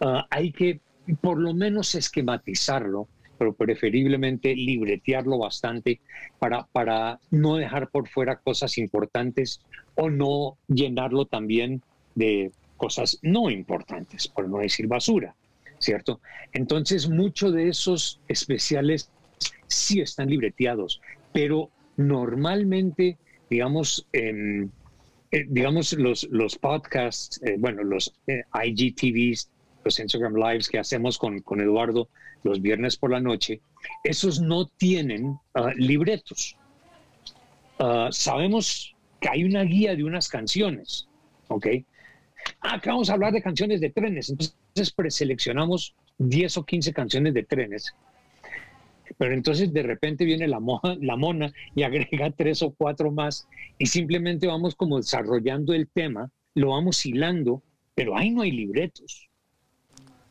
ah, 0.00 0.26
hay 0.30 0.52
que 0.52 0.80
por 1.20 1.38
lo 1.38 1.52
menos 1.54 1.94
esquematizarlo, 1.94 3.08
pero 3.42 3.54
preferiblemente 3.54 4.54
libretearlo 4.54 5.36
bastante 5.36 6.00
para, 6.38 6.68
para 6.70 7.18
no 7.32 7.56
dejar 7.56 7.90
por 7.90 8.08
fuera 8.08 8.36
cosas 8.36 8.78
importantes 8.78 9.60
o 9.96 10.10
no 10.10 10.58
llenarlo 10.68 11.26
también 11.26 11.82
de 12.14 12.52
cosas 12.76 13.18
no 13.20 13.50
importantes, 13.50 14.28
por 14.28 14.48
no 14.48 14.58
decir 14.58 14.86
basura, 14.86 15.34
¿cierto? 15.80 16.20
Entonces, 16.52 17.08
muchos 17.08 17.52
de 17.52 17.68
esos 17.68 18.20
especiales 18.28 19.10
sí 19.66 20.00
están 20.00 20.30
libreteados, 20.30 21.00
pero 21.32 21.68
normalmente, 21.96 23.18
digamos, 23.50 24.06
eh, 24.12 24.68
digamos 25.48 25.94
los, 25.94 26.28
los 26.30 26.56
podcasts, 26.58 27.42
eh, 27.42 27.56
bueno, 27.58 27.82
los 27.82 28.14
eh, 28.28 28.44
IGTVs, 28.54 29.50
los 29.84 29.98
Instagram 29.98 30.34
Lives 30.34 30.68
que 30.68 30.78
hacemos 30.78 31.18
con, 31.18 31.40
con, 31.40 31.60
Eduardo 31.60 32.08
los 32.42 32.60
viernes 32.60 32.96
por 32.96 33.10
la 33.10 33.20
noche, 33.20 33.60
esos 34.04 34.40
no 34.40 34.66
tienen 34.66 35.38
ah, 35.54 35.72
libretos. 35.76 36.56
Ah, 37.78 38.08
sabemos 38.10 38.94
que 39.20 39.28
hay 39.28 39.44
una 39.44 39.62
guía 39.62 39.94
de 39.94 40.04
unas 40.04 40.28
canciones, 40.28 41.08
¿ok? 41.48 41.66
Ah, 42.60 42.74
acá 42.74 42.92
vamos 42.92 43.10
a 43.10 43.14
hablar 43.14 43.32
de 43.32 43.42
canciones 43.42 43.80
de 43.80 43.90
trenes. 43.90 44.30
Entonces 44.30 44.92
preseleccionamos 44.94 45.94
10 46.18 46.56
o 46.58 46.64
15 46.64 46.92
canciones 46.92 47.34
de 47.34 47.42
trenes. 47.44 47.94
Pero 49.18 49.34
entonces 49.34 49.72
de 49.72 49.82
repente 49.82 50.24
viene 50.24 50.48
la, 50.48 50.60
la 51.00 51.16
mona 51.16 51.52
y 51.74 51.82
agrega 51.82 52.30
tres 52.36 52.62
o 52.62 52.72
cuatro 52.72 53.10
más 53.10 53.48
y 53.78 53.86
simplemente 53.86 54.46
vamos 54.46 54.74
como 54.74 54.96
desarrollando 54.96 55.74
el 55.74 55.88
tema, 55.88 56.30
lo 56.54 56.70
vamos 56.70 57.04
hilando, 57.04 57.62
pero 57.94 58.16
ahí 58.16 58.30
no 58.30 58.42
hay 58.42 58.52
libretos. 58.52 59.28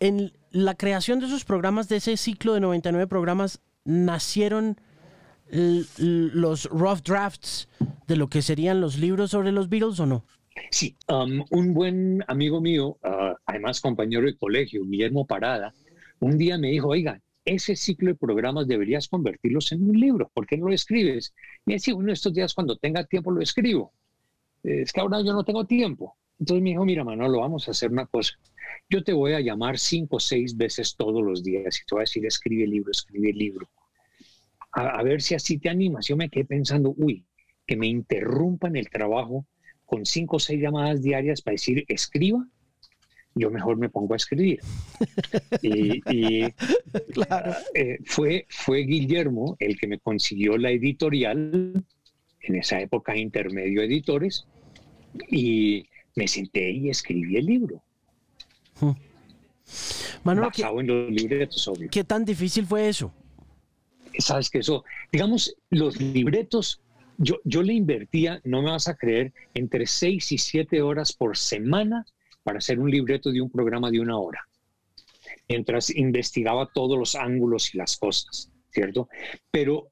En 0.01 0.33
la 0.49 0.73
creación 0.73 1.19
de 1.19 1.27
esos 1.27 1.45
programas, 1.45 1.87
de 1.87 1.97
ese 1.97 2.17
ciclo 2.17 2.55
de 2.55 2.59
99 2.59 3.05
programas, 3.05 3.61
nacieron 3.85 4.81
los 5.51 6.65
rough 6.65 7.01
drafts 7.03 7.69
de 8.07 8.15
lo 8.15 8.27
que 8.27 8.41
serían 8.41 8.81
los 8.81 8.97
libros 8.97 9.29
sobre 9.29 9.51
los 9.51 9.69
Beatles 9.69 9.99
o 9.99 10.07
no? 10.07 10.25
Sí, 10.71 10.97
um, 11.07 11.45
un 11.51 11.75
buen 11.75 12.23
amigo 12.27 12.59
mío, 12.61 12.97
uh, 13.03 13.35
además 13.45 13.79
compañero 13.79 14.25
de 14.25 14.35
colegio, 14.35 14.83
Guillermo 14.85 15.27
Parada, 15.27 15.71
un 16.19 16.35
día 16.35 16.57
me 16.57 16.69
dijo, 16.69 16.87
oiga, 16.87 17.21
ese 17.45 17.75
ciclo 17.75 18.09
de 18.09 18.15
programas 18.15 18.67
deberías 18.67 19.07
convertirlos 19.07 19.71
en 19.71 19.87
un 19.87 19.99
libro, 19.99 20.31
¿por 20.33 20.47
qué 20.47 20.57
no 20.57 20.67
lo 20.67 20.73
escribes? 20.73 21.31
Y 21.67 21.73
decía, 21.73 21.93
uno 21.93 22.07
de 22.07 22.13
estos 22.13 22.33
días 22.33 22.55
cuando 22.55 22.75
tenga 22.75 23.03
tiempo 23.05 23.29
lo 23.29 23.41
escribo. 23.41 23.93
Es 24.63 24.91
que 24.91 24.99
ahora 24.99 25.21
yo 25.21 25.33
no 25.33 25.43
tengo 25.43 25.65
tiempo. 25.65 26.17
Entonces 26.41 26.63
me 26.63 26.71
dijo, 26.71 26.83
mira, 26.85 27.03
Manolo, 27.03 27.39
vamos 27.39 27.67
a 27.67 27.71
hacer 27.71 27.91
una 27.91 28.07
cosa. 28.07 28.33
Yo 28.89 29.03
te 29.03 29.13
voy 29.13 29.33
a 29.33 29.39
llamar 29.39 29.77
cinco 29.77 30.15
o 30.17 30.19
seis 30.19 30.57
veces 30.57 30.95
todos 30.97 31.23
los 31.23 31.43
días 31.43 31.79
y 31.79 31.85
te 31.85 31.95
voy 31.95 31.99
a 31.99 32.03
decir, 32.03 32.25
escribe 32.25 32.65
libro, 32.65 32.91
escribe 32.91 33.31
libro. 33.31 33.69
A, 34.71 34.99
a 34.99 35.03
ver 35.03 35.21
si 35.21 35.35
así 35.35 35.59
te 35.59 35.69
animas. 35.69 36.07
Yo 36.07 36.17
me 36.17 36.29
quedé 36.29 36.45
pensando, 36.45 36.95
uy, 36.97 37.23
que 37.67 37.77
me 37.77 37.85
interrumpan 37.85 38.75
el 38.75 38.89
trabajo 38.89 39.45
con 39.85 40.03
cinco 40.03 40.37
o 40.37 40.39
seis 40.39 40.59
llamadas 40.59 41.03
diarias 41.03 41.43
para 41.43 41.53
decir 41.53 41.85
escriba, 41.87 42.43
yo 43.35 43.51
mejor 43.51 43.77
me 43.77 43.89
pongo 43.89 44.13
a 44.13 44.17
escribir. 44.17 44.61
y, 45.61 46.01
eh, 47.75 47.99
fue, 48.05 48.47
fue 48.49 48.79
Guillermo 48.79 49.57
el 49.59 49.79
que 49.79 49.87
me 49.87 49.99
consiguió 49.99 50.57
la 50.57 50.71
editorial, 50.71 51.85
en 52.41 52.55
esa 52.55 52.81
época 52.81 53.15
intermedio 53.15 53.83
editores, 53.83 54.47
y 55.29 55.85
me 56.15 56.27
senté 56.27 56.71
y 56.71 56.89
escribí 56.89 57.37
el 57.37 57.45
libro. 57.45 57.83
Hmm. 58.79 58.91
basado 60.23 60.79
en 60.79 60.87
los 60.87 61.11
libretos, 61.11 61.67
obvio. 61.67 61.89
¿Qué 61.89 62.03
tan 62.03 62.25
difícil 62.25 62.65
fue 62.65 62.89
eso? 62.89 63.13
Sabes 64.19 64.49
que 64.49 64.59
eso, 64.59 64.83
digamos, 65.11 65.55
los 65.69 65.99
libretos 65.99 66.81
yo, 67.21 67.63
le 67.63 67.73
invertía, 67.73 68.41
no 68.43 68.61
me 68.61 68.71
vas 68.71 68.87
a 68.87 68.95
creer, 68.95 69.33
entre 69.53 69.85
seis 69.85 70.31
y 70.31 70.37
siete 70.37 70.81
horas 70.81 71.13
por 71.13 71.37
semana 71.37 72.05
para 72.43 72.57
hacer 72.57 72.79
un 72.79 72.89
libreto 72.89 73.31
de 73.31 73.41
un 73.41 73.51
programa 73.51 73.91
de 73.91 73.99
una 73.99 74.17
hora, 74.17 74.47
mientras 75.47 75.89
investigaba 75.91 76.69
todos 76.73 76.97
los 76.97 77.15
ángulos 77.15 77.73
y 77.73 77.77
las 77.77 77.97
cosas, 77.97 78.51
¿cierto? 78.71 79.07
Pero 79.51 79.89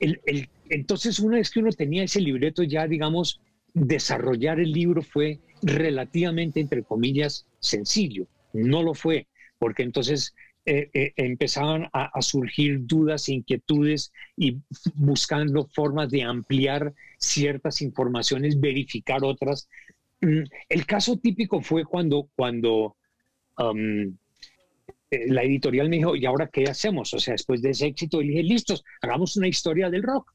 el, 0.00 0.20
entonces 0.68 1.18
una 1.18 1.36
vez 1.36 1.50
que 1.50 1.60
uno 1.60 1.72
tenía 1.72 2.04
ese 2.04 2.20
libreto 2.20 2.62
ya, 2.62 2.86
digamos, 2.86 3.40
desarrollar 3.72 4.60
el 4.60 4.72
libro 4.72 5.02
fue 5.02 5.40
relativamente, 5.62 6.60
entre 6.60 6.82
comillas, 6.82 7.46
sencillo. 7.60 8.26
No 8.52 8.82
lo 8.82 8.94
fue, 8.94 9.26
porque 9.58 9.82
entonces 9.82 10.34
eh, 10.70 10.90
eh, 10.92 11.12
empezaban 11.16 11.88
a, 11.94 12.20
surgir 12.20 12.86
dudas 12.86 13.30
inquietudes 13.30 14.12
y 14.36 14.58
buscando 14.94 15.66
formas 15.72 16.10
de 16.10 16.22
ampliar 16.24 16.92
ciertas 17.16 17.80
informaciones, 17.80 18.60
verificar 18.60 19.24
otras. 19.24 19.68
Mm, 20.20 20.42
el 20.68 20.84
caso 20.84 21.16
típico 21.16 21.62
fue 21.62 21.86
cuando, 21.86 22.28
cuando 22.36 22.96
eh, 25.10 25.24
la 25.28 25.42
editorial 25.42 25.88
me 25.88 25.96
dijo, 25.96 26.14
¿y 26.16 26.26
ahora 26.26 26.50
qué 26.52 26.64
hacemos? 26.64 27.14
O 27.14 27.18
sea, 27.18 27.32
después 27.32 27.62
de 27.62 27.70
ese 27.70 27.86
éxito, 27.86 28.18
dije, 28.18 28.42
listos, 28.42 28.84
hagamos 29.00 29.36
una 29.38 29.48
historia 29.48 29.88
del 29.88 30.02
rock. 30.02 30.34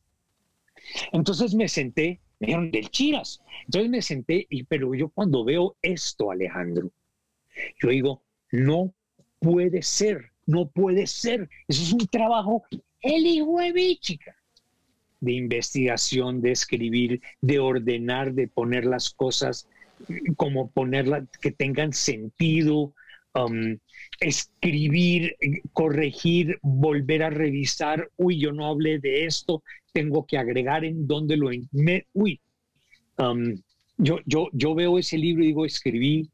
Entonces 1.11 1.53
me 1.53 1.67
senté, 1.67 2.21
me 2.43 2.47
dijeron, 2.47 2.71
del 2.71 2.89
Chiras. 2.89 3.41
Entonces 3.65 3.89
me 3.89 4.01
senté, 4.01 4.45
y, 4.49 4.63
pero 4.63 4.93
yo 4.93 5.09
cuando 5.09 5.45
veo 5.45 5.77
esto, 5.81 6.29
Alejandro, 6.29 6.91
yo 7.81 7.89
digo, 7.89 8.21
no 8.51 8.93
puede 9.39 9.81
ser, 9.81 10.31
no 10.45 10.67
puede 10.67 11.07
ser. 11.07 11.49
Eso 11.67 11.83
es 11.83 11.93
un 11.93 12.05
trabajo, 12.07 12.63
el 13.01 13.25
hijo 13.25 13.59
de 13.59 13.71
mi 13.71 13.97
chica, 13.97 14.35
de 15.21 15.33
investigación, 15.33 16.41
de 16.41 16.51
escribir, 16.51 17.21
de 17.39 17.59
ordenar, 17.59 18.33
de 18.33 18.49
poner 18.49 18.85
las 18.85 19.09
cosas 19.09 19.69
como 20.35 20.69
ponerlas, 20.69 21.23
que 21.41 21.51
tengan 21.51 21.93
sentido, 21.93 22.93
um, 23.33 23.77
escribir, 24.19 25.35
corregir, 25.71 26.57
volver 26.61 27.23
a 27.23 27.29
revisar, 27.29 28.09
uy, 28.17 28.39
yo 28.39 28.51
no 28.51 28.67
hablé 28.67 28.99
de 28.99 29.25
esto, 29.25 29.63
tengo 29.91 30.25
que 30.25 30.37
agregar 30.37 30.85
en 30.85 31.07
dónde 31.07 31.37
lo... 31.37 31.49
Me, 31.71 32.05
uy, 32.13 32.39
um, 33.17 33.55
yo, 33.97 34.19
yo, 34.25 34.49
yo 34.53 34.75
veo 34.75 34.97
ese 34.97 35.17
libro 35.17 35.43
y 35.43 35.47
digo, 35.47 35.65
escribí 35.65 36.29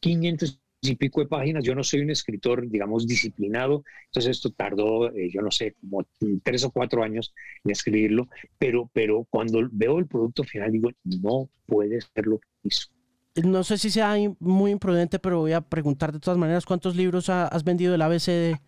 500 0.00 0.58
y 0.82 0.96
pico 0.96 1.20
de 1.20 1.28
páginas. 1.28 1.64
Yo 1.64 1.74
no 1.74 1.84
soy 1.84 2.00
un 2.00 2.10
escritor, 2.10 2.68
digamos, 2.68 3.06
disciplinado, 3.06 3.84
entonces 4.06 4.32
esto 4.36 4.50
tardó, 4.50 5.14
eh, 5.14 5.30
yo 5.32 5.40
no 5.40 5.50
sé, 5.50 5.76
como 5.80 6.04
tres 6.42 6.64
o 6.64 6.70
cuatro 6.70 7.02
años 7.02 7.32
en 7.64 7.70
escribirlo, 7.70 8.28
pero, 8.58 8.90
pero 8.92 9.26
cuando 9.30 9.60
veo 9.70 9.98
el 9.98 10.06
producto 10.06 10.42
final 10.44 10.72
digo, 10.72 10.90
no 11.04 11.48
puede 11.66 12.00
ser 12.00 12.26
lo 12.26 12.38
que 12.38 12.48
hizo. 12.64 12.88
No 13.34 13.64
sé 13.64 13.78
si 13.78 13.90
sea 13.90 14.14
muy 14.40 14.70
imprudente, 14.70 15.18
pero 15.18 15.40
voy 15.40 15.52
a 15.52 15.62
preguntar 15.62 16.12
de 16.12 16.20
todas 16.20 16.38
maneras, 16.38 16.66
¿cuántos 16.66 16.96
libros 16.96 17.30
has 17.30 17.64
vendido 17.64 17.92
del 17.92 18.02
ABC 18.02 18.60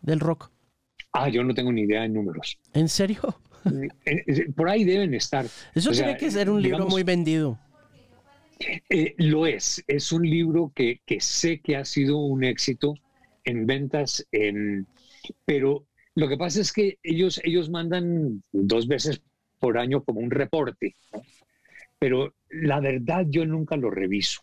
del 0.00 0.20
rock? 0.20 0.50
Ah, 1.12 1.28
yo 1.28 1.44
no 1.44 1.54
tengo 1.54 1.72
ni 1.72 1.82
idea 1.82 2.02
de 2.02 2.08
números. 2.08 2.58
¿En 2.72 2.88
serio? 2.88 3.20
Eh, 4.04 4.52
por 4.54 4.68
ahí 4.68 4.84
deben 4.84 5.12
estar. 5.14 5.44
Eso 5.74 5.90
tiene 5.90 6.16
que 6.16 6.30
ser 6.30 6.48
un 6.48 6.62
libro 6.62 6.86
muy 6.86 7.02
vendido. 7.02 7.58
Eh, 8.88 9.14
lo 9.18 9.46
es, 9.46 9.82
es 9.88 10.12
un 10.12 10.22
libro 10.22 10.72
que, 10.74 11.00
sé 11.18 11.60
que 11.60 11.76
ha 11.76 11.84
sido 11.84 12.18
un 12.18 12.44
éxito 12.44 12.94
en 13.44 13.66
ventas, 13.66 14.24
en, 14.30 14.86
pero 15.44 15.84
lo 16.14 16.28
que 16.28 16.36
pasa 16.36 16.60
es 16.60 16.72
que 16.72 16.98
ellos, 17.02 17.40
ellos 17.44 17.68
mandan 17.68 18.42
dos 18.52 18.86
veces 18.86 19.20
por 19.58 19.78
año 19.78 20.04
como 20.04 20.20
un 20.20 20.30
reporte, 20.30 20.94
pero 21.98 22.35
la 22.50 22.80
verdad 22.80 23.26
yo 23.28 23.44
nunca 23.44 23.76
lo 23.76 23.90
reviso. 23.90 24.42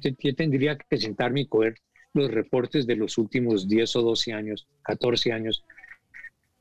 Yo, 0.00 0.34
tendría 0.36 0.78
que 0.78 0.96
sentarme 0.96 1.40
y 1.40 1.46
coger 1.46 1.74
los 2.12 2.30
reportes 2.30 2.86
de 2.86 2.94
los 2.94 3.18
últimos 3.18 3.66
10 3.68 3.96
o 3.96 4.02
12 4.02 4.32
años, 4.32 4.68
14 4.82 5.32
años, 5.32 5.64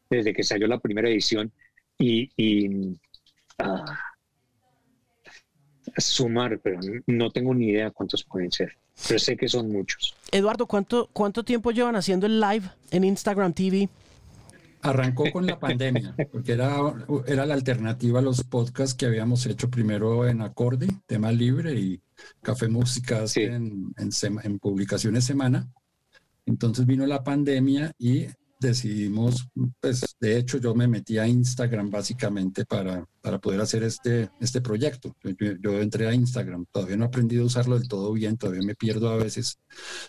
desde 0.10 0.34
que 0.34 0.44
salió 0.44 0.68
la 0.68 0.80
primera 0.80 1.10
edición, 1.10 1.52
y, 2.00 2.98
ah, 3.60 4.00
sumar, 5.98 6.60
pero 6.60 6.80
no 7.06 7.30
tengo 7.30 7.54
ni 7.54 7.68
idea 7.68 7.92
cuántos 7.92 8.24
pueden 8.24 8.52
ser. 8.52 8.76
pero 9.08 9.20
sé 9.20 9.38
que 9.38 9.48
son 9.48 9.72
muchos. 9.72 10.16
Eduardo, 10.32 10.66
¿cuánto, 10.66 11.10
cuánto 11.14 11.44
tiempo 11.44 11.72
llevan 11.72 11.96
haciendo 11.96 12.26
el 12.26 12.40
live 12.40 12.70
en 12.90 13.04
Instagram 13.04 13.54
TV? 13.54 13.90
Arrancó 14.82 15.32
con 15.32 15.46
la 15.46 15.60
pandemia, 15.60 16.16
porque 16.32 16.54
era, 16.54 16.76
era 17.28 17.46
la 17.46 17.54
alternativa 17.54 18.20
a 18.20 18.24
los 18.24 18.44
podcasts 18.44 18.96
que 18.96 19.06
habíamos 19.06 19.46
hecho 19.46 19.70
primero 19.70 20.28
en 20.28 20.42
Acorde, 20.42 20.88
tema 21.06 21.32
libre, 21.32 21.74
y 21.74 22.02
Café 22.42 22.68
Música 22.68 23.24
en, 23.36 23.94
en, 23.98 24.12
en 24.44 24.60
publicaciones 24.60 25.24
semana. 25.24 25.68
Entonces 26.46 26.86
vino 26.86 27.06
la 27.06 27.24
pandemia 27.24 27.94
y 27.98 28.26
decidimos, 28.62 29.50
pues 29.82 30.16
de 30.20 30.38
hecho 30.38 30.58
yo 30.60 30.74
me 30.74 30.88
metí 30.88 31.18
a 31.18 31.28
Instagram 31.28 31.90
básicamente 31.90 32.64
para, 32.66 33.06
para 33.22 33.40
poder 33.40 33.60
hacer 33.60 33.84
este, 33.84 34.30
este 34.40 34.62
proyecto. 34.62 35.14
Yo, 35.60 35.82
entré 35.82 36.08
a 36.08 36.14
Instagram, 36.14 36.66
todavía 36.72 36.96
no 36.96 37.06
he 37.06 37.08
aprendido 37.08 37.44
a 37.44 37.48
usarlo 37.48 37.78
del 37.78 37.88
todo 37.88 38.14
bien, 38.14 38.38
todavía 38.38 38.62
me 38.64 38.76
pierdo 38.76 39.10
a 39.10 39.18
veces 39.18 39.60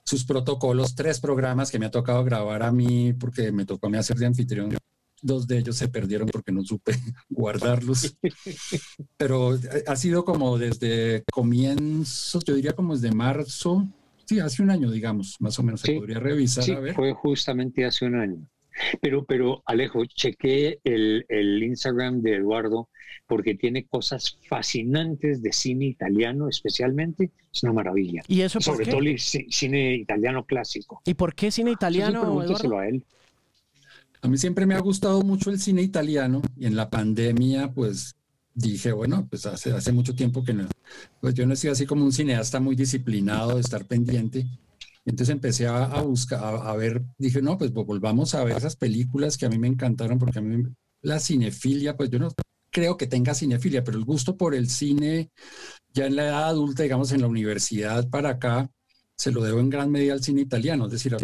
sus 0.04 0.24
protocolos, 0.24 0.94
tres 0.94 1.18
programas 1.18 1.70
que 1.70 1.78
me 1.78 1.86
ha 1.86 1.90
tocado 1.90 2.22
grabar 2.22 2.62
a 2.62 2.70
mí 2.70 3.12
porque 3.14 3.50
me 3.50 3.64
tocó 3.64 3.86
a 3.86 3.90
mí 3.90 3.96
hacer 3.96 4.16
de 4.18 4.26
anfitrión. 4.26 4.76
Dos 5.24 5.46
de 5.46 5.58
ellos 5.58 5.76
se 5.76 5.88
perdieron 5.88 6.28
porque 6.28 6.50
no 6.50 6.64
supe 6.64 6.92
guardarlos. 7.30 8.16
Pero 9.16 9.58
ha 9.86 9.96
sido 9.96 10.24
como 10.24 10.58
desde 10.58 11.22
comienzos, 11.32 12.44
yo 12.44 12.54
diría 12.54 12.72
como 12.72 12.94
desde 12.94 13.14
marzo 13.14 13.88
Sí, 14.32 14.40
hace 14.40 14.62
un 14.62 14.70
año, 14.70 14.90
digamos, 14.90 15.36
más 15.40 15.58
o 15.58 15.62
menos 15.62 15.82
se 15.82 15.92
podría 15.92 16.18
revisar. 16.18 16.64
Sí, 16.64 16.74
fue 16.94 17.12
justamente 17.12 17.84
hace 17.84 18.06
un 18.06 18.14
año. 18.16 18.48
Pero, 19.02 19.26
pero 19.26 19.62
Alejo, 19.66 20.06
chequé 20.06 20.80
el, 20.84 21.26
el, 21.28 21.62
Instagram 21.62 22.22
de 22.22 22.36
Eduardo 22.36 22.88
porque 23.26 23.54
tiene 23.54 23.84
cosas 23.84 24.38
fascinantes 24.48 25.42
de 25.42 25.52
cine 25.52 25.84
italiano, 25.84 26.48
especialmente. 26.48 27.30
Es 27.52 27.62
una 27.62 27.74
maravilla. 27.74 28.22
¿Y 28.26 28.40
eso 28.40 28.60
Sobre 28.62 28.86
todo 28.86 29.00
el 29.00 29.18
cine 29.18 29.96
italiano 29.96 30.46
clásico. 30.46 31.02
¿Y 31.04 31.12
por 31.12 31.34
qué 31.34 31.50
cine 31.50 31.70
italiano? 31.70 32.42
Eduardo? 32.42 32.78
a 32.78 32.88
él. 32.88 33.04
A 34.22 34.28
mí 34.28 34.38
siempre 34.38 34.64
me 34.64 34.74
ha 34.74 34.80
gustado 34.80 35.20
mucho 35.20 35.50
el 35.50 35.58
cine 35.58 35.82
italiano 35.82 36.40
y 36.56 36.64
en 36.64 36.76
la 36.76 36.88
pandemia, 36.88 37.72
pues 37.72 38.14
dije, 38.54 38.92
bueno, 38.92 39.26
pues 39.28 39.46
hace, 39.46 39.72
hace 39.72 39.92
mucho 39.92 40.14
tiempo 40.14 40.44
que 40.44 40.52
no, 40.52 40.68
pues 41.20 41.34
yo 41.34 41.46
no 41.46 41.56
sido 41.56 41.72
así 41.72 41.86
como 41.86 42.04
un 42.04 42.12
cineasta 42.12 42.60
muy 42.60 42.76
disciplinado 42.76 43.54
de 43.54 43.60
estar 43.60 43.86
pendiente. 43.86 44.46
Entonces 45.04 45.32
empecé 45.32 45.66
a, 45.66 46.00
buscar, 46.02 46.40
a, 46.42 46.76
ver, 46.76 47.02
dije, 47.18 47.42
no, 47.42 47.58
pues 47.58 47.72
volvamos 47.72 48.34
a 48.34 48.44
ver 48.44 48.56
esas 48.56 48.76
películas 48.76 49.36
que 49.36 49.46
a 49.46 49.48
mí 49.48 49.58
me 49.58 49.66
encantaron, 49.66 50.18
porque 50.18 50.38
a 50.38 50.42
mí 50.42 50.62
la 51.00 51.18
cinefilia, 51.18 51.96
pues 51.96 52.08
yo 52.10 52.20
no 52.20 52.28
creo 52.70 52.96
que 52.96 53.08
tenga 53.08 53.34
cinefilia, 53.34 53.82
pero 53.82 53.98
el 53.98 54.04
gusto 54.04 54.36
por 54.36 54.54
el 54.54 54.68
cine 54.70 55.30
ya 55.92 56.06
en 56.06 56.16
la 56.16 56.24
edad 56.24 56.44
adulta, 56.48 56.84
digamos 56.84 57.12
en 57.12 57.20
la 57.20 57.26
universidad 57.26 58.08
para 58.08 58.30
acá, 58.30 58.70
se 59.16 59.30
lo 59.30 59.42
debo 59.42 59.60
en 59.60 59.70
gran 59.70 59.90
medida 59.90 60.14
al 60.14 60.22
cine 60.22 60.40
italiano, 60.40 60.86
es 60.86 60.92
decir, 60.92 61.16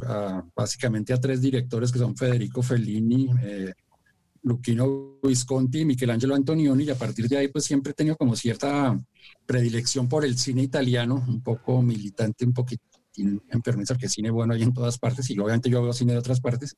básicamente 0.54 1.12
a 1.12 1.20
tres 1.20 1.40
directores 1.40 1.90
que 1.90 1.98
son 1.98 2.16
Federico 2.16 2.62
Fellini, 2.62 3.30
eh, 3.42 3.72
Luquino 4.48 5.18
Visconti, 5.22 5.84
Michelangelo 5.84 6.34
Antonioni, 6.34 6.84
y 6.84 6.90
a 6.90 6.98
partir 6.98 7.28
de 7.28 7.38
ahí 7.38 7.48
pues 7.48 7.64
siempre 7.64 7.92
he 7.92 7.94
tenido 7.94 8.16
como 8.16 8.34
cierta 8.34 8.98
predilección 9.46 10.08
por 10.08 10.24
el 10.24 10.36
cine 10.38 10.62
italiano, 10.62 11.24
un 11.28 11.42
poco 11.42 11.82
militante, 11.82 12.44
un 12.44 12.52
poquito 12.52 12.84
enfermizo, 13.50 13.94
porque 13.94 14.08
cine 14.08 14.30
bueno 14.30 14.54
hay 14.54 14.62
en 14.62 14.72
todas 14.72 14.98
partes, 14.98 15.28
y 15.30 15.38
obviamente 15.38 15.70
yo 15.70 15.82
veo 15.82 15.92
cine 15.92 16.12
de 16.12 16.18
otras 16.18 16.40
partes, 16.40 16.76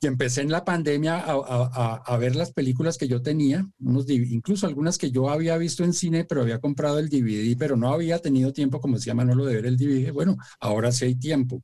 y 0.00 0.06
empecé 0.06 0.42
en 0.42 0.50
la 0.50 0.64
pandemia 0.64 1.24
a, 1.26 2.16
ver 2.18 2.36
las 2.36 2.52
películas 2.52 2.98
que 2.98 3.08
yo 3.08 3.22
tenía, 3.22 3.68
unos, 3.80 4.08
incluso 4.08 4.66
algunas 4.66 4.98
que 4.98 5.10
yo 5.10 5.30
había 5.30 5.56
visto 5.56 5.84
en 5.84 5.92
cine, 5.92 6.24
pero 6.24 6.42
había 6.42 6.58
comprado 6.58 6.98
el 6.98 7.08
DVD, 7.08 7.56
pero 7.58 7.76
no 7.76 7.92
había 7.92 8.18
tenido 8.18 8.52
tiempo, 8.52 8.80
como 8.80 8.96
decía 8.96 9.14
Manolo, 9.14 9.44
de 9.44 9.54
ver 9.54 9.66
el 9.66 9.76
DVD, 9.76 10.12
bueno, 10.12 10.36
ahora 10.60 10.92
sí 10.92 11.06
hay 11.06 11.14
tiempo. 11.14 11.62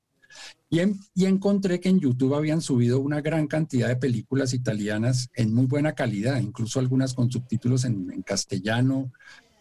Y, 0.71 0.81
encontré 1.25 1.79
que 1.79 1.89
en 1.89 2.01
YouTube 2.01 2.35
habían 2.35 2.61
subido 2.61 2.99
una 3.01 3.21
gran 3.21 3.47
cantidad 3.47 3.89
de 3.89 3.97
películas 3.97 4.55
italianas 4.55 5.29
en 5.35 5.55
muy 5.55 5.67
buena 5.67 5.93
calidad, 5.93 6.41
incluso 6.41 6.81
algunas 6.81 7.15
con 7.15 7.31
subtítulos 7.31 7.85
en, 7.85 8.23
castellano, 8.23 9.13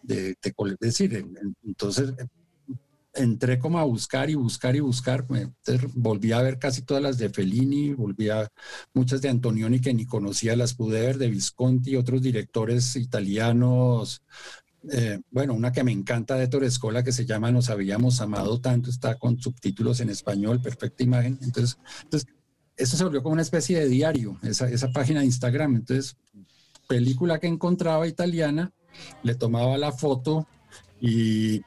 de, 0.02 0.36
de, 0.42 0.76
decir, 0.80 1.24
entonces 1.64 2.12
entré 3.14 3.58
como 3.58 3.78
a 3.78 3.84
buscar 3.84 4.28
y 4.28 4.34
buscar 4.34 4.76
y 4.76 4.80
buscar, 4.80 5.24
volví 5.94 6.32
a 6.32 6.42
ver 6.42 6.58
casi 6.58 6.82
todas 6.82 7.02
las 7.02 7.18
de 7.18 7.30
Fellini, 7.30 7.92
volví 7.94 8.28
a 8.28 8.48
muchas 8.92 9.22
de 9.22 9.28
Antonioni 9.28 9.80
que 9.80 9.94
ni 9.94 10.04
conocía, 10.06 10.56
las 10.56 10.74
pude 10.74 11.00
ver, 11.00 11.18
de 11.18 11.28
Visconti, 11.28 11.96
otros 11.96 12.22
directores 12.22 12.96
italianos, 12.96 14.22
eh, 14.92 15.20
bueno, 15.30 15.54
una 15.54 15.72
que 15.72 15.84
me 15.84 15.92
encanta 15.92 16.36
de 16.36 16.48
Torescola 16.48 17.02
que 17.02 17.12
se 17.12 17.24
llama 17.24 17.50
Nos 17.50 17.70
habíamos 17.70 18.20
amado 18.20 18.60
tanto, 18.60 18.90
está 18.90 19.16
con 19.16 19.40
subtítulos 19.40 20.00
en 20.00 20.10
español, 20.10 20.60
perfecta 20.60 21.02
imagen. 21.02 21.38
Entonces, 21.42 21.78
entonces 22.02 22.28
eso 22.76 22.96
se 22.96 23.04
volvió 23.04 23.22
como 23.22 23.34
una 23.34 23.42
especie 23.42 23.78
de 23.78 23.88
diario, 23.88 24.38
esa, 24.42 24.68
esa 24.68 24.90
página 24.92 25.20
de 25.20 25.26
Instagram. 25.26 25.76
Entonces, 25.76 26.16
película 26.88 27.38
que 27.38 27.46
encontraba 27.46 28.06
italiana, 28.06 28.72
le 29.22 29.34
tomaba 29.34 29.78
la 29.78 29.92
foto 29.92 30.46
y, 31.00 31.62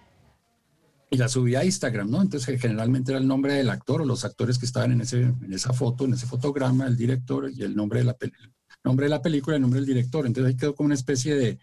y 1.10 1.18
la 1.18 1.28
subía 1.28 1.60
a 1.60 1.66
Instagram, 1.66 2.10
¿no? 2.10 2.22
Entonces, 2.22 2.60
generalmente 2.60 3.12
era 3.12 3.20
el 3.20 3.28
nombre 3.28 3.54
del 3.54 3.70
actor 3.70 4.02
o 4.02 4.06
los 4.06 4.26
actores 4.26 4.60
que 4.60 4.66
estaban 4.66 4.92
en, 4.92 5.02
ese, 5.02 5.22
en 5.22 5.54
esa 5.54 5.74
foto, 5.74 6.06
en 6.06 6.14
ese 6.14 6.28
fotograma, 6.28 6.88
el 6.88 6.98
director 6.98 7.50
y 7.52 7.64
el 7.64 7.76
nombre 7.76 8.00
de 8.00 8.06
la 8.06 8.14
película 8.14 8.57
nombre 8.84 9.06
de 9.06 9.10
la 9.10 9.22
película, 9.22 9.56
el 9.56 9.62
nombre 9.62 9.80
del 9.80 9.88
director. 9.88 10.26
Entonces 10.26 10.54
ahí 10.54 10.58
quedó 10.58 10.76
como 10.76 10.88
una 10.88 10.96
especie 10.96 11.36
de 11.36 11.60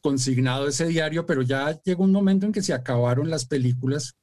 consignado 0.00 0.68
ese 0.68 0.86
diario, 0.86 1.26
pero 1.26 1.42
ya 1.42 1.80
llegó 1.82 2.04
un 2.04 2.12
momento 2.12 2.46
en 2.46 2.52
que 2.52 2.62
se 2.62 2.72
acabaron 2.72 3.30
las 3.30 3.46
películas 3.46 4.16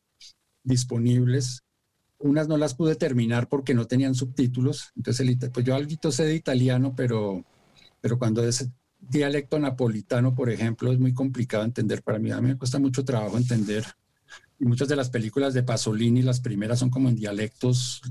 disponibles. 0.64 1.64
Unas 2.18 2.48
no 2.48 2.58
las 2.58 2.76
pude 2.76 2.96
terminar 2.96 3.50
porque 3.50 3.74
no 3.74 3.86
tenían 3.86 4.16
subtítulos. 4.16 4.92
Entonces, 4.96 5.38
pues 5.54 5.66
yo 5.66 5.76
algo 5.76 6.12
sé 6.12 6.26
de 6.26 6.36
italiano, 6.36 6.94
pero, 6.96 7.44
pero 8.02 8.18
cuando 8.18 8.44
es 8.44 8.70
dialecto 9.00 9.60
napolitano, 9.60 10.34
por 10.34 10.50
ejemplo, 10.50 10.92
es 10.92 11.00
muy 11.00 11.14
complicado 11.14 11.64
entender 11.64 12.02
para 12.04 12.20
mí. 12.20 12.32
A 12.32 12.42
mí 12.42 12.50
me 12.50 12.58
cuesta 12.58 12.80
mucho 12.80 13.04
trabajo 13.04 13.38
entender 13.38 13.86
y 14.60 14.66
muchas 14.66 14.88
de 14.88 14.96
las 14.96 15.10
películas 15.10 15.54
de 15.54 15.64
Pasolini, 15.64 16.22
las 16.22 16.40
primeras 16.40 16.80
son 16.80 16.90
como 16.90 17.10
en 17.10 17.16
dialectos, 17.16 18.02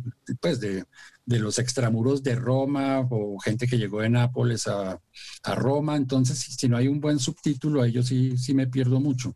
pues, 0.41 0.61
de, 0.61 0.85
de 1.25 1.39
los 1.39 1.59
extramuros 1.59 2.23
de 2.23 2.35
Roma 2.35 3.07
o 3.11 3.39
gente 3.39 3.67
que 3.67 3.79
llegó 3.79 4.01
de 4.01 4.11
Nápoles 4.11 4.69
a, 4.69 5.01
a 5.43 5.55
Roma. 5.55 5.97
Entonces, 5.97 6.39
si, 6.39 6.69
no 6.69 6.77
hay 6.77 6.89
un 6.89 7.01
buen 7.01 7.19
subtítulo, 7.19 7.83
a 7.83 7.89
ellos 7.89 8.07
sí, 8.07 8.37
sí 8.37 8.55
me 8.55 8.67
pierdo 8.67 9.01
mucho. 9.01 9.35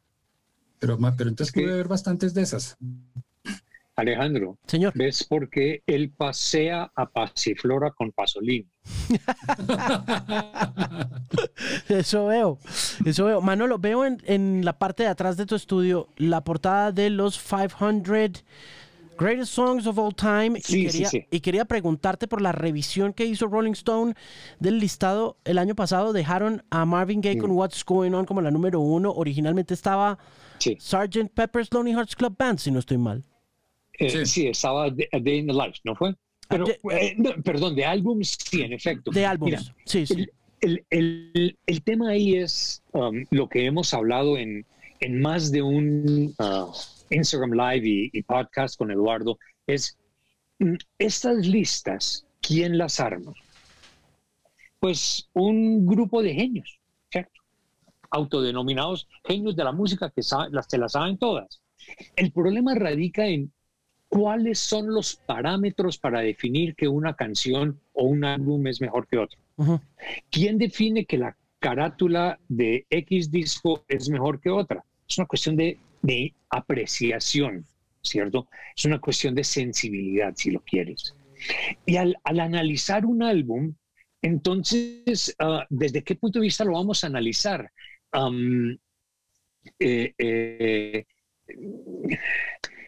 Pero, 0.78 0.98
pero 1.16 1.30
entonces 1.30 1.52
pude 1.52 1.74
ver 1.74 1.88
bastantes 1.88 2.34
de 2.34 2.42
esas. 2.42 2.76
Alejandro, 3.98 4.58
Señor. 4.66 4.92
¿ves 4.94 5.24
por 5.24 5.50
qué 5.50 5.82
él 5.86 6.12
pasea 6.16 6.90
a 6.94 7.10
Pasiflora 7.10 7.90
con 7.90 8.12
Pasolini? 8.12 8.68
eso 11.88 12.26
veo, 12.26 12.58
eso 13.04 13.24
veo. 13.24 13.40
Manolo, 13.40 13.78
veo 13.78 14.04
en, 14.04 14.22
en, 14.24 14.64
la 14.64 14.78
parte 14.78 15.02
de 15.02 15.08
atrás 15.08 15.36
de 15.36 15.46
tu 15.46 15.56
estudio 15.56 16.08
la 16.16 16.44
portada 16.44 16.92
de 16.92 17.10
los 17.10 17.40
500 17.40 18.44
Greatest 19.18 19.52
Songs 19.52 19.88
of 19.88 19.98
All 19.98 20.14
Time. 20.14 20.60
y, 20.68 20.86
quería, 20.86 21.10
y 21.28 21.40
quería 21.40 21.64
preguntarte 21.64 22.28
por 22.28 22.40
la 22.40 22.52
revisión 22.52 23.12
que 23.12 23.26
hizo 23.26 23.48
Rolling 23.48 23.72
Stone 23.72 24.14
del 24.60 24.78
listado 24.78 25.38
el 25.44 25.58
año 25.58 25.74
pasado. 25.74 26.12
Dejaron 26.12 26.62
a 26.70 26.84
Marvin 26.84 27.20
Gaye 27.20 27.38
con 27.38 27.50
What's 27.50 27.84
Going 27.84 28.12
On 28.12 28.24
como 28.24 28.42
la 28.42 28.52
número 28.52 28.78
uno. 28.78 29.10
Originalmente 29.10 29.74
estaba 29.74 30.18
Sgt. 30.60 31.30
Pepper's 31.34 31.72
Lonely 31.72 31.94
Hearts 31.94 32.14
Club 32.14 32.36
Band, 32.38 32.60
si 32.60 32.70
no 32.70 32.78
estoy 32.78 32.98
mal. 32.98 33.24
Eh, 33.98 34.26
sí. 34.26 34.46
estaba 34.46 34.90
Day 34.90 35.38
in 35.38 35.46
the 35.48 35.52
Life, 35.52 35.80
¿no 35.84 35.94
fue? 35.94 36.14
Pero, 36.48 36.66
eh, 36.90 37.16
perdón, 37.44 37.74
de 37.74 37.84
álbums, 37.84 38.38
sí, 38.42 38.62
en 38.62 38.72
efecto. 38.72 39.10
De 39.10 39.26
álbumes, 39.26 39.72
sí, 39.84 40.06
sí. 40.06 40.26
El, 40.60 40.84
el, 40.90 41.56
el, 41.66 41.82
tema 41.82 42.10
ahí 42.10 42.36
es 42.36 42.82
um, 42.92 43.24
lo 43.30 43.48
que 43.48 43.64
hemos 43.66 43.94
hablado 43.94 44.36
en, 44.36 44.66
en 45.00 45.20
más 45.20 45.52
de 45.52 45.62
un 45.62 46.34
uh, 46.38 46.72
Instagram 47.10 47.52
Live 47.52 48.10
y, 48.12 48.22
podcast 48.22 48.76
con 48.76 48.90
Eduardo, 48.90 49.38
es 49.66 49.96
mm, 50.58 50.74
estas 50.98 51.46
listas, 51.46 52.26
¿quién 52.40 52.78
las 52.78 52.98
arma? 52.98 53.32
Pues 54.80 55.28
un 55.32 55.86
grupo 55.86 56.22
de 56.22 56.34
genios, 56.34 56.80
¿cierto? 57.10 57.40
Autodenominados 58.10 59.06
genios 59.24 59.54
de 59.54 59.64
la 59.64 59.72
música 59.72 60.10
que 60.10 60.22
las, 60.50 60.66
se 60.66 60.78
las 60.78 60.92
saben 60.92 61.18
todas. 61.18 61.60
El 62.16 62.32
problema 62.32 62.74
radica 62.74 63.26
en 63.26 63.52
cuáles 64.08 64.58
son 64.58 64.92
los 64.92 65.16
parámetros 65.16 65.98
para 65.98 66.20
definir 66.20 66.74
que 66.74 66.88
una 66.88 67.14
canción 67.14 67.80
o 67.92 68.04
un 68.04 68.24
álbum 68.24 68.66
es 68.66 68.80
mejor 68.80 69.06
que 69.06 69.18
otro. 69.18 69.38
¿Quién 70.30 70.58
define 70.58 71.04
que 71.04 71.18
la 71.18 71.36
carátula 71.58 72.38
de 72.48 72.86
X 72.90 73.30
disco 73.30 73.84
es 73.88 74.08
mejor 74.08 74.40
que 74.40 74.50
otra? 74.50 74.84
Es 75.08 75.18
una 75.18 75.26
cuestión 75.26 75.56
de, 75.56 75.78
apreciación, 76.50 77.66
¿cierto? 78.02 78.48
Es 78.74 78.84
una 78.84 78.98
cuestión 78.98 79.34
de 79.34 79.44
sensibilidad, 79.44 80.32
si 80.36 80.50
lo 80.50 80.60
quieres. 80.60 81.14
Y 81.84 81.96
al, 81.96 82.16
analizar 82.24 83.04
un 83.04 83.22
álbum, 83.22 83.74
entonces, 84.22 85.34
ah, 85.38 85.66
¿desde 85.68 86.02
qué 86.02 86.14
punto 86.14 86.38
de 86.38 86.44
vista 86.44 86.64
lo 86.64 86.72
vamos 86.72 87.04
a 87.04 87.08
analizar? 87.08 87.70
Eh, 89.78 90.14
eh, 90.16 91.04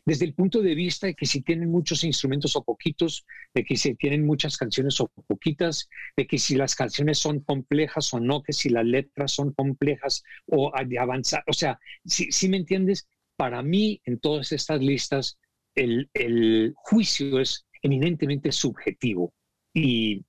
desde 0.05 0.24
el 0.24 0.34
punto 0.34 0.62
de 0.62 0.74
vista 0.74 1.07
de 1.07 1.14
que 1.14 1.26
si 1.26 1.42
tienen 1.42 1.70
muchos 1.70 2.05
instrumentos 2.05 2.57
o 2.57 2.64
poquitos, 2.64 3.26
de 3.55 3.64
que 3.64 3.76
si 3.76 3.94
tienen 3.94 4.24
muchas 4.24 4.57
canciones 4.57 5.01
o 5.01 5.09
poquitas, 5.26 5.88
de 6.16 6.26
que 6.26 6.38
si 6.38 6.57
las 6.57 6.74
canciones 6.74 7.18
son 7.18 7.40
complejas 7.40 8.12
o 8.14 8.20
no, 8.20 8.42
que 8.42 8.53
si 8.53 8.68
las 8.68 8.84
letras 8.84 9.32
son 9.32 9.53
complejas 9.53 10.22
o 10.46 10.72
avanzar. 10.74 11.42
O 11.46 11.53
sea, 11.53 11.78
si, 12.05 12.48
me 12.48 12.57
entiendes, 12.57 13.09
para 13.36 13.62
mí 13.62 14.01
en 14.05 14.18
todas 14.18 14.53
estas 14.53 14.80
listas 14.80 15.38
el, 15.74 16.74
juicio 16.76 17.40
es 17.40 17.66
eminentemente 17.82 18.53
subjetivo 18.53 19.32
y 19.72 20.24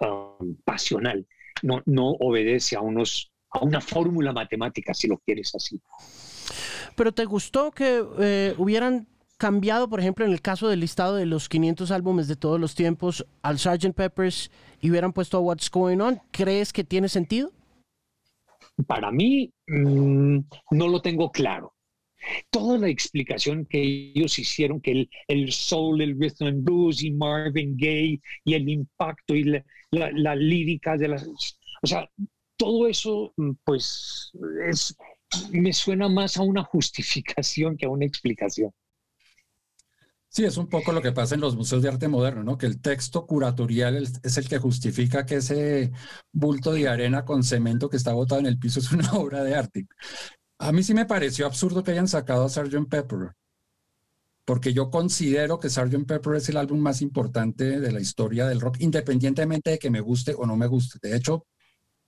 um, 0.00 0.56
pasional. 0.64 1.26
No, 1.62 1.82
no 1.86 2.10
obedece 2.10 2.76
a, 2.76 2.80
unos, 2.80 3.30
a 3.50 3.60
una 3.60 3.80
fórmula 3.80 4.32
matemática, 4.32 4.94
si 4.94 5.06
lo 5.06 5.18
quieres 5.18 5.54
así. 5.54 5.80
Pero 6.96 7.12
¿te 7.12 7.24
gustó 7.24 7.70
que 7.70 8.04
eh, 8.18 8.54
hubieran 8.58 9.06
cambiado, 9.42 9.88
por 9.88 9.98
ejemplo, 9.98 10.24
en 10.24 10.30
el 10.30 10.40
caso 10.40 10.68
del 10.68 10.78
listado 10.78 11.16
de 11.16 11.26
los 11.26 11.48
500 11.48 11.90
álbumes 11.90 12.28
de 12.28 12.36
todos 12.36 12.60
los 12.60 12.76
tiempos 12.76 13.26
al 13.42 13.58
Sgt. 13.58 13.92
Peppers 13.92 14.52
y 14.80 14.88
hubieran 14.88 15.12
puesto 15.12 15.40
What's 15.40 15.68
Going 15.68 15.98
On? 15.98 16.20
¿Crees 16.30 16.72
que 16.72 16.84
tiene 16.84 17.08
sentido? 17.08 17.50
Para 18.86 19.10
mí, 19.10 19.52
mm, 19.66 20.38
no 20.70 20.86
lo 20.88 21.02
tengo 21.02 21.32
claro. 21.32 21.74
Toda 22.50 22.78
la 22.78 22.88
explicación 22.88 23.66
que 23.66 23.82
ellos 24.14 24.38
hicieron, 24.38 24.80
que 24.80 25.08
el, 25.26 25.52
soul, 25.52 26.00
el 26.00 26.16
rhythm 26.20 26.46
and 26.46 26.64
blues 26.64 27.02
y 27.02 27.10
Marvin 27.10 27.76
Gaye 27.76 28.20
y 28.44 28.54
el 28.54 28.68
impacto 28.68 29.34
y 29.34 29.42
la, 29.42 29.64
la 29.90 30.36
lírica 30.36 30.96
de 30.96 31.08
las... 31.08 31.26
O 31.82 31.86
sea, 31.86 32.08
todo 32.56 32.86
eso, 32.86 33.32
mm, 33.36 33.50
pues, 33.64 34.30
es, 34.68 34.96
me 35.50 35.72
suena 35.72 36.08
más 36.08 36.36
a 36.36 36.42
una 36.42 36.64
justificación 36.64 37.76
que 37.76 37.86
a 37.86 37.90
una 37.90 38.04
explicación. 38.04 38.72
Sí, 40.28 40.44
es 40.46 40.56
un 40.56 40.66
poco 40.66 40.92
lo 40.92 41.02
que 41.02 41.12
pasa 41.12 41.34
en 41.34 41.42
los 41.42 41.56
museos 41.56 41.82
de 41.82 41.90
arte 41.90 42.08
moderno, 42.08 42.42
¿no? 42.42 42.56
Que 42.56 42.64
el 42.64 42.80
texto 42.80 43.26
curatorial 43.26 44.08
es 44.22 44.38
el 44.38 44.48
que 44.48 44.56
justifica 44.56 45.26
que 45.26 45.36
ese 45.36 45.92
bulto 46.32 46.72
de 46.72 46.88
arena 46.88 47.26
con 47.26 47.42
cemento 47.42 47.90
que 47.90 47.98
está 47.98 48.14
botado 48.14 48.40
en 48.40 48.46
el 48.46 48.58
piso 48.58 48.80
es 48.80 48.90
una 48.92 49.12
obra 49.12 49.44
de 49.44 49.54
arte. 49.54 49.86
A 50.58 50.72
mí 50.72 50.82
sí 50.82 50.94
me 50.94 51.04
pareció 51.04 51.44
absurdo 51.44 51.82
que 51.84 51.90
hayan 51.90 52.08
sacado 52.08 52.44
a 52.44 52.48
Sgt. 52.48 52.88
Pepper, 52.88 53.32
porque 54.46 54.72
yo 54.72 54.90
considero 54.90 55.60
que 55.60 55.68
Sgt. 55.68 56.06
Pepper 56.06 56.36
es 56.36 56.48
el 56.48 56.56
álbum 56.56 56.80
más 56.80 57.02
importante 57.02 57.78
de 57.78 57.92
la 57.92 58.00
historia 58.00 58.46
del 58.46 58.60
rock, 58.60 58.76
independientemente 58.80 59.72
de 59.72 59.78
que 59.78 59.90
me 59.90 60.00
guste 60.00 60.34
o 60.34 60.46
no 60.46 60.56
me 60.56 60.66
guste. 60.66 60.98
De 61.02 61.14
hecho, 61.14 61.46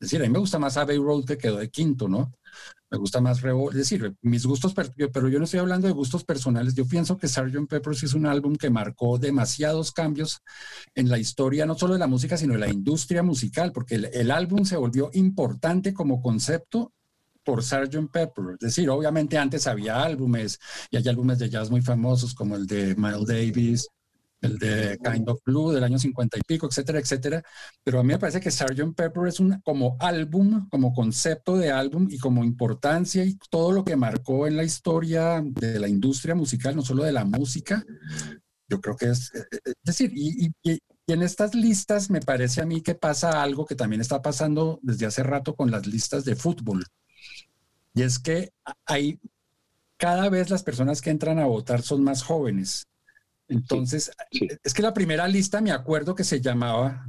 es 0.01 0.11
decir, 0.11 0.22
a 0.22 0.25
mí 0.25 0.31
me 0.31 0.39
gusta 0.39 0.59
más 0.59 0.79
Abbey 0.79 0.97
Road 0.97 1.25
que 1.27 1.37
quedó 1.37 1.59
de 1.59 1.68
quinto, 1.70 2.09
¿no? 2.09 2.33
Me 2.95 3.01
gusta 3.01 3.20
más 3.20 3.40
Revo, 3.40 3.72
es 3.72 3.76
decir, 3.76 4.14
mis 4.22 4.47
gustos, 4.47 4.72
pero 4.72 5.28
yo 5.28 5.38
no 5.40 5.47
estoy 5.47 5.59
hablando 5.59 5.88
de 5.88 5.92
gustos 5.92 6.22
personales. 6.22 6.76
Yo 6.76 6.86
pienso 6.86 7.18
que 7.18 7.26
Sgt. 7.26 7.66
Peppers 7.68 8.05
es 8.05 8.14
un 8.14 8.24
álbum 8.24 8.55
que 8.55 8.70
marcó 8.70 9.18
demasiados 9.18 9.90
cambios 9.90 10.38
en 10.95 11.09
la 11.09 11.18
historia, 11.18 11.66
no 11.66 11.74
solo 11.74 11.95
de 11.95 11.99
la 11.99 12.07
música, 12.07 12.36
sino 12.36 12.53
de 12.53 12.61
la 12.61 12.68
industria 12.68 13.24
musical, 13.24 13.72
porque 13.72 13.97
el, 13.97 14.30
álbum 14.30 14.64
se 14.64 14.76
volvió 14.76 15.11
importante 15.12 15.92
como 15.92 16.22
concepto 16.22 16.92
por 17.42 17.64
Sgt. 17.64 18.12
Pepper. 18.12 18.45
Es 18.53 18.61
decir, 18.61 18.88
obviamente 18.88 19.38
antes 19.38 19.66
había 19.66 20.01
álbumes 20.01 20.61
y 20.88 20.97
hay 20.97 21.09
álbumes 21.09 21.40
de 21.40 21.51
jazz 21.51 21.72
muy 21.72 21.82
famosos 21.82 22.32
como 22.32 22.55
el 22.55 22.68
de 22.68 22.95
Miles 22.95 23.26
Davis, 23.26 23.88
el 24.45 24.59
de 24.59 24.99
Kind 25.03 25.28
of 25.28 25.40
Blue 25.45 25.72
del 25.72 25.84
año 25.84 25.99
50 25.99 26.38
y 26.38 26.40
pico, 26.47 26.66
etcétera, 26.66 26.99
etcétera. 26.99 27.42
Pero 27.82 28.01
a 28.01 28.03
mí 28.03 28.09
me 28.09 28.18
parece 28.18 28.40
que 28.40 28.51
Sgt. 28.51 28.95
Pepper 28.95 29.28
es 29.28 29.40
un 29.40 29.61
como 29.62 29.97
álbum, 30.01 30.68
como 30.68 30.92
concepto 30.92 31.57
de 31.57 31.70
álbum 31.70 32.09
y 32.11 32.18
como 32.18 32.45
importancia 32.45 33.24
y 33.24 33.36
todo 33.51 33.72
lo 33.72 33.84
que 33.84 33.97
marcó 33.97 34.47
en 34.47 34.57
la 34.57 34.64
historia 34.64 35.42
de 35.45 35.78
la 35.78 35.88
industria 35.88 36.34
musical, 36.34 36.76
no 36.76 36.82
solo 36.82 37.05
de 37.05 37.12
la 37.12 37.24
música. 37.24 37.84
Yo 38.68 38.80
creo 38.80 38.97
que 38.97 39.07
es, 39.07 39.30
eh, 39.34 39.45
eh, 39.51 39.59
es 39.64 39.74
decir, 39.84 40.12
y, 40.14 40.51
y, 40.62 40.78
en 41.07 41.22
estas 41.22 41.55
listas 41.55 42.09
me 42.09 42.20
parece 42.20 42.62
a 42.62 42.66
mí 42.66 42.80
que 42.80 42.95
pasa 42.95 43.42
algo 43.42 43.66
que 43.66 43.74
también 43.74 44.01
está 44.01 44.22
pasando 44.22 44.80
desde 44.82 45.05
hace 45.05 45.22
rato 45.22 45.55
con 45.55 45.70
las 45.70 45.86
listas 45.86 46.24
de 46.24 46.34
fútbol. 46.34 46.82
Y 47.92 48.03
es 48.03 48.18
que 48.18 48.53
hay 48.86 49.20
cada 49.99 50.28
vez 50.28 50.51
las 50.51 50.62
personas 50.62 51.01
que 51.01 51.11
entran 51.11 51.38
a 51.38 51.47
votar 51.47 51.82
son 51.82 52.03
más 52.03 52.22
jóvenes. 52.22 52.86
Entonces, 53.49 54.11
es 54.62 54.74
que 54.74 54.82
la 54.82 54.95
primera 54.95 55.28
lista 55.28 55.61
me 55.61 55.70
acuerdo 55.70 56.14
que 56.14 56.24
se 56.24 56.40
llamaba 56.40 57.07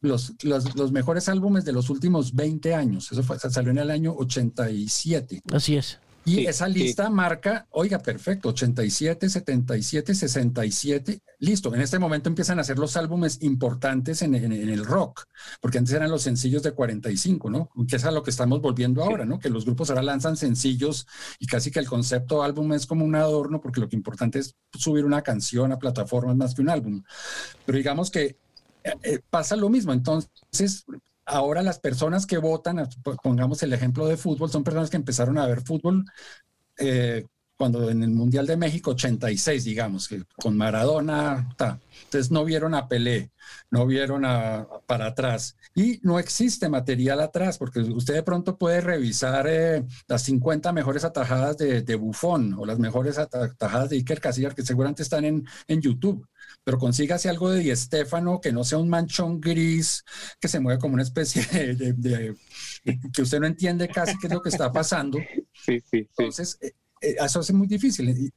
los, 0.00 0.32
los, 0.42 0.74
los, 0.74 0.92
mejores 0.92 1.28
álbumes 1.28 1.64
de 1.64 1.72
los 1.72 1.90
últimos 1.90 2.34
20 2.34 2.74
años. 2.74 3.10
Eso 3.12 3.22
fue, 3.22 3.38
salió 3.38 3.70
en 3.70 3.78
el 3.78 3.90
año 3.90 4.12
87. 4.14 5.42
Así 5.52 5.76
es. 5.76 5.98
Y 6.30 6.46
esa 6.46 6.68
lista 6.68 7.10
marca, 7.10 7.66
oiga, 7.70 7.98
perfecto, 7.98 8.50
87, 8.50 9.28
77, 9.28 10.14
67, 10.14 11.22
listo. 11.38 11.74
En 11.74 11.80
este 11.80 11.98
momento 11.98 12.28
empiezan 12.28 12.58
a 12.58 12.64
ser 12.64 12.78
los 12.78 12.96
álbumes 12.96 13.38
importantes 13.42 14.22
en, 14.22 14.34
el 14.34 14.84
rock, 14.84 15.24
porque 15.60 15.78
antes 15.78 15.94
eran 15.94 16.10
los 16.10 16.22
sencillos 16.22 16.62
de 16.62 16.72
45, 16.72 17.50
¿no? 17.50 17.70
Que 17.88 17.96
es 17.96 18.04
a 18.04 18.10
lo 18.10 18.22
que 18.22 18.30
estamos 18.30 18.60
volviendo 18.60 19.02
ahora, 19.02 19.24
¿no? 19.24 19.38
Que 19.38 19.50
los 19.50 19.64
grupos 19.64 19.90
ahora 19.90 20.02
lanzan 20.02 20.36
sencillos 20.36 21.06
y 21.38 21.46
casi 21.46 21.70
que 21.70 21.80
el 21.80 21.86
concepto 21.86 22.42
álbum 22.42 22.72
es 22.72 22.86
como 22.86 23.04
un 23.04 23.14
adorno, 23.14 23.60
porque 23.60 23.80
lo 23.80 23.88
que 23.88 23.96
importante 23.96 24.38
es 24.38 24.54
subir 24.72 25.04
una 25.04 25.22
canción 25.22 25.72
a 25.72 25.78
plataformas 25.78 26.36
más 26.36 26.54
que 26.54 26.62
un 26.62 26.70
álbum. 26.70 27.02
Pero 27.66 27.78
digamos 27.78 28.10
que 28.10 28.38
eh, 28.84 28.94
eh, 29.02 29.20
pasa 29.28 29.56
lo 29.56 29.68
mismo. 29.68 29.92
Entonces, 29.92 30.84
ahora 31.30 31.62
las 31.62 31.78
personas 31.78 32.26
que 32.26 32.38
votan, 32.38 32.88
pongamos 33.22 33.62
el 33.62 33.72
ejemplo 33.72 34.06
de 34.06 34.16
fútbol, 34.16 34.50
son 34.50 34.64
personas 34.64 34.90
que 34.90 34.96
empezaron 34.96 35.38
a 35.38 35.46
ver 35.46 35.62
fútbol 35.62 36.04
eh, 36.78 37.26
cuando 37.56 37.90
en 37.90 38.02
el 38.02 38.10
Mundial 38.10 38.46
de 38.46 38.56
México 38.56 38.92
86, 38.92 39.64
digamos, 39.64 40.08
con 40.36 40.56
Maradona, 40.56 41.46
entonces 42.04 42.30
no 42.30 42.42
vieron 42.42 42.74
a 42.74 42.88
Pelé, 42.88 43.32
no 43.70 43.84
vieron 43.86 44.24
a, 44.24 44.66
para 44.86 45.08
atrás. 45.08 45.58
Y 45.74 46.00
no 46.02 46.18
existe 46.18 46.70
material 46.70 47.20
atrás, 47.20 47.58
porque 47.58 47.80
usted 47.80 48.14
de 48.14 48.22
pronto 48.22 48.56
puede 48.56 48.80
revisar 48.80 49.46
eh, 49.46 49.84
las 50.08 50.22
50 50.22 50.72
mejores 50.72 51.04
atajadas 51.04 51.58
de, 51.58 51.82
de 51.82 51.94
Buffon 51.96 52.54
o 52.54 52.64
las 52.64 52.78
mejores 52.78 53.18
atajadas 53.18 53.90
de 53.90 53.96
Iker 53.96 54.22
Casillas 54.22 54.54
que 54.54 54.62
seguramente 54.62 55.02
están 55.02 55.26
en, 55.26 55.46
en 55.68 55.82
YouTube 55.82 56.26
pero 56.70 56.78
consígase 56.78 57.28
algo 57.28 57.50
de 57.50 57.58
Di 57.58 57.72
que 58.40 58.52
no 58.52 58.62
sea 58.62 58.78
un 58.78 58.88
manchón 58.88 59.40
gris, 59.40 60.04
que 60.38 60.46
se 60.46 60.60
mueve 60.60 60.78
como 60.78 60.94
una 60.94 61.02
especie 61.02 61.42
de, 61.74 62.36
que 63.12 63.22
usted 63.22 63.40
no 63.40 63.48
entiende 63.48 63.88
casi 63.88 64.16
qué 64.18 64.28
es 64.28 64.32
lo 64.32 64.40
que 64.40 64.50
está 64.50 64.70
pasando. 64.70 65.18
Sí, 65.52 65.78
sí, 65.80 66.08
Entonces, 66.16 66.56
eh, 66.62 66.72
eh, 67.02 67.16
eso 67.22 67.40
hace 67.40 67.52
muy 67.52 67.66
difícil. 67.66 68.32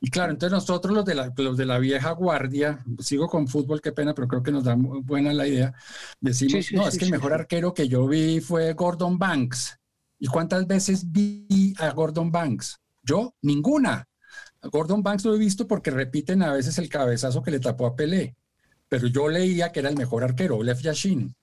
Y, 0.00 0.10
claro, 0.10 0.30
entonces 0.30 0.52
nosotros 0.52 0.94
los 0.94 1.04
de, 1.04 1.14
la, 1.16 1.32
los 1.36 1.56
de 1.56 1.64
la 1.64 1.78
vieja 1.78 2.12
guardia, 2.12 2.84
sigo 3.00 3.26
con 3.26 3.48
fútbol, 3.48 3.80
qué 3.80 3.90
pena, 3.90 4.14
pero 4.14 4.28
creo 4.28 4.42
que 4.42 4.52
nos 4.52 4.62
da 4.64 4.76
muy 4.76 5.00
buena 5.00 5.32
la 5.32 5.48
idea, 5.48 5.74
decimos, 6.20 6.70
no, 6.72 6.86
es 6.86 6.96
que 6.96 7.06
el 7.06 7.10
mejor 7.10 7.32
arquero 7.32 7.74
que 7.74 7.88
yo 7.88 8.06
vi 8.06 8.40
fue 8.40 8.74
Gordon 8.74 9.18
Banks. 9.18 9.76
¿Y 10.20 10.28
cuántas 10.28 10.68
veces 10.68 11.10
vi 11.10 11.74
a 11.78 11.90
Gordon 11.90 12.30
Banks? 12.30 12.78
Yo, 13.02 13.34
ninguna. 13.42 14.06
Gordon 14.62 15.02
Banks 15.02 15.24
lo 15.24 15.34
he 15.34 15.38
visto 15.38 15.66
porque 15.66 15.90
repiten 15.90 16.42
a 16.42 16.52
veces 16.52 16.78
el 16.78 16.88
cabezazo 16.88 17.42
que 17.42 17.50
le 17.50 17.60
tapó 17.60 17.86
a 17.86 17.96
Pelé, 17.96 18.36
pero 18.88 19.06
yo 19.06 19.28
leía 19.28 19.70
que 19.72 19.80
era 19.80 19.88
el 19.88 19.96
mejor 19.96 20.24
arquero, 20.24 20.62
Lev 20.62 20.78
Yashin. 20.78 21.34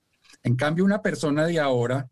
En 0.43 0.55
cambio, 0.55 0.83
una 0.83 1.01
persona 1.01 1.45
de 1.45 1.59
ahora 1.59 2.09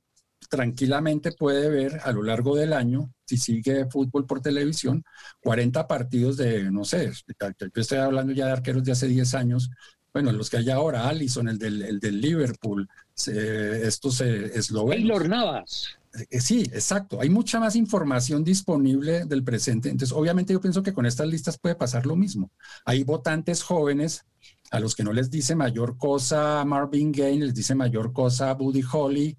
tranquilamente 0.50 1.32
puede 1.32 1.70
ver 1.70 2.00
a 2.04 2.12
lo 2.12 2.24
largo 2.24 2.56
del 2.56 2.74
año, 2.74 3.14
si 3.26 3.38
sigue 3.38 3.86
fútbol 3.90 4.26
por 4.26 4.42
televisión, 4.42 5.04
40 5.42 5.88
partidos 5.88 6.38
de, 6.38 6.72
no 6.72 6.84
sé, 6.84 7.12
yo 7.12 7.82
estoy 7.82 7.98
hablando 7.98 8.34
ya 8.34 8.48
de 8.48 8.52
arqueros 8.52 8.84
de 8.84 8.92
hace 8.92 9.08
10 9.08 9.34
años, 9.36 9.70
bueno, 10.14 10.32
los 10.32 10.50
que 10.50 10.58
hay 10.58 10.70
ahora, 10.70 11.08
Allison, 11.10 11.50
el 11.50 11.58
del, 11.58 11.82
el 11.82 12.00
del 12.00 12.22
Liverpool, 12.22 12.88
estos 13.16 14.22
eh, 14.22 14.52
eslovenos. 14.54 15.28
Navas. 15.28 15.98
Eh, 16.30 16.40
sí, 16.40 16.62
exacto. 16.74 17.20
Hay 17.22 17.30
mucha 17.30 17.60
más 17.60 17.76
información 17.76 18.44
disponible 18.44 19.26
del 19.26 19.44
presente. 19.44 19.90
Entonces, 19.90 20.16
obviamente 20.16 20.54
yo 20.54 20.62
pienso 20.62 20.84
que 20.84 20.94
con 20.94 21.06
estas 21.06 21.28
listas 21.28 21.58
puede 21.58 21.76
pasar 21.76 22.06
lo 22.06 22.16
mismo. 22.16 22.52
Hay 22.86 23.04
votantes 23.04 23.64
jóvenes 23.64 24.26
a 24.72 24.80
los 24.80 24.96
que 24.96 25.04
no 25.04 25.14
les 25.14 25.30
dice 25.30 25.56
mayor 25.56 25.98
cosa 25.98 26.64
Marvin 26.66 27.12
Gaye, 27.12 27.40
les 27.40 27.54
dice 27.54 27.76
mayor 27.76 28.12
cosa 28.12 28.54
Buddy 28.54 28.84
Holly, 28.92 29.38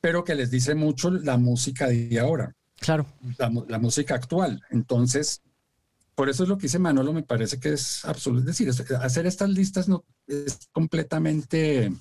pero 0.00 0.24
que 0.24 0.34
les 0.34 0.50
dice 0.50 0.74
mucho 0.74 1.10
la 1.10 1.36
música 1.36 1.88
de 1.88 2.18
ahora. 2.18 2.54
Claro. 2.80 3.06
La, 3.38 3.78
música 3.78 4.14
actual. 4.14 4.62
Entonces, 4.70 5.42
por 6.14 6.28
eso 6.28 6.44
es 6.44 6.48
lo 6.48 6.56
que 6.56 6.62
dice 6.62 6.78
Manolo, 6.78 7.12
me 7.12 7.24
parece 7.24 7.58
que 7.58 7.72
es 7.72 8.04
absoluto. 8.04 8.50
Es 8.50 8.58
decir, 8.58 8.96
hacer 9.00 9.26
estas 9.26 9.50
listas 9.50 9.88
no 9.88 10.04
es 10.26 10.68
completamente 10.72 11.92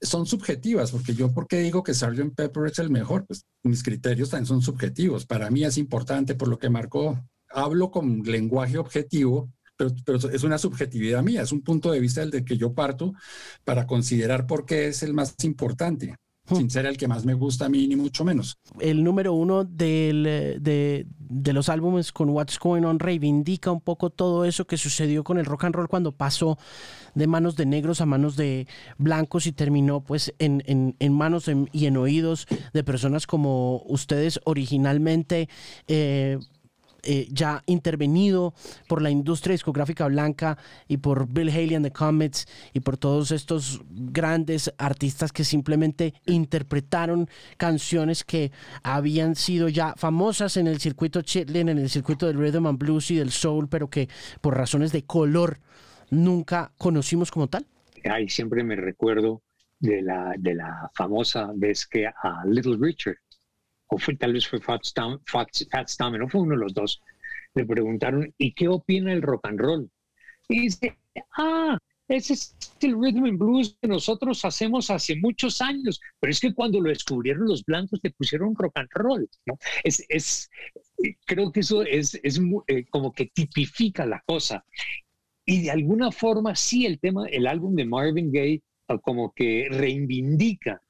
son 0.00 0.26
subjetivas, 0.26 0.90
porque 0.90 1.14
yo, 1.14 1.32
¿por 1.32 1.46
qué 1.46 1.60
digo 1.60 1.82
que 1.82 1.94
Sgt. 1.94 2.34
Pepper 2.34 2.66
es 2.66 2.78
el 2.78 2.90
mejor? 2.90 3.26
Pues 3.26 3.44
mis 3.62 3.82
criterios 3.82 4.30
también 4.30 4.46
son 4.46 4.62
subjetivos. 4.62 5.26
Para 5.26 5.50
mí 5.50 5.64
es 5.64 5.78
importante 5.78 6.34
por 6.34 6.48
lo 6.48 6.58
que 6.58 6.70
marcó. 6.70 7.20
Hablo 7.50 7.90
con 7.90 8.22
lenguaje 8.22 8.78
objetivo, 8.78 9.50
pero, 9.76 9.90
pero, 10.04 10.18
es 10.30 10.42
una 10.42 10.58
subjetividad 10.58 11.22
mía, 11.22 11.42
es 11.42 11.52
un 11.52 11.62
punto 11.62 11.90
de 11.92 12.00
vista 12.00 12.20
del 12.20 12.30
de 12.30 12.44
que 12.44 12.56
yo 12.56 12.74
parto 12.74 13.12
para 13.64 13.86
considerar 13.86 14.46
por 14.46 14.66
qué 14.66 14.88
es 14.88 15.02
el 15.02 15.14
más 15.14 15.34
importante. 15.42 16.16
Hmm. 16.48 16.56
sin 16.56 16.70
ser 16.70 16.86
el 16.86 16.96
que 16.96 17.08
más 17.08 17.24
me 17.24 17.34
gusta 17.34 17.66
a 17.66 17.68
mí, 17.68 17.86
ni 17.86 17.96
mucho 17.96 18.24
menos. 18.24 18.58
El 18.80 19.02
número 19.04 19.32
uno 19.32 19.64
del, 19.64 20.22
de, 20.60 21.06
de, 21.18 21.52
los 21.52 21.68
álbumes 21.68 22.12
con 22.12 22.30
What's 22.30 22.58
Going 22.58 22.84
On 22.84 22.98
reivindica 22.98 23.70
un 23.70 23.80
poco 23.80 24.10
todo 24.10 24.44
eso 24.44 24.66
que 24.66 24.76
sucedió 24.76 25.24
con 25.24 25.38
el 25.38 25.44
rock 25.44 25.64
and 25.64 25.74
roll 25.74 25.88
cuando 25.88 26.12
pasó 26.12 26.58
de 27.14 27.26
manos 27.26 27.56
de 27.56 27.66
negros 27.66 28.00
a 28.00 28.06
manos 28.06 28.36
de 28.36 28.66
blancos 28.98 29.46
y 29.46 29.52
terminó 29.52 30.02
pues 30.02 30.34
en, 30.38 30.62
en, 30.66 30.96
en 30.98 31.12
manos 31.14 31.50
y 31.72 31.86
en 31.86 31.96
oídos 31.96 32.46
de 32.72 32.84
personas 32.84 33.26
como 33.26 33.82
ustedes 33.86 34.40
originalmente. 34.44 35.48
Eh, 35.88 36.38
eh, 37.06 37.28
ya 37.30 37.62
intervenido 37.66 38.52
por 38.88 39.00
la 39.00 39.10
industria 39.10 39.52
discográfica 39.52 40.06
blanca 40.08 40.58
y 40.88 40.96
por 40.96 41.28
Bill 41.28 41.50
Haley 41.50 41.76
and 41.76 41.86
the 41.86 41.92
Comets 41.92 42.46
y 42.72 42.80
por 42.80 42.96
todos 42.96 43.30
estos 43.30 43.80
grandes 43.88 44.72
artistas 44.76 45.32
que 45.32 45.44
simplemente 45.44 46.14
interpretaron 46.26 47.28
canciones 47.56 48.24
que 48.24 48.50
habían 48.82 49.36
sido 49.36 49.68
ya 49.68 49.94
famosas 49.96 50.56
en 50.56 50.66
el 50.66 50.80
circuito 50.80 51.22
chitlin, 51.22 51.68
en 51.68 51.78
el 51.78 51.90
circuito 51.90 52.26
del 52.26 52.38
rhythm 52.38 52.66
and 52.66 52.78
blues 52.78 53.10
y 53.10 53.16
del 53.16 53.30
soul, 53.30 53.68
pero 53.68 53.88
que 53.88 54.08
por 54.40 54.56
razones 54.56 54.92
de 54.92 55.04
color 55.04 55.60
nunca 56.10 56.72
conocimos 56.76 57.30
como 57.30 57.46
tal. 57.46 57.66
Ay, 58.04 58.28
siempre 58.28 58.62
me 58.64 58.76
recuerdo 58.76 59.42
de 59.78 60.02
la, 60.02 60.34
de 60.38 60.54
la 60.54 60.90
famosa 60.94 61.50
vez 61.54 61.86
que 61.86 62.06
a 62.06 62.44
Little 62.46 62.76
Richard 62.80 63.16
o 63.88 63.98
fue, 63.98 64.16
tal 64.16 64.32
vez 64.32 64.46
fue 64.46 64.60
Fat 64.60 64.84
Stammer, 64.84 66.20
no 66.20 66.28
fue 66.28 66.40
uno 66.40 66.54
de 66.54 66.60
los 66.60 66.74
dos, 66.74 67.02
le 67.54 67.64
preguntaron, 67.64 68.32
¿y 68.38 68.52
qué 68.52 68.68
opina 68.68 69.12
el 69.12 69.22
rock 69.22 69.46
and 69.46 69.60
roll? 69.60 69.90
Y 70.48 70.62
dice, 70.62 70.98
ah, 71.36 71.78
ese 72.08 72.34
es 72.34 72.56
el 72.80 72.94
rhythm 72.94 73.24
and 73.24 73.38
blues 73.38 73.76
que 73.80 73.88
nosotros 73.88 74.44
hacemos 74.44 74.90
hace 74.90 75.16
muchos 75.16 75.60
años, 75.60 76.00
pero 76.20 76.30
es 76.30 76.40
que 76.40 76.54
cuando 76.54 76.80
lo 76.80 76.88
descubrieron 76.88 77.48
los 77.48 77.64
blancos 77.64 77.98
le 78.02 78.10
pusieron 78.10 78.54
rock 78.54 78.78
and 78.78 78.88
roll, 78.92 79.28
¿no? 79.46 79.58
Es, 79.82 80.04
es 80.08 80.48
creo 81.24 81.50
que 81.50 81.60
eso 81.60 81.82
es, 81.82 82.18
es 82.22 82.40
eh, 82.68 82.84
como 82.90 83.12
que 83.12 83.26
tipifica 83.26 84.06
la 84.06 84.22
cosa. 84.24 84.64
Y 85.44 85.62
de 85.62 85.70
alguna 85.70 86.12
forma 86.12 86.54
sí 86.54 86.86
el 86.86 86.98
tema, 86.98 87.26
el 87.28 87.46
álbum 87.46 87.74
de 87.74 87.86
Marvin 87.86 88.32
Gaye 88.32 88.62
ah, 88.88 88.98
como 88.98 89.32
que 89.32 89.68
reivindica 89.70 90.80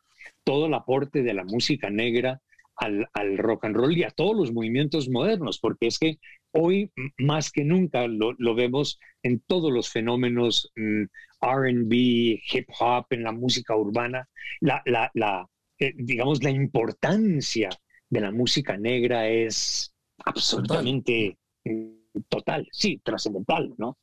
todo 0.44 0.66
el 0.66 0.74
aporte 0.74 1.22
de 1.22 1.34
la 1.34 1.44
música 1.44 1.88
negra 1.90 2.40
al, 2.77 3.39
rock 3.39 3.64
and 3.64 3.77
roll 3.77 3.97
y 3.97 4.03
a 4.03 4.11
todos 4.11 4.37
los 4.37 4.53
movimientos 4.53 5.09
modernos, 5.09 5.59
porque 5.59 5.87
es 5.87 5.99
que 5.99 6.18
hoy 6.53 6.91
más 7.18 7.51
que 7.51 7.64
nunca 7.64 8.07
lo, 8.07 8.55
vemos 8.55 8.99
en 9.22 9.41
todos 9.41 9.72
los 9.72 9.89
fenómenos 9.89 10.70
mm, 10.77 11.05
RB, 11.41 11.93
hip 11.93 12.68
hop, 12.79 13.07
en 13.11 13.22
la 13.22 13.33
música 13.33 13.77
urbana, 13.77 14.29
la, 14.61 14.83
la, 14.85 15.47
eh, 15.79 15.93
digamos, 15.97 16.43
la 16.43 16.51
importancia 16.51 17.70
de 18.09 18.20
la 18.20 18.31
música 18.31 18.77
negra 18.77 19.29
es 19.29 19.95
absolutamente 20.24 21.39
mm, 21.64 22.20
total, 22.29 22.66
sí, 22.70 23.01
trascendental, 23.03 23.74
¿no? 23.79 23.99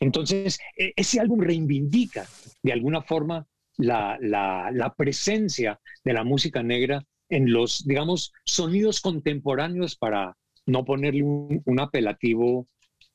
Entonces, 0.00 0.58
e, 0.76 0.92
ese 0.96 1.20
álbum 1.20 1.40
reivindica 1.40 2.26
de 2.62 2.72
alguna 2.72 3.02
forma 3.02 3.46
la, 3.78 4.18
la, 4.20 4.94
presencia 4.96 5.80
de 6.04 6.12
la 6.12 6.24
música 6.24 6.62
negra 6.62 7.02
en 7.32 7.50
los, 7.50 7.86
digamos, 7.86 8.32
sonidos 8.44 9.00
contemporáneos 9.00 9.96
para 9.96 10.36
no 10.66 10.84
ponerle 10.84 11.22
un, 11.22 11.80
apelativo 11.80 12.66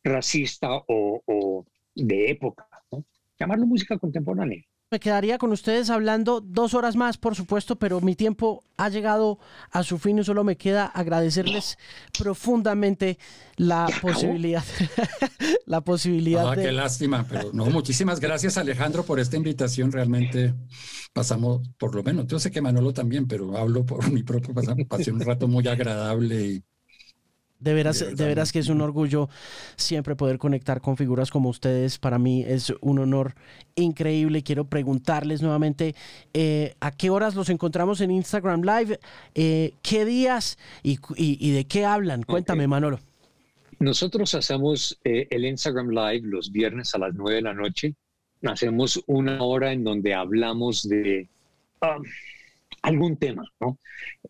racista 0.03 0.69
o, 0.87 1.65
de 1.93 2.31
época, 2.31 2.67
llamarlo 3.39 3.67
música 3.67 3.97
contemporánea. 3.99 4.63
Me 4.89 5.01
quedaría 5.01 5.37
con 5.37 5.51
ustedes 5.51 5.89
hablando 5.89 6.39
dos 6.39 6.73
horas 6.73 6.95
más, 6.95 7.17
por 7.17 7.35
supuesto, 7.35 7.75
pero 7.75 7.99
mi 7.99 8.15
tiempo 8.15 8.63
ha 8.77 8.87
llegado 8.87 9.37
a 9.69 9.83
su 9.83 9.97
fin 9.97 10.17
y 10.17 10.23
solo 10.23 10.45
me 10.45 10.55
queda 10.55 10.85
agradecerles 10.85 11.77
profundamente 12.17 13.19
la 13.57 13.89
posibilidad. 14.01 14.63
la 15.65 15.81
posibilidad. 15.81 16.49
Ah, 16.49 16.55
qué 16.55 16.71
lástima, 16.71 17.25
pero 17.27 17.51
no, 17.51 17.65
muchísimas 17.65 18.21
gracias 18.21 18.57
Alejandro 18.57 19.03
por 19.03 19.19
esta 19.19 19.35
invitación. 19.35 19.91
Realmente 19.91 20.53
pasamos, 21.11 21.67
por 21.77 21.93
lo 21.93 22.01
menos, 22.01 22.25
yo 22.27 22.39
sé 22.39 22.49
que 22.49 22.61
Manolo 22.61 22.93
también, 22.93 23.27
pero 23.27 23.57
hablo 23.57 23.85
por 23.85 24.09
mi 24.09 24.23
propio 24.23 24.53
pasado, 24.53 24.77
pasé 24.87 25.11
un 25.11 25.19
rato 25.19 25.49
muy 25.49 25.67
agradable 25.67 26.45
y 26.45 26.63
de 27.59 27.73
veras, 27.73 27.99
de 27.99 28.25
veras 28.25 28.51
que 28.51 28.59
es 28.59 28.69
un 28.69 28.81
orgullo 28.81 29.29
siempre 29.75 30.15
poder 30.15 30.37
conectar 30.37 30.81
con 30.81 30.97
figuras 30.97 31.31
como 31.31 31.49
ustedes. 31.49 31.97
Para 31.97 32.19
mí 32.19 32.43
es 32.47 32.73
un 32.81 32.99
honor 32.99 33.33
increíble. 33.75 34.43
Quiero 34.43 34.65
preguntarles 34.65 35.41
nuevamente 35.41 35.95
eh, 36.33 36.75
a 36.79 36.91
qué 36.91 37.09
horas 37.09 37.35
los 37.35 37.49
encontramos 37.49 38.01
en 38.01 38.11
Instagram 38.11 38.61
Live, 38.61 38.99
eh, 39.35 39.73
qué 39.81 40.05
días 40.05 40.57
y, 40.83 41.51
de 41.51 41.65
qué 41.65 41.85
hablan. 41.85 42.23
Cuéntame, 42.23 42.67
Manolo. 42.67 42.99
Nosotros 43.79 44.33
hacemos 44.33 44.99
eh, 45.03 45.27
el 45.29 45.45
Instagram 45.45 45.89
Live 45.89 46.21
los 46.23 46.51
viernes 46.51 46.95
a 46.95 46.99
las 46.99 47.13
9 47.13 47.35
de 47.35 47.41
la 47.41 47.53
noche. 47.53 47.95
Hacemos 48.43 49.01
una 49.07 49.41
hora 49.43 49.71
en 49.71 49.83
donde 49.83 50.13
hablamos 50.13 50.87
de 50.87 51.27
um, 51.81 52.03
algún 52.81 53.17
tema. 53.17 53.43
¿no? 53.59 53.77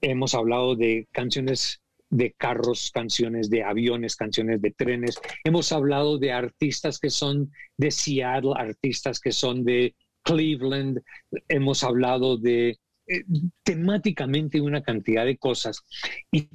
Hemos 0.01 0.33
hablado 0.33 0.75
de 0.75 1.07
canciones 1.11 1.81
de 2.09 2.33
carros, 2.37 2.91
canciones 2.93 3.49
de 3.49 3.63
aviones, 3.63 4.15
canciones 4.15 4.61
de 4.61 4.71
trenes. 4.71 5.19
Hemos 5.43 5.71
hablado 5.71 6.17
de 6.17 6.31
artistas 6.31 6.99
que 6.99 7.09
son 7.09 7.51
de 7.77 7.91
Seattle, 7.91 8.53
artistas 8.55 9.19
que 9.19 9.31
son 9.31 9.63
de 9.63 9.95
Cleveland. 10.23 11.01
Hemos 11.47 11.83
hablado 11.83 12.37
de 12.37 12.79
eh, 13.07 13.23
temáticamente 13.63 14.61
una 14.61 14.81
cantidad 14.81 15.25
de 15.25 15.37
cosas. 15.37 15.83
Y 16.31 16.49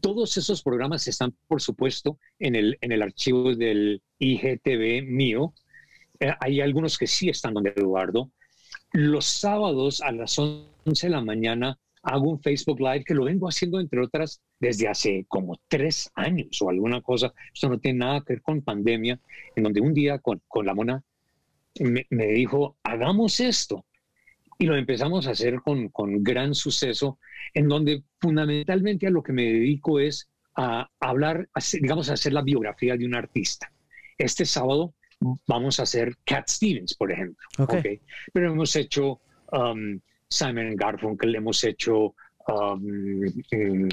todos 0.00 0.36
esos 0.36 0.62
programas 0.62 1.06
están, 1.06 1.34
por 1.46 1.62
supuesto, 1.62 2.18
en 2.38 2.56
el, 2.56 2.76
en 2.80 2.92
el 2.92 3.02
archivo 3.02 3.54
del 3.54 4.02
IGTV 4.18 5.04
mío. 5.06 5.54
Eh, 6.18 6.32
hay 6.40 6.60
algunos 6.60 6.98
que 6.98 7.06
sí 7.06 7.28
están 7.28 7.54
donde 7.54 7.72
Eduardo. 7.76 8.30
Los 8.92 9.26
sábados 9.26 10.00
a 10.00 10.12
las 10.12 10.38
11 10.38 10.66
de 10.84 11.08
la 11.08 11.20
mañana 11.20 11.78
hago 12.02 12.30
un 12.30 12.42
Facebook 12.42 12.80
Live 12.80 13.04
que 13.04 13.14
lo 13.14 13.24
vengo 13.24 13.48
haciendo, 13.48 13.80
entre 13.80 14.00
otras, 14.00 14.42
desde 14.62 14.86
hace 14.86 15.26
como 15.28 15.58
tres 15.66 16.08
años 16.14 16.62
o 16.62 16.70
alguna 16.70 17.00
cosa. 17.00 17.34
Esto 17.52 17.68
no 17.68 17.80
tiene 17.80 17.98
nada 17.98 18.20
que 18.20 18.34
ver 18.34 18.42
con 18.42 18.62
pandemia, 18.62 19.18
en 19.56 19.64
donde 19.64 19.80
un 19.80 19.92
día 19.92 20.20
con, 20.20 20.40
con 20.46 20.64
la 20.64 20.72
mona 20.72 21.02
me, 21.80 22.26
dijo, 22.26 22.76
hagamos 22.84 23.40
esto. 23.40 23.84
Y 24.60 24.66
lo 24.66 24.76
empezamos 24.76 25.26
a 25.26 25.32
hacer 25.32 25.60
con, 25.62 25.88
con 25.88 26.22
gran 26.22 26.54
suceso, 26.54 27.18
en 27.54 27.66
donde 27.66 28.04
fundamentalmente 28.20 29.08
a 29.08 29.10
lo 29.10 29.24
que 29.24 29.32
me 29.32 29.42
dedico 29.42 29.98
es 29.98 30.28
a 30.54 30.88
hablar, 31.00 31.48
digamos, 31.72 32.08
a 32.08 32.12
hacer 32.12 32.32
la 32.32 32.42
biografía 32.42 32.96
de 32.96 33.04
un 33.04 33.16
artista. 33.16 33.72
Este 34.16 34.44
sábado 34.44 34.94
vamos 35.48 35.80
a 35.80 35.82
hacer 35.82 36.14
Cat 36.24 36.48
Stevens, 36.48 36.94
por 36.94 37.10
ejemplo. 37.10 37.44
Okay. 37.58 38.00
Pero 38.32 38.52
hemos 38.52 38.76
hecho 38.76 39.20
um, 39.50 39.98
Simon 40.28 40.76
Garfunkel, 40.76 41.34
hemos 41.34 41.64
hecho 41.64 42.14
um, 42.46 43.88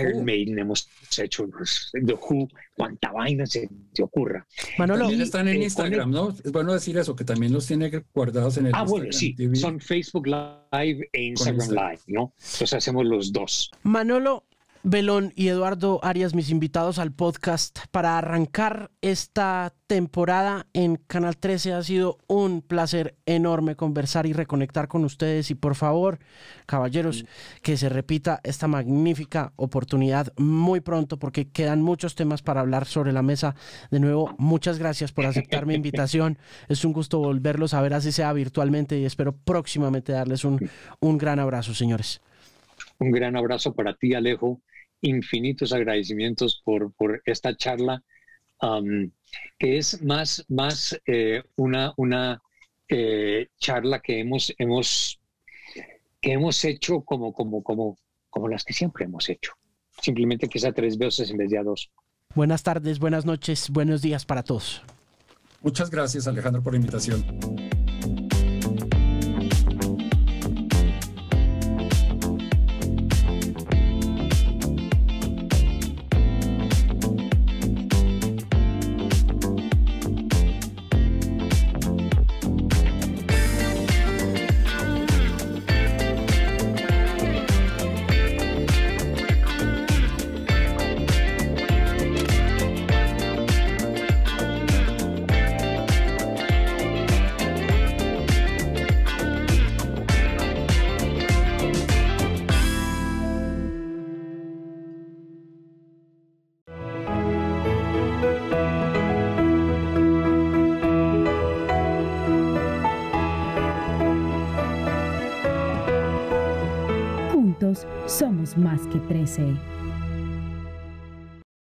Iron 0.00 0.24
Maiden, 0.24 0.58
hemos 0.58 0.88
hecho 1.18 1.48
The 1.92 2.14
Who, 2.14 2.48
cuánta 2.76 3.12
vaina 3.12 3.46
se 3.46 3.68
te 3.92 4.02
ocurra. 4.02 4.46
Manolo, 4.78 5.00
también 5.00 5.20
están 5.22 5.48
en 5.48 5.62
Instagram, 5.62 6.10
¿no? 6.10 6.30
Es 6.30 6.52
bueno 6.52 6.72
decir 6.72 6.96
eso, 6.98 7.14
que 7.16 7.24
también 7.24 7.52
los 7.52 7.66
tiene 7.66 7.90
guardados 8.14 8.56
en 8.58 8.66
el 8.66 8.72
Ah, 8.74 8.84
bueno, 8.84 9.12
sí, 9.12 9.36
son 9.54 9.80
Facebook 9.80 10.26
Live 10.26 11.08
e 11.12 11.22
Instagram 11.22 11.70
Live, 11.70 12.00
¿no? 12.06 12.34
Entonces 12.38 12.72
hacemos 12.74 13.04
los 13.04 13.32
dos. 13.32 13.70
Manolo, 13.82 14.44
Belón 14.84 15.32
y 15.36 15.46
Eduardo 15.46 16.00
Arias, 16.02 16.34
mis 16.34 16.50
invitados 16.50 16.98
al 16.98 17.12
podcast 17.12 17.78
para 17.92 18.18
arrancar 18.18 18.90
esta 19.00 19.72
temporada 19.86 20.66
en 20.72 20.96
Canal 20.96 21.36
13. 21.36 21.72
Ha 21.72 21.84
sido 21.84 22.18
un 22.26 22.62
placer 22.62 23.14
enorme 23.24 23.76
conversar 23.76 24.26
y 24.26 24.32
reconectar 24.32 24.88
con 24.88 25.04
ustedes. 25.04 25.52
Y 25.52 25.54
por 25.54 25.76
favor, 25.76 26.18
caballeros, 26.66 27.24
que 27.62 27.76
se 27.76 27.90
repita 27.90 28.40
esta 28.42 28.66
magnífica 28.66 29.52
oportunidad 29.54 30.32
muy 30.36 30.80
pronto 30.80 31.16
porque 31.16 31.48
quedan 31.48 31.80
muchos 31.80 32.16
temas 32.16 32.42
para 32.42 32.60
hablar 32.60 32.84
sobre 32.86 33.12
la 33.12 33.22
mesa. 33.22 33.54
De 33.92 34.00
nuevo, 34.00 34.34
muchas 34.38 34.80
gracias 34.80 35.12
por 35.12 35.26
aceptar 35.26 35.64
mi 35.64 35.74
invitación. 35.76 36.38
Es 36.68 36.84
un 36.84 36.92
gusto 36.92 37.20
volverlos 37.20 37.72
a 37.74 37.82
ver, 37.82 37.94
así 37.94 38.10
sea 38.10 38.32
virtualmente, 38.32 38.98
y 38.98 39.04
espero 39.04 39.30
próximamente 39.32 40.10
darles 40.10 40.44
un, 40.44 40.58
un 40.98 41.18
gran 41.18 41.38
abrazo, 41.38 41.72
señores. 41.72 42.20
Un 42.98 43.12
gran 43.12 43.36
abrazo 43.36 43.74
para 43.74 43.94
ti, 43.94 44.14
Alejo 44.14 44.60
infinitos 45.02 45.72
agradecimientos 45.72 46.62
por, 46.64 46.92
por 46.94 47.22
esta 47.26 47.54
charla, 47.56 48.02
um, 48.62 49.10
que 49.58 49.78
es 49.78 50.02
más, 50.02 50.44
más 50.48 50.98
eh, 51.06 51.42
una, 51.56 51.92
una 51.96 52.40
eh, 52.88 53.48
charla 53.58 54.00
que 54.00 54.20
hemos, 54.20 54.52
hemos, 54.58 55.20
que 56.20 56.32
hemos 56.32 56.64
hecho 56.64 57.02
como, 57.02 57.32
como, 57.32 57.62
como, 57.62 57.98
como 58.30 58.48
las 58.48 58.64
que 58.64 58.72
siempre 58.72 59.04
hemos 59.04 59.28
hecho. 59.28 59.52
Simplemente 60.00 60.48
que 60.48 60.58
sea 60.58 60.72
tres 60.72 60.96
veces 60.96 61.30
en 61.30 61.36
vez 61.36 61.50
de 61.50 61.58
a 61.58 61.62
dos. 61.62 61.90
Buenas 62.34 62.62
tardes, 62.62 62.98
buenas 62.98 63.26
noches, 63.26 63.68
buenos 63.68 64.00
días 64.00 64.24
para 64.24 64.42
todos. 64.42 64.82
Muchas 65.60 65.90
gracias 65.90 66.26
Alejandro 66.26 66.62
por 66.62 66.72
la 66.72 66.78
invitación. 66.78 67.24